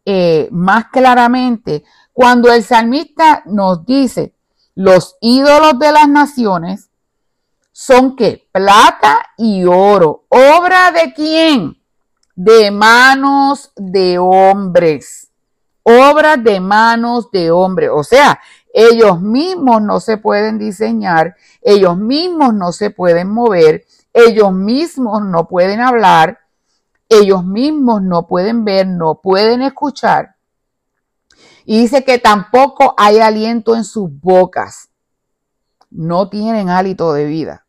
eh, 0.05 0.49
más 0.51 0.87
claramente 0.89 1.85
cuando 2.13 2.53
el 2.53 2.63
salmista 2.63 3.43
nos 3.47 3.87
dice, 3.87 4.35
los 4.75 5.17
ídolos 5.21 5.79
de 5.79 5.93
las 5.93 6.09
naciones 6.09 6.91
son 7.73 8.15
que 8.17 8.49
plata 8.53 9.25
y 9.37 9.65
oro, 9.65 10.25
obra 10.29 10.93
de 10.93 11.13
quién? 11.15 11.83
De 12.35 12.71
manos 12.71 13.73
de 13.77 14.19
hombres, 14.19 15.31
obra 15.83 16.37
de 16.37 16.61
manos 16.61 17.31
de 17.31 17.51
hombres. 17.51 17.91
O 17.93 18.05
sea, 18.05 18.41
ellos 18.73 19.21
mismos 19.21 19.83
no 19.83 20.01
se 20.01 20.17
pueden 20.17 20.59
diseñar, 20.59 21.37
ellos 21.63 21.97
mismos 21.97 22.55
no 22.55 22.73
se 22.73 22.91
pueden 22.91 23.31
mover, 23.31 23.85
ellos 24.13 24.53
mismos 24.53 25.23
no 25.23 25.49
pueden 25.49 25.81
hablar, 25.81 26.41
ellos 27.09 27.45
mismos 27.45 28.03
no 28.03 28.27
pueden 28.27 28.65
ver, 28.65 28.87
no 28.87 29.17
pueden 29.17 29.63
escuchar. 29.63 30.37
Y 31.65 31.81
dice 31.83 32.05
que 32.05 32.19
tampoco 32.19 32.95
hay 32.97 33.19
aliento 33.19 33.77
en 33.77 33.85
sus 33.85 34.09
bocas. 34.21 34.91
No 35.91 36.29
tienen 36.29 36.71
hálito 36.71 37.13
de 37.13 37.27
vida. 37.27 37.62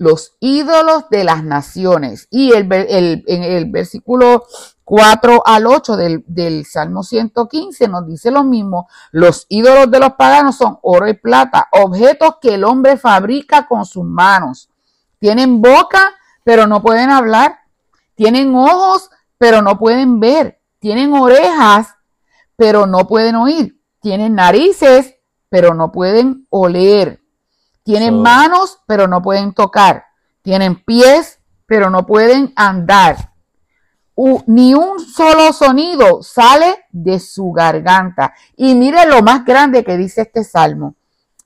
Los 0.00 0.34
ídolos 0.40 1.10
de 1.10 1.24
las 1.24 1.44
naciones. 1.44 2.26
Y 2.30 2.54
el, 2.54 2.72
en 2.72 3.42
el 3.42 3.66
versículo 3.66 4.44
4 4.84 5.42
al 5.44 5.66
8 5.66 5.96
del, 5.98 6.24
del, 6.26 6.64
Salmo 6.64 7.02
115 7.02 7.86
nos 7.86 8.06
dice 8.06 8.30
lo 8.30 8.42
mismo. 8.42 8.88
Los 9.12 9.44
ídolos 9.50 9.90
de 9.90 10.00
los 10.00 10.14
paganos 10.14 10.56
son 10.56 10.78
oro 10.80 11.06
y 11.06 11.12
plata, 11.12 11.68
objetos 11.72 12.36
que 12.40 12.54
el 12.54 12.64
hombre 12.64 12.96
fabrica 12.96 13.66
con 13.68 13.84
sus 13.84 14.04
manos. 14.04 14.70
Tienen 15.18 15.60
boca, 15.60 16.14
pero 16.44 16.66
no 16.66 16.80
pueden 16.80 17.10
hablar. 17.10 17.58
Tienen 18.14 18.54
ojos, 18.54 19.10
pero 19.36 19.60
no 19.60 19.78
pueden 19.78 20.18
ver. 20.18 20.62
Tienen 20.78 21.12
orejas, 21.12 21.94
pero 22.56 22.86
no 22.86 23.06
pueden 23.06 23.34
oír. 23.34 23.78
Tienen 24.00 24.34
narices, 24.34 25.16
pero 25.50 25.74
no 25.74 25.92
pueden 25.92 26.46
oler. 26.48 27.20
Tienen 27.82 28.20
manos, 28.20 28.80
pero 28.86 29.06
no 29.08 29.22
pueden 29.22 29.52
tocar. 29.52 30.04
Tienen 30.42 30.82
pies, 30.84 31.40
pero 31.66 31.90
no 31.90 32.06
pueden 32.06 32.52
andar. 32.56 33.30
ni 34.46 34.74
un 34.74 35.00
solo 35.00 35.52
sonido 35.52 36.22
sale 36.22 36.84
de 36.90 37.18
su 37.18 37.52
garganta. 37.52 38.34
Y 38.56 38.74
mire 38.74 39.06
lo 39.06 39.22
más 39.22 39.44
grande 39.44 39.82
que 39.82 39.96
dice 39.96 40.22
este 40.22 40.44
salmo. 40.44 40.94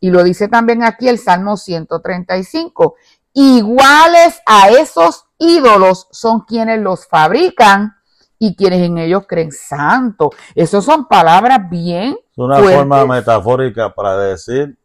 Y 0.01 0.11
lo 0.11 0.23
dice 0.23 0.49
también 0.49 0.83
aquí 0.83 1.09
el 1.09 1.19
Salmo 1.19 1.57
135 1.57 2.97
iguales 3.33 4.41
a 4.47 4.69
esos 4.69 5.27
ídolos 5.39 6.09
son 6.11 6.41
quienes 6.41 6.81
los 6.81 7.07
fabrican 7.07 7.95
y 8.39 8.55
quienes 8.55 8.83
en 8.83 8.99
ellos 8.99 9.25
creen 9.27 9.53
santo. 9.53 10.31
Esas 10.55 10.85
son 10.85 11.07
palabras 11.07 11.69
bien. 11.71 12.19
Es 12.31 12.39
una 12.39 12.59
forma 12.59 13.07
metafórica 13.07 13.95
para 13.95 14.19
decir 14.19 14.77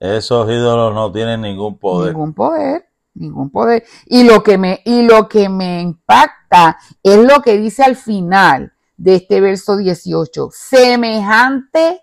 esos 0.00 0.50
ídolos 0.50 0.94
no 0.94 1.10
tienen 1.12 1.42
ningún 1.42 1.78
poder. 1.78 2.12
Ningún 2.12 2.34
poder, 2.34 2.88
ningún 3.14 3.50
poder. 3.50 3.84
Y 4.06 4.24
lo 4.24 4.42
que 4.42 4.58
me, 4.58 4.80
y 4.84 5.02
lo 5.02 5.28
que 5.28 5.48
me 5.48 5.80
impacta 5.80 6.78
es 7.02 7.18
lo 7.18 7.40
que 7.40 7.56
dice 7.56 7.82
al 7.82 7.96
final 7.96 8.72
de 8.96 9.16
este 9.16 9.40
verso 9.40 9.76
18. 9.76 10.50
Semejante 10.52 12.02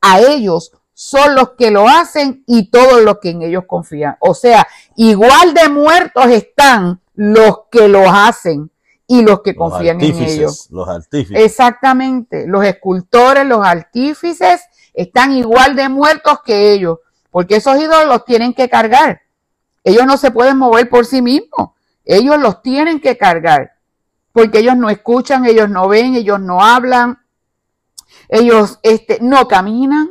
a 0.00 0.20
ellos 0.20 0.72
son 0.94 1.34
los 1.34 1.50
que 1.52 1.70
lo 1.70 1.88
hacen 1.88 2.44
y 2.46 2.70
todos 2.70 3.02
los 3.02 3.18
que 3.18 3.30
en 3.30 3.42
ellos 3.42 3.64
confían. 3.66 4.16
O 4.20 4.34
sea, 4.34 4.66
igual 4.96 5.52
de 5.54 5.68
muertos 5.68 6.26
están 6.26 7.00
los 7.14 7.62
que 7.70 7.88
lo 7.88 8.08
hacen 8.08 8.70
y 9.06 9.22
los 9.22 9.42
que 9.42 9.54
confían 9.54 10.00
en 10.00 10.16
ellos. 10.16 10.68
Los 10.70 10.88
artífices. 10.88 11.44
Exactamente. 11.44 12.46
Los 12.46 12.64
escultores, 12.64 13.44
los 13.44 13.64
artífices 13.64 14.62
están 14.94 15.32
igual 15.32 15.74
de 15.76 15.88
muertos 15.88 16.38
que 16.44 16.72
ellos, 16.72 16.98
porque 17.34 17.56
esos 17.56 17.76
ídolos 17.80 18.06
los 18.06 18.24
tienen 18.24 18.54
que 18.54 18.68
cargar. 18.68 19.22
Ellos 19.82 20.06
no 20.06 20.16
se 20.16 20.30
pueden 20.30 20.56
mover 20.56 20.88
por 20.88 21.04
sí 21.04 21.20
mismos. 21.20 21.70
Ellos 22.04 22.38
los 22.38 22.62
tienen 22.62 23.00
que 23.00 23.18
cargar, 23.18 23.72
porque 24.30 24.60
ellos 24.60 24.76
no 24.76 24.88
escuchan, 24.88 25.44
ellos 25.44 25.68
no 25.68 25.88
ven, 25.88 26.14
ellos 26.14 26.38
no 26.38 26.62
hablan, 26.62 27.18
ellos 28.28 28.78
este, 28.84 29.18
no 29.20 29.48
caminan, 29.48 30.08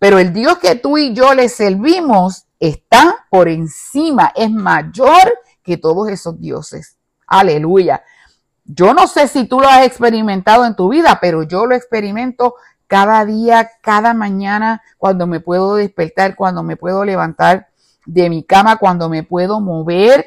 pero 0.00 0.18
el 0.18 0.32
Dios 0.32 0.58
que 0.58 0.74
tú 0.74 0.98
y 0.98 1.14
yo 1.14 1.34
le 1.34 1.48
servimos 1.48 2.46
está 2.58 3.26
por 3.30 3.46
encima, 3.46 4.32
es 4.34 4.50
mayor 4.50 5.38
que 5.62 5.76
todos 5.76 6.08
esos 6.08 6.40
dioses. 6.40 6.96
Aleluya. 7.28 8.02
Yo 8.64 8.92
no 8.92 9.06
sé 9.06 9.28
si 9.28 9.46
tú 9.46 9.60
lo 9.60 9.68
has 9.68 9.86
experimentado 9.86 10.64
en 10.64 10.74
tu 10.74 10.88
vida, 10.88 11.20
pero 11.20 11.44
yo 11.44 11.64
lo 11.64 11.76
experimento 11.76 12.56
cada 12.88 13.24
día, 13.24 13.70
cada 13.82 14.14
mañana, 14.14 14.82
cuando 14.96 15.26
me 15.26 15.38
puedo 15.38 15.76
despertar, 15.76 16.34
cuando 16.34 16.62
me 16.64 16.76
puedo 16.76 17.04
levantar 17.04 17.68
de 18.06 18.30
mi 18.30 18.42
cama, 18.42 18.78
cuando 18.78 19.08
me 19.08 19.22
puedo 19.22 19.60
mover, 19.60 20.26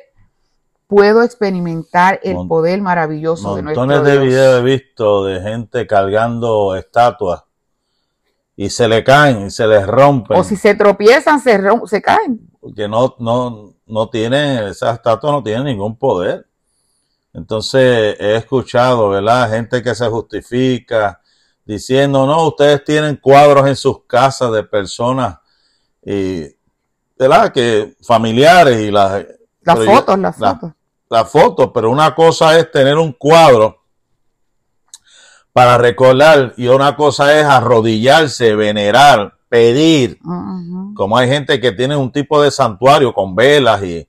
puedo 0.87 1.23
experimentar 1.23 2.19
el 2.23 2.35
poder 2.47 2.81
maravilloso 2.81 3.55
de 3.55 3.63
nuestro 3.63 3.83
Dios. 3.83 3.95
Montones 3.95 4.13
de 4.13 4.25
videos 4.25 4.59
he 4.59 4.63
visto 4.63 5.25
de 5.25 5.41
gente 5.41 5.87
cargando 5.87 6.75
estatuas 6.75 7.43
y 8.55 8.69
se 8.69 8.87
le 8.87 9.03
caen 9.03 9.47
y 9.47 9.49
se 9.49 9.65
les 9.65 9.87
rompen. 9.87 10.37
O 10.37 10.43
si 10.43 10.55
se 10.55 10.75
tropiezan, 10.75 11.39
se, 11.39 11.59
se 11.87 12.01
caen. 12.01 12.47
Porque 12.59 12.87
no, 12.87 13.15
no, 13.17 13.73
no 13.87 14.09
tienen, 14.09 14.65
esa 14.65 14.91
estatua 14.91 15.31
no 15.31 15.41
tiene 15.41 15.63
ningún 15.63 15.97
poder. 15.97 16.45
Entonces 17.33 18.17
he 18.19 18.35
escuchado, 18.35 19.09
¿verdad? 19.09 19.49
Gente 19.49 19.81
que 19.81 19.95
se 19.95 20.07
justifica 20.07 21.20
diciendo, 21.65 22.25
no, 22.25 22.47
ustedes 22.47 22.83
tienen 22.83 23.15
cuadros 23.17 23.67
en 23.67 23.75
sus 23.75 24.05
casas 24.05 24.51
de 24.51 24.63
personas 24.63 25.37
y, 26.03 26.45
¿verdad? 27.17 27.51
Que 27.51 27.95
familiares 28.01 28.79
y 28.79 28.91
las... 28.91 29.25
Las 29.63 29.85
fotos, 29.85 30.19
las 30.19 30.35
fotos. 30.37 30.71
Las 31.09 31.29
fotos, 31.29 31.71
pero 31.73 31.91
una 31.91 32.15
cosa 32.15 32.57
es 32.57 32.71
tener 32.71 32.97
un 32.97 33.11
cuadro 33.13 33.81
para 35.53 35.77
recordar 35.77 36.53
y 36.57 36.67
una 36.67 36.95
cosa 36.95 37.37
es 37.37 37.45
arrodillarse, 37.45 38.55
venerar, 38.55 39.33
pedir, 39.49 40.17
como 40.95 41.17
hay 41.17 41.27
gente 41.27 41.59
que 41.59 41.73
tiene 41.73 41.95
un 41.97 42.11
tipo 42.11 42.41
de 42.41 42.51
santuario 42.51 43.13
con 43.13 43.35
velas 43.35 43.83
y, 43.83 44.07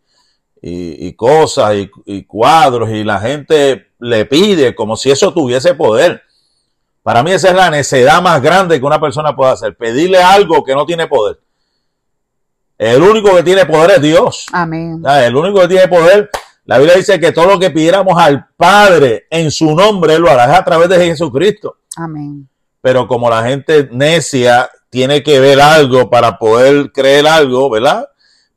y, 0.62 1.12
cosas 1.14 1.74
y, 2.07 2.22
cuadros 2.22 2.90
y 2.90 3.03
la 3.03 3.18
gente 3.18 3.88
le 3.98 4.24
pide 4.24 4.74
como 4.74 4.96
si 4.96 5.11
eso 5.11 5.34
tuviese 5.34 5.74
poder. 5.74 6.22
Para 7.03 7.22
mí 7.22 7.32
esa 7.32 7.48
es 7.48 7.55
la 7.55 7.70
necedad 7.70 8.22
más 8.22 8.40
grande 8.40 8.78
que 8.78 8.86
una 8.86 9.00
persona 9.00 9.34
puede 9.34 9.53
hacer, 9.53 9.76
pedirle 9.76 10.22
algo 10.22 10.62
que 10.62 10.74
no 10.74 10.86
tiene 10.86 11.07
poder. 11.07 11.40
El 12.78 13.03
único 13.03 13.34
que 13.34 13.42
tiene 13.42 13.66
poder 13.66 13.92
es 13.92 14.03
Dios. 14.03 14.46
Amén. 14.53 15.03
El 15.07 15.36
único 15.36 15.61
que 15.61 15.68
tiene 15.68 15.88
poder 15.88 16.30
la 16.64 16.78
Biblia 16.78 16.96
dice 16.96 17.18
que 17.18 17.32
todo 17.32 17.46
lo 17.46 17.59
que 17.59 17.70
pidiéramos 17.70 18.16
al 18.16 18.46
Padre 18.57 19.26
en 19.30 19.50
su 19.50 19.74
nombre, 19.74 20.18
lo 20.18 20.30
hará 20.30 20.57
a 20.57 20.64
través 20.64 20.88
de 20.88 21.07
Jesucristo. 21.07 21.78
Amén. 21.96 22.48
Pero 22.80 23.09
como 23.09 23.28
la 23.28 23.42
gente 23.42 23.88
necia 23.90 24.70
tiene 24.88 25.24
que 25.24 25.40
ver 25.40 25.61
algo 25.61 26.09
para 26.09 26.38
poder 26.38 26.92
creer 26.92 27.26
algo, 27.26 27.68
¿verdad? 27.68 28.09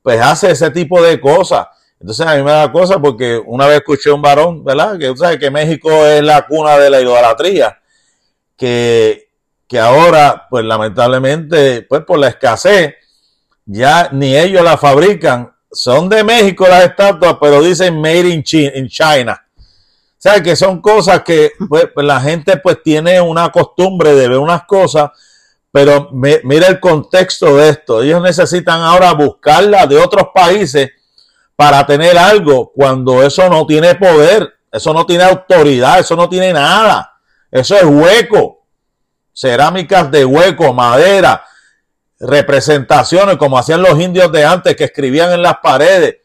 Pues 0.04 0.22
hace 0.22 0.52
ese 0.52 0.70
tipo 0.70 1.02
de 1.02 1.20
cosas. 1.20 1.68
Entonces 2.00 2.28
a 2.28 2.36
mí 2.36 2.44
me 2.44 2.52
da 2.52 2.72
cosa 2.72 3.00
porque 3.00 3.42
una 3.44 3.66
vez 3.66 3.78
escuché 3.78 4.12
a 4.12 4.14
un 4.14 4.22
varón, 4.22 4.64
¿verdad? 4.64 5.00
Que 5.00 5.08
tú 5.08 5.18
sabes 5.18 5.40
que 5.40 5.50
México 5.50 5.90
es 6.06 6.22
la 6.22 6.46
cuna 6.46 6.78
de 6.78 6.92
la 6.92 7.02
idolatría. 7.02 7.80
Que, 8.58 9.30
que 9.68 9.80
ahora, 9.80 10.48
pues 10.50 10.64
lamentablemente, 10.66 11.82
pues 11.84 12.04
por 12.06 12.20
la 12.20 12.30
escasez, 12.30 12.96
ya 13.66 14.10
ni 14.12 14.36
ellos 14.38 14.64
la 14.64 14.78
fabrican 14.78 15.56
son 15.76 16.08
de 16.08 16.24
México 16.24 16.66
las 16.68 16.86
estatuas, 16.86 17.36
pero 17.40 17.62
dicen 17.62 18.00
made 18.00 18.30
in 18.30 18.44
China. 18.44 19.46
O 19.58 20.18
sea, 20.18 20.42
que 20.42 20.56
son 20.56 20.82
cosas 20.82 21.22
que 21.22 21.52
pues, 21.70 21.90
pues, 21.94 22.06
la 22.06 22.20
gente 22.22 22.58
pues 22.58 22.82
tiene 22.82 23.20
una 23.22 23.52
costumbre 23.52 24.16
de 24.16 24.30
ver 24.30 24.38
unas 24.38 24.64
cosas, 24.64 25.12
pero 25.72 26.10
mira 26.12 26.68
el 26.68 26.80
contexto 26.80 27.58
de 27.58 27.70
esto. 27.70 28.02
Ellos 28.02 28.22
necesitan 28.22 28.82
ahora 28.82 29.12
buscarla 29.14 29.86
de 29.86 29.98
otros 29.98 30.30
países 30.34 30.92
para 31.56 31.86
tener 31.86 32.18
algo 32.18 32.72
cuando 32.74 33.22
eso 33.22 33.50
no 33.50 33.66
tiene 33.66 33.96
poder, 33.96 34.54
eso 34.72 34.94
no 34.94 35.06
tiene 35.06 35.26
autoridad, 35.26 36.00
eso 36.00 36.16
no 36.16 36.28
tiene 36.30 36.54
nada. 36.54 37.15
Eso 37.52 37.76
es 37.76 37.84
hueco. 37.84 38.66
Cerámicas 39.34 40.10
de 40.12 40.24
hueco, 40.26 40.74
madera, 40.74 41.44
representaciones 42.20 43.38
como 43.38 43.58
hacían 43.58 43.82
los 43.82 44.00
indios 44.00 44.32
de 44.32 44.46
antes 44.46 44.76
que 44.76 44.86
escribían 44.86 45.32
en 45.34 45.42
las 45.42 45.58
paredes 45.58 46.18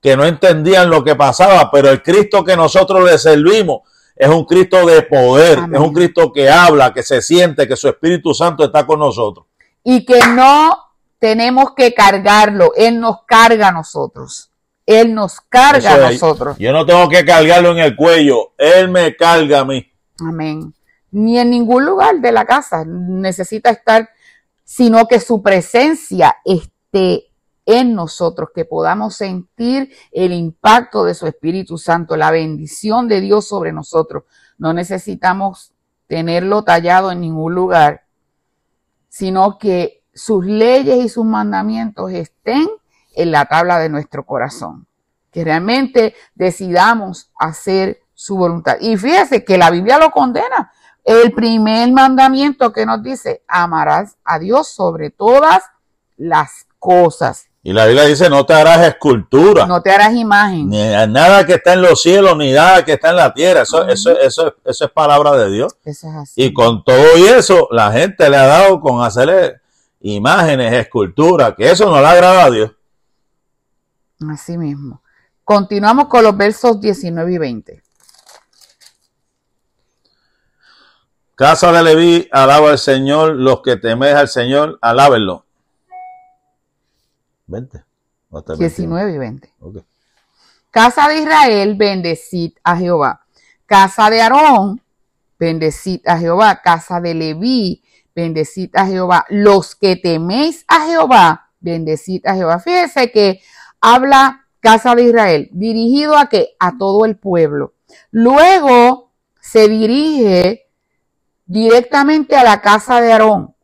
que 0.00 0.16
no 0.16 0.24
entendían 0.24 0.90
lo 0.90 1.02
que 1.02 1.16
pasaba, 1.16 1.70
pero 1.70 1.90
el 1.90 2.02
Cristo 2.02 2.44
que 2.44 2.56
nosotros 2.56 3.04
le 3.04 3.18
servimos 3.18 3.80
es 4.14 4.28
un 4.28 4.44
Cristo 4.44 4.86
de 4.86 5.02
poder, 5.02 5.58
Amén. 5.58 5.74
es 5.74 5.80
un 5.80 5.92
Cristo 5.92 6.32
que 6.32 6.48
habla, 6.48 6.92
que 6.92 7.02
se 7.02 7.22
siente, 7.22 7.66
que 7.68 7.76
su 7.76 7.88
Espíritu 7.88 8.34
Santo 8.34 8.64
está 8.64 8.86
con 8.86 8.98
nosotros. 9.00 9.46
y 9.84 10.04
que 10.04 10.20
no 10.34 10.76
tenemos 11.18 11.72
que 11.74 11.94
cargarlo, 11.94 12.72
Él 12.76 13.00
nos 13.00 13.24
carga 13.26 13.68
a 13.68 13.72
nosotros. 13.72 14.50
Él 14.86 15.14
nos 15.14 15.40
carga 15.40 15.94
a 15.94 16.10
nosotros. 16.10 16.56
Yo 16.58 16.72
no 16.72 16.86
tengo 16.86 17.08
que 17.08 17.24
cargarlo 17.24 17.72
en 17.72 17.78
el 17.78 17.96
cuello, 17.96 18.52
Él 18.56 18.88
me 18.88 19.16
carga 19.16 19.60
a 19.60 19.64
mí. 19.64 19.86
Amén. 20.20 20.74
Ni 21.10 21.38
en 21.38 21.50
ningún 21.50 21.84
lugar 21.84 22.20
de 22.20 22.32
la 22.32 22.44
casa 22.44 22.84
necesita 22.84 23.70
estar, 23.70 24.10
sino 24.64 25.06
que 25.06 25.20
su 25.20 25.42
presencia 25.42 26.36
esté 26.44 27.28
en 27.64 27.94
nosotros, 27.94 28.50
que 28.54 28.64
podamos 28.64 29.14
sentir 29.14 29.92
el 30.10 30.32
impacto 30.32 31.04
de 31.04 31.14
su 31.14 31.26
Espíritu 31.26 31.76
Santo, 31.76 32.16
la 32.16 32.30
bendición 32.30 33.08
de 33.08 33.20
Dios 33.20 33.46
sobre 33.46 33.72
nosotros. 33.72 34.24
No 34.56 34.72
necesitamos 34.72 35.72
tenerlo 36.06 36.64
tallado 36.64 37.12
en 37.12 37.20
ningún 37.20 37.54
lugar, 37.54 38.04
sino 39.08 39.58
que 39.58 40.02
sus 40.14 40.44
leyes 40.44 41.04
y 41.04 41.08
sus 41.08 41.24
mandamientos 41.24 42.10
estén 42.12 42.68
en 43.14 43.30
la 43.30 43.44
tabla 43.44 43.78
de 43.78 43.90
nuestro 43.90 44.24
corazón. 44.24 44.86
Que 45.30 45.44
realmente 45.44 46.14
decidamos 46.34 47.30
hacer 47.38 48.00
su 48.18 48.36
voluntad. 48.36 48.78
Y 48.80 48.96
fíjese 48.96 49.44
que 49.44 49.56
la 49.56 49.70
Biblia 49.70 49.96
lo 49.96 50.10
condena. 50.10 50.72
El 51.04 51.30
primer 51.30 51.92
mandamiento 51.92 52.72
que 52.72 52.84
nos 52.84 53.00
dice, 53.00 53.44
amarás 53.46 54.16
a 54.24 54.40
Dios 54.40 54.66
sobre 54.66 55.10
todas 55.10 55.62
las 56.16 56.66
cosas. 56.80 57.46
Y 57.62 57.72
la 57.72 57.86
Biblia 57.86 58.06
dice, 58.06 58.28
no 58.28 58.44
te 58.44 58.54
harás 58.54 58.84
escultura, 58.88 59.66
No 59.66 59.80
te 59.82 59.92
harás 59.92 60.14
imagen. 60.14 60.68
ni 60.68 60.78
nada 61.08 61.46
que 61.46 61.54
está 61.54 61.74
en 61.74 61.82
los 61.82 62.02
cielos, 62.02 62.36
ni 62.36 62.50
nada 62.50 62.84
que 62.84 62.94
está 62.94 63.10
en 63.10 63.16
la 63.16 63.32
tierra. 63.32 63.62
Eso, 63.62 63.86
eso, 63.86 64.10
eso, 64.18 64.52
eso 64.64 64.84
es 64.86 64.90
palabra 64.90 65.32
de 65.36 65.50
Dios. 65.52 65.76
Eso 65.84 66.08
es 66.08 66.14
así. 66.16 66.42
Y 66.42 66.52
con 66.52 66.82
todo 66.82 67.16
y 67.18 67.24
eso, 67.26 67.68
la 67.70 67.92
gente 67.92 68.28
le 68.28 68.36
ha 68.36 68.46
dado 68.46 68.80
con 68.80 69.00
hacerle 69.04 69.60
imágenes, 70.00 70.72
esculturas, 70.74 71.54
que 71.56 71.70
eso 71.70 71.88
no 71.88 72.00
le 72.00 72.06
agrada 72.06 72.46
a 72.46 72.50
Dios. 72.50 72.72
Así 74.28 74.58
mismo. 74.58 75.02
Continuamos 75.44 76.08
con 76.08 76.24
los 76.24 76.36
versos 76.36 76.80
19 76.80 77.32
y 77.32 77.38
20. 77.38 77.82
Casa 81.38 81.70
de 81.70 81.84
Leví, 81.84 82.28
alaba 82.32 82.70
al 82.70 82.78
Señor, 82.78 83.36
los 83.36 83.62
que 83.62 83.76
teméis 83.76 84.16
al 84.16 84.26
Señor, 84.26 84.76
alábenlo. 84.82 85.44
20. 87.46 87.84
¿O 88.30 88.38
hasta 88.38 88.54
el 88.54 88.58
19 88.58 89.12
y 89.12 89.18
20. 89.18 89.54
21? 89.60 89.78
Ok. 89.78 89.86
Casa 90.72 91.08
de 91.08 91.20
Israel, 91.20 91.76
bendecid 91.76 92.54
a 92.64 92.76
Jehová. 92.76 93.24
Casa 93.66 94.10
de 94.10 94.20
Aarón, 94.20 94.82
bendecid 95.38 96.00
a 96.08 96.18
Jehová. 96.18 96.60
Casa 96.60 97.00
de 97.00 97.14
Leví, 97.14 97.84
bendecid 98.16 98.74
a 98.74 98.86
Jehová. 98.86 99.24
Los 99.28 99.76
que 99.76 99.94
teméis 99.94 100.64
a 100.66 100.86
Jehová, 100.86 101.52
bendecid 101.60 102.26
a 102.26 102.34
Jehová. 102.34 102.58
Fíjese 102.58 103.12
que 103.12 103.42
habla 103.80 104.48
casa 104.58 104.96
de 104.96 105.04
Israel, 105.04 105.48
dirigido 105.52 106.16
a 106.16 106.28
que 106.28 106.56
a 106.58 106.76
todo 106.78 107.04
el 107.04 107.16
pueblo. 107.16 107.74
Luego 108.10 109.12
se 109.40 109.68
dirige 109.68 110.67
directamente 111.48 112.36
a 112.36 112.44
la 112.44 112.60
casa 112.60 113.00
de 113.00 113.12
Aarón. 113.12 113.54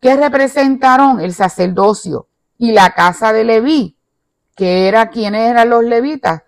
¿Qué 0.00 0.14
representaron? 0.16 1.18
El 1.20 1.34
sacerdocio 1.34 2.28
y 2.58 2.72
la 2.72 2.90
casa 2.90 3.32
de 3.32 3.42
Leví, 3.44 3.96
que 4.54 4.86
era 4.86 5.10
quienes 5.10 5.50
eran 5.50 5.70
los 5.70 5.82
levitas, 5.82 6.42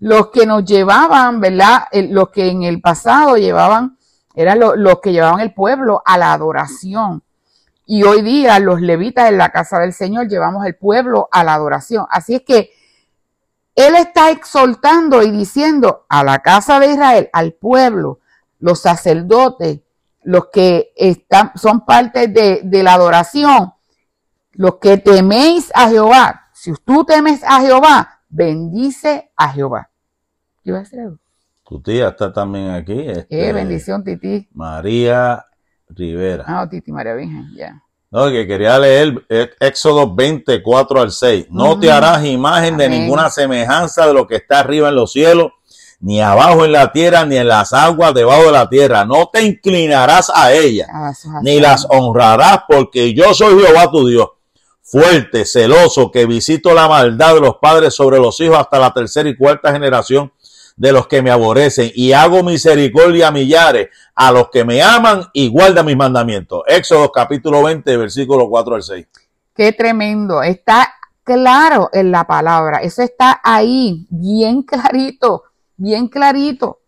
los 0.00 0.30
que 0.30 0.46
nos 0.46 0.64
llevaban, 0.64 1.40
¿verdad? 1.40 1.84
Los 1.92 2.30
que 2.30 2.48
en 2.48 2.62
el 2.64 2.80
pasado 2.80 3.36
llevaban, 3.36 3.98
eran 4.34 4.58
lo- 4.58 4.74
los 4.74 5.00
que 5.00 5.12
llevaban 5.12 5.40
el 5.40 5.54
pueblo 5.54 6.02
a 6.04 6.18
la 6.18 6.32
adoración. 6.32 7.22
Y 7.86 8.02
hoy 8.02 8.22
día 8.22 8.58
los 8.58 8.80
levitas 8.80 9.28
en 9.28 9.36
la 9.38 9.50
casa 9.50 9.78
del 9.78 9.92
Señor 9.92 10.26
llevamos 10.26 10.66
el 10.66 10.74
pueblo 10.74 11.28
a 11.30 11.44
la 11.44 11.54
adoración. 11.54 12.06
Así 12.10 12.34
es 12.34 12.42
que 12.42 12.70
él 13.74 13.94
está 13.94 14.30
exhortando 14.30 15.22
y 15.22 15.30
diciendo 15.30 16.06
a 16.08 16.24
la 16.24 16.38
casa 16.40 16.80
de 16.80 16.92
Israel, 16.92 17.28
al 17.32 17.52
pueblo, 17.52 18.20
los 18.58 18.80
sacerdotes, 18.80 19.80
los 20.24 20.46
que 20.52 20.92
están, 20.96 21.52
son 21.54 21.84
parte 21.84 22.28
de, 22.28 22.60
de 22.64 22.82
la 22.82 22.94
adoración, 22.94 23.72
los 24.52 24.76
que 24.76 24.96
teméis 24.98 25.70
a 25.74 25.88
Jehová. 25.88 26.48
Si 26.52 26.72
tú 26.84 27.04
temes 27.04 27.42
a 27.44 27.60
Jehová, 27.60 28.20
bendice 28.28 29.30
a 29.36 29.50
Jehová. 29.50 29.90
¿Qué 30.62 30.70
iba 30.70 30.78
a 30.78 30.82
decir 30.82 31.00
algo? 31.00 31.18
Tu 31.66 31.80
tía 31.80 32.08
está 32.08 32.32
también 32.32 32.70
aquí. 32.70 32.98
este, 33.08 33.48
Eh, 33.48 33.52
bendición, 33.52 34.02
Titi. 34.04 34.48
María 34.52 35.44
Rivera. 35.88 36.44
Ah, 36.46 36.68
Titi 36.68 36.92
María 36.92 37.14
Virgen, 37.14 37.46
ya. 37.56 37.80
No, 38.10 38.30
que 38.30 38.46
quería 38.46 38.78
leer 38.78 39.24
eh, 39.28 39.50
Éxodo 39.58 40.14
24 40.14 41.00
al 41.00 41.10
6. 41.10 41.46
No 41.50 41.78
te 41.80 41.88
Mm. 41.88 41.92
harás 41.92 42.24
imagen 42.24 42.76
de 42.76 42.86
Amén. 42.86 43.00
ninguna 43.02 43.28
semejanza 43.28 44.06
de 44.06 44.14
lo 44.14 44.26
que 44.26 44.36
está 44.36 44.60
arriba 44.60 44.88
en 44.90 44.94
los 44.94 45.10
cielos, 45.12 45.52
ni 46.04 46.20
abajo 46.20 46.66
en 46.66 46.72
la 46.72 46.92
tierra, 46.92 47.24
ni 47.24 47.38
en 47.38 47.48
las 47.48 47.72
aguas 47.72 48.12
debajo 48.12 48.44
de 48.44 48.52
la 48.52 48.68
tierra. 48.68 49.06
No 49.06 49.30
te 49.32 49.42
inclinarás 49.42 50.30
a 50.34 50.52
ella, 50.52 50.86
Ah, 50.92 51.12
ni 51.42 51.60
las 51.60 51.86
honrarás, 51.88 52.60
porque 52.68 53.14
yo 53.14 53.32
soy 53.32 53.58
Jehová 53.64 53.90
tu 53.90 54.06
Dios, 54.06 54.28
fuerte, 54.82 55.46
celoso, 55.46 56.10
que 56.10 56.26
visito 56.26 56.74
la 56.74 56.88
maldad 56.88 57.36
de 57.36 57.40
los 57.40 57.56
padres 57.56 57.94
sobre 57.94 58.18
los 58.18 58.38
hijos 58.40 58.58
hasta 58.58 58.78
la 58.78 58.92
tercera 58.92 59.30
y 59.30 59.36
cuarta 59.36 59.72
generación 59.72 60.30
de 60.76 60.92
los 60.92 61.06
que 61.06 61.22
me 61.22 61.30
aborrecen, 61.30 61.90
y 61.94 62.12
hago 62.12 62.42
misericordia 62.42 63.28
a 63.28 63.30
millares, 63.30 63.88
a 64.14 64.30
los 64.30 64.50
que 64.50 64.62
me 64.62 64.82
aman 64.82 65.24
y 65.32 65.48
guardan 65.48 65.86
mis 65.86 65.96
mandamientos. 65.96 66.64
Éxodo 66.66 67.10
capítulo 67.10 67.62
20, 67.62 67.96
versículo 67.96 68.46
4 68.50 68.74
al 68.74 68.82
6. 68.82 69.06
Qué 69.54 69.72
tremendo. 69.72 70.42
Está 70.42 70.92
claro 71.22 71.88
en 71.94 72.10
la 72.10 72.26
palabra. 72.26 72.78
Eso 72.82 73.00
está 73.00 73.40
ahí, 73.42 74.06
bien 74.10 74.64
clarito, 74.64 75.44
bien 75.76 76.08
clarito. 76.08 76.80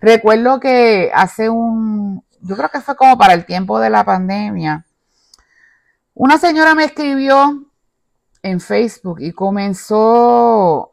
Recuerdo 0.00 0.60
que 0.60 1.10
hace 1.14 1.48
un, 1.48 2.24
yo 2.40 2.56
creo 2.56 2.68
que 2.68 2.80
fue 2.80 2.96
como 2.96 3.18
para 3.18 3.34
el 3.34 3.44
tiempo 3.44 3.78
de 3.80 3.90
la 3.90 4.04
pandemia, 4.04 4.86
una 6.14 6.38
señora 6.38 6.74
me 6.74 6.84
escribió 6.84 7.64
en 8.42 8.60
Facebook 8.60 9.20
y 9.20 9.32
comenzó 9.32 10.92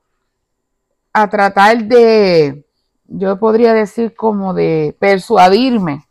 a 1.14 1.30
tratar 1.30 1.86
de, 1.86 2.66
yo 3.06 3.40
podría 3.40 3.74
decir 3.74 4.16
como 4.16 4.54
de 4.54 4.96
persuadirme 5.00 6.08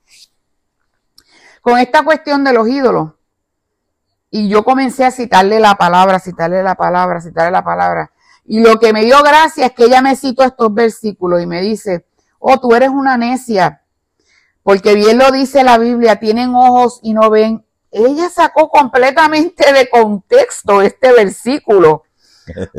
con 1.61 1.79
esta 1.79 2.05
cuestión 2.05 2.45
de 2.45 2.53
los 2.53 2.69
ídolos. 2.69 3.13
Y 4.31 4.49
yo 4.49 4.65
comencé 4.65 5.05
a 5.05 5.11
citarle 5.11 5.61
la 5.61 5.77
palabra, 5.77 6.19
citarle 6.19 6.63
la 6.63 6.75
palabra, 6.75 7.21
citarle 7.21 7.51
la 7.51 7.65
palabra. 7.65 8.11
Y 8.47 8.61
lo 8.61 8.79
que 8.79 8.93
me 8.93 9.05
dio 9.05 9.23
gracia 9.23 9.67
es 9.67 9.73
que 9.73 9.85
ella 9.85 10.03
me 10.03 10.17
citó 10.17 10.45
estos 10.45 10.73
versículos 10.73 11.43
y 11.43 11.47
me 11.47 11.61
dice, 11.61 12.07
oh, 12.39 12.61
tú 12.61 12.75
eres 12.75 12.91
una 12.91 13.17
necia, 13.17 13.83
porque 14.63 14.95
bien 14.95 15.19
lo 15.19 15.31
dice 15.31 15.63
la 15.63 15.79
Biblia, 15.79 16.17
tienen 16.17 16.55
ojos 16.55 17.01
y 17.03 17.15
no 17.15 17.31
ven. 17.31 17.65
Ella 17.91 18.29
sacó 18.29 18.69
completamente 18.69 19.73
de 19.73 19.89
contexto 19.89 20.83
este 20.83 21.13
versículo. 21.13 22.03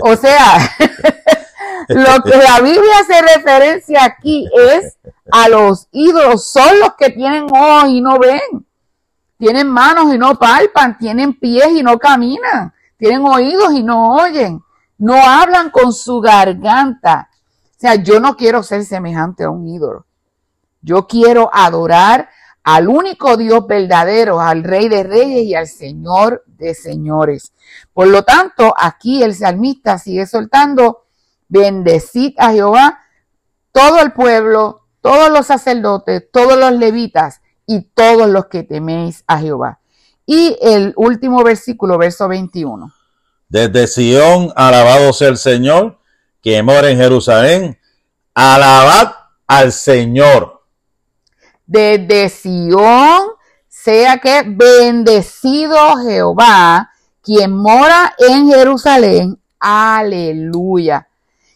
O 0.01 0.15
sea, 0.15 0.57
lo 1.87 2.23
que 2.23 2.37
la 2.37 2.59
Biblia 2.61 2.99
hace 2.99 3.21
referencia 3.21 4.03
aquí 4.03 4.49
es 4.53 4.97
a 5.31 5.49
los 5.49 5.87
ídolos, 5.91 6.49
son 6.49 6.79
los 6.79 6.93
que 6.95 7.09
tienen 7.09 7.45
ojos 7.45 7.89
y 7.89 8.01
no 8.01 8.19
ven. 8.19 8.41
Tienen 9.37 9.67
manos 9.67 10.13
y 10.13 10.17
no 10.17 10.35
palpan, 10.35 10.97
tienen 10.97 11.39
pies 11.39 11.69
y 11.69 11.83
no 11.83 11.99
caminan, 11.99 12.73
tienen 12.97 13.23
oídos 13.23 13.71
y 13.73 13.83
no 13.83 14.15
oyen, 14.15 14.61
no 14.97 15.15
hablan 15.15 15.69
con 15.69 15.93
su 15.93 16.19
garganta. 16.19 17.29
O 17.65 17.79
sea, 17.79 17.95
yo 17.95 18.19
no 18.19 18.35
quiero 18.35 18.63
ser 18.63 18.83
semejante 18.85 19.43
a 19.43 19.49
un 19.49 19.67
ídolo. 19.67 20.05
Yo 20.81 21.07
quiero 21.07 21.49
adorar 21.53 22.29
al 22.63 22.89
único 22.89 23.37
Dios 23.37 23.65
verdadero, 23.65 24.41
al 24.41 24.63
Rey 24.63 24.89
de 24.89 25.03
Reyes 25.03 25.43
y 25.43 25.55
al 25.55 25.67
Señor 25.67 26.43
de 26.47 26.73
Señores. 26.73 27.53
Por 27.93 28.07
lo 28.07 28.23
tanto, 28.23 28.73
aquí 28.77 29.23
el 29.23 29.35
salmista 29.35 29.97
sigue 29.97 30.25
soltando, 30.25 31.05
bendecid 31.47 32.33
a 32.37 32.51
Jehová, 32.51 32.99
todo 33.71 34.01
el 34.01 34.11
pueblo, 34.11 34.81
todos 35.01 35.29
los 35.29 35.45
sacerdotes, 35.45 36.29
todos 36.31 36.57
los 36.57 36.73
levitas 36.73 37.41
y 37.65 37.83
todos 37.93 38.27
los 38.27 38.47
que 38.47 38.63
teméis 38.63 39.23
a 39.27 39.39
Jehová. 39.39 39.79
Y 40.25 40.57
el 40.61 40.93
último 40.97 41.43
versículo, 41.43 41.97
verso 41.97 42.27
21. 42.27 42.91
Desde 43.49 43.87
Sión, 43.87 44.51
alabado 44.55 45.13
sea 45.13 45.29
el 45.29 45.37
Señor, 45.37 45.99
que 46.41 46.61
mora 46.63 46.89
en 46.89 46.97
Jerusalén. 46.97 47.79
Alabad 48.33 49.13
al 49.47 49.71
Señor. 49.71 50.63
Desde 51.65 52.29
Sión, 52.29 53.29
sea 53.67 54.17
que 54.17 54.43
bendecido 54.45 55.77
Jehová, 56.05 56.91
quien 57.21 57.53
mora 57.53 58.13
en 58.17 58.49
Jerusalén. 58.49 59.39
Aleluya. 59.59 61.07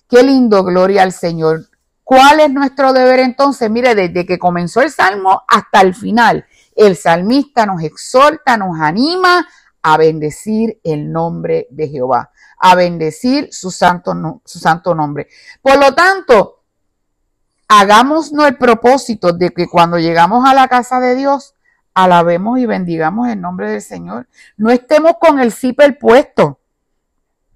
Qué 0.09 0.23
lindo, 0.23 0.63
gloria 0.63 1.03
al 1.03 1.11
Señor. 1.11 1.67
¿Cuál 2.03 2.39
es 2.41 2.51
nuestro 2.51 2.93
deber 2.93 3.19
entonces? 3.19 3.69
Mire, 3.69 3.95
desde 3.95 4.25
que 4.25 4.39
comenzó 4.39 4.81
el 4.81 4.91
salmo 4.91 5.43
hasta 5.47 5.81
el 5.81 5.93
final, 5.93 6.45
el 6.75 6.95
salmista 6.95 7.65
nos 7.65 7.81
exhorta, 7.83 8.57
nos 8.57 8.79
anima 8.79 9.47
a 9.81 9.97
bendecir 9.97 10.79
el 10.83 11.11
nombre 11.11 11.67
de 11.71 11.87
Jehová, 11.87 12.31
a 12.57 12.75
bendecir 12.75 13.49
su 13.51 13.71
santo, 13.71 14.41
su 14.45 14.59
santo 14.59 14.93
nombre. 14.93 15.27
Por 15.61 15.79
lo 15.79 15.93
tanto, 15.93 16.63
hagámonos 17.67 18.31
el 18.31 18.57
propósito 18.57 19.33
de 19.33 19.49
que 19.49 19.67
cuando 19.67 19.97
llegamos 19.97 20.47
a 20.47 20.53
la 20.53 20.67
casa 20.67 20.99
de 20.99 21.15
Dios, 21.15 21.55
alabemos 21.93 22.59
y 22.59 22.65
bendigamos 22.65 23.29
el 23.29 23.41
nombre 23.41 23.71
del 23.71 23.81
Señor. 23.81 24.27
No 24.57 24.69
estemos 24.69 25.13
con 25.19 25.39
el 25.39 25.51
zipper 25.51 25.97
puesto, 25.97 26.59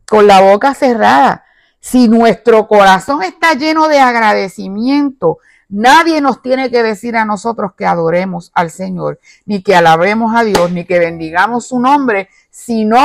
con 0.08 0.28
la 0.28 0.42
boca 0.42 0.74
cerrada. 0.74 1.44
Si 1.80 2.08
nuestro 2.08 2.68
corazón 2.68 3.22
está 3.22 3.54
lleno 3.54 3.88
de 3.88 4.00
agradecimiento, 4.00 5.38
nadie 5.70 6.22
nos 6.22 6.42
tiene 6.42 6.70
que 6.70 6.84
decir 6.84 7.16
a 7.16 7.26
nosotros 7.26 7.72
que 7.78 7.86
adoremos 7.86 8.52
al 8.54 8.72
Señor, 8.72 9.20
ni 9.46 9.62
que 9.62 9.76
alabemos 9.76 10.36
a 10.36 10.44
Dios, 10.44 10.72
ni 10.72 10.86
que 10.86 11.00
bendigamos 11.00 11.68
su 11.68 11.80
nombre, 11.80 12.30
sino 12.50 13.00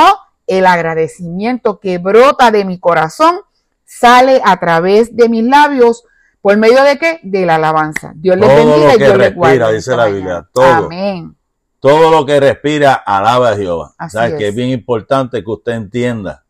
el 0.47 0.65
agradecimiento 0.65 1.79
que 1.79 1.97
brota 1.97 2.51
de 2.51 2.65
mi 2.65 2.79
corazón 2.79 3.39
sale 3.85 4.41
a 4.43 4.59
través 4.59 5.15
de 5.15 5.29
mis 5.29 5.43
labios. 5.43 6.03
¿Por 6.41 6.57
medio 6.57 6.83
de 6.83 6.97
qué? 6.97 7.19
De 7.23 7.45
la 7.45 7.55
alabanza. 7.55 8.13
Dios 8.15 8.37
les 8.37 8.47
bendiga 8.47 8.95
y 8.95 8.97
Dios 8.97 9.17
les 9.17 9.35
guarde. 9.35 9.73
Dice 9.73 9.95
la 9.95 10.05
Biblia. 10.07 10.47
Todo, 10.51 10.85
Amén. 10.85 11.35
Todo 11.79 12.11
lo 12.11 12.25
que 12.25 12.39
respira, 12.39 12.93
alaba 12.93 13.51
a 13.51 13.55
Jehová. 13.55 13.93
Así 13.97 14.17
es. 14.17 14.33
que 14.35 14.47
es 14.49 14.55
bien 14.55 14.69
importante 14.69 15.43
que 15.43 15.49
usted 15.49 15.73
entienda, 15.73 16.43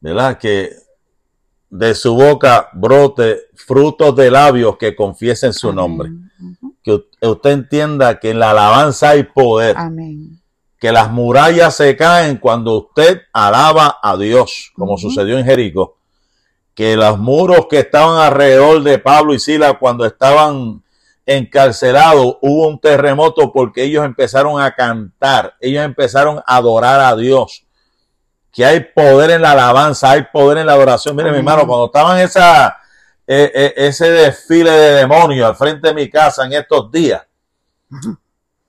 ¿verdad? 0.00 0.38
Que 0.38 0.70
de 1.70 1.94
su 1.94 2.14
boca 2.14 2.68
brote 2.72 3.42
frutos 3.54 4.14
de 4.16 4.30
labios 4.30 4.76
que 4.76 4.94
confiesen 4.96 5.52
su 5.52 5.72
nombre. 5.72 6.10
Que 6.82 7.04
usted 7.26 7.50
entienda 7.50 8.18
que 8.18 8.30
en 8.30 8.40
la 8.40 8.50
alabanza 8.50 9.10
hay 9.10 9.22
poder. 9.22 9.76
Amén. 9.78 10.40
Que 10.78 10.92
las 10.92 11.10
murallas 11.10 11.76
se 11.76 11.96
caen 11.96 12.38
cuando 12.38 12.78
usted 12.78 13.20
alaba 13.32 13.98
a 14.02 14.16
Dios, 14.16 14.72
como 14.74 14.98
sucedió 14.98 15.38
en 15.38 15.44
Jericó. 15.44 15.98
Que 16.74 16.96
los 16.96 17.18
muros 17.18 17.66
que 17.68 17.80
estaban 17.80 18.18
alrededor 18.18 18.82
de 18.82 18.98
Pablo 18.98 19.34
y 19.34 19.38
Sila 19.38 19.78
cuando 19.78 20.04
estaban 20.06 20.82
encarcelados, 21.26 22.38
hubo 22.40 22.66
un 22.66 22.80
terremoto 22.80 23.52
porque 23.52 23.84
ellos 23.84 24.04
empezaron 24.04 24.60
a 24.60 24.74
cantar, 24.74 25.54
ellos 25.60 25.84
empezaron 25.84 26.38
a 26.38 26.56
adorar 26.56 27.00
a 27.00 27.14
Dios 27.14 27.64
que 28.52 28.64
hay 28.64 28.80
poder 28.80 29.30
en 29.30 29.42
la 29.42 29.52
alabanza, 29.52 30.10
hay 30.10 30.24
poder 30.32 30.58
en 30.58 30.66
la 30.66 30.72
adoración. 30.72 31.14
Mire, 31.16 31.30
mi 31.30 31.38
hermano, 31.38 31.66
cuando 31.66 31.86
estaban 31.86 32.18
esa, 32.18 32.78
eh, 33.26 33.50
eh, 33.54 33.74
ese 33.76 34.10
desfile 34.10 34.70
de 34.70 34.94
demonios 34.96 35.48
al 35.48 35.56
frente 35.56 35.88
de 35.88 35.94
mi 35.94 36.10
casa 36.10 36.44
en 36.46 36.52
estos 36.52 36.90
días, 36.90 37.22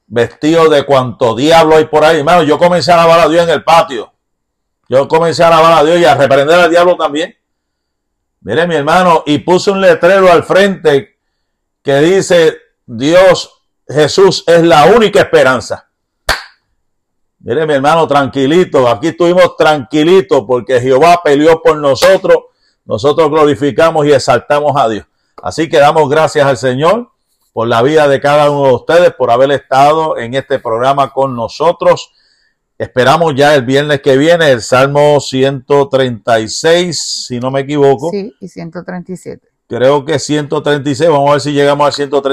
vestido 0.08 0.70
de 0.70 0.84
cuanto 0.84 1.36
diablo 1.36 1.78
hay 1.78 1.86
por 1.86 2.04
ahí, 2.04 2.20
hermano, 2.20 2.44
yo 2.44 2.60
comencé 2.60 2.92
a 2.92 2.96
alabar 2.96 3.22
a 3.22 3.28
Dios 3.28 3.44
en 3.44 3.50
el 3.50 3.64
patio. 3.64 4.12
Yo 4.90 5.08
comencé 5.08 5.44
a 5.44 5.48
alabar 5.48 5.74
a 5.74 5.84
Dios 5.84 6.00
y 6.00 6.06
a 6.06 6.16
reprender 6.16 6.60
al 6.60 6.70
diablo 6.70 6.98
también. 6.98 7.36
Mire, 8.42 8.68
mi 8.68 8.76
hermano, 8.76 9.24
y 9.26 9.38
puse 9.38 9.72
un 9.72 9.80
letrero 9.80 10.32
al 10.32 10.44
frente 10.44 11.18
que 11.82 11.96
dice, 12.00 12.58
Dios, 12.86 13.64
Jesús 13.88 14.44
es 14.48 14.64
la 14.64 14.86
única 14.86 15.22
esperanza. 15.22 15.91
Mire, 17.44 17.66
mi 17.66 17.74
hermano, 17.74 18.08
tranquilito. 18.08 18.88
Aquí 18.88 19.08
estuvimos 19.08 19.58
tranquilitos 19.58 20.44
porque 20.46 20.80
Jehová 20.80 21.22
peleó 21.24 21.62
por 21.62 21.78
nosotros. 21.78 22.38
Nosotros 22.86 23.30
glorificamos 23.30 24.06
y 24.06 24.12
exaltamos 24.12 24.74
a 24.76 24.90
Dios. 24.90 25.06
Así 25.42 25.68
que 25.68 25.78
damos 25.78 26.08
gracias 26.10 26.46
al 26.46 26.58
Señor 26.58 27.10
por 27.52 27.68
la 27.68 27.82
vida 27.82 28.08
de 28.08 28.22
cada 28.22 28.50
uno 28.52 28.68
de 28.68 28.76
ustedes, 28.76 29.14
por 29.14 29.32
haber 29.32 29.52
estado 29.52 30.18
en 30.18 30.36
este 30.36 30.60
programa 30.60 31.12
con 31.12 31.36
nosotros. 31.36 32.12
Esperamos 32.78 33.34
ya 33.36 33.56
el 33.56 33.64
viernes 33.64 34.02
que 34.02 34.18
viene 34.18 34.52
el 34.52 34.62
Salmo 34.62 35.20
136, 35.20 37.26
si 37.28 37.40
no 37.40 37.52
me 37.52 37.62
equivoco. 37.62 38.12
Sí, 38.12 38.34
y 38.40 38.48
137. 38.48 39.48
Creo 39.68 40.06
que 40.06 40.20
136. 40.20 41.10
Vamos 41.10 41.30
a 41.30 41.32
ver 41.34 41.42
si 41.42 41.54
llegamos 41.54 41.88
al 41.88 41.94
137. 41.94 42.30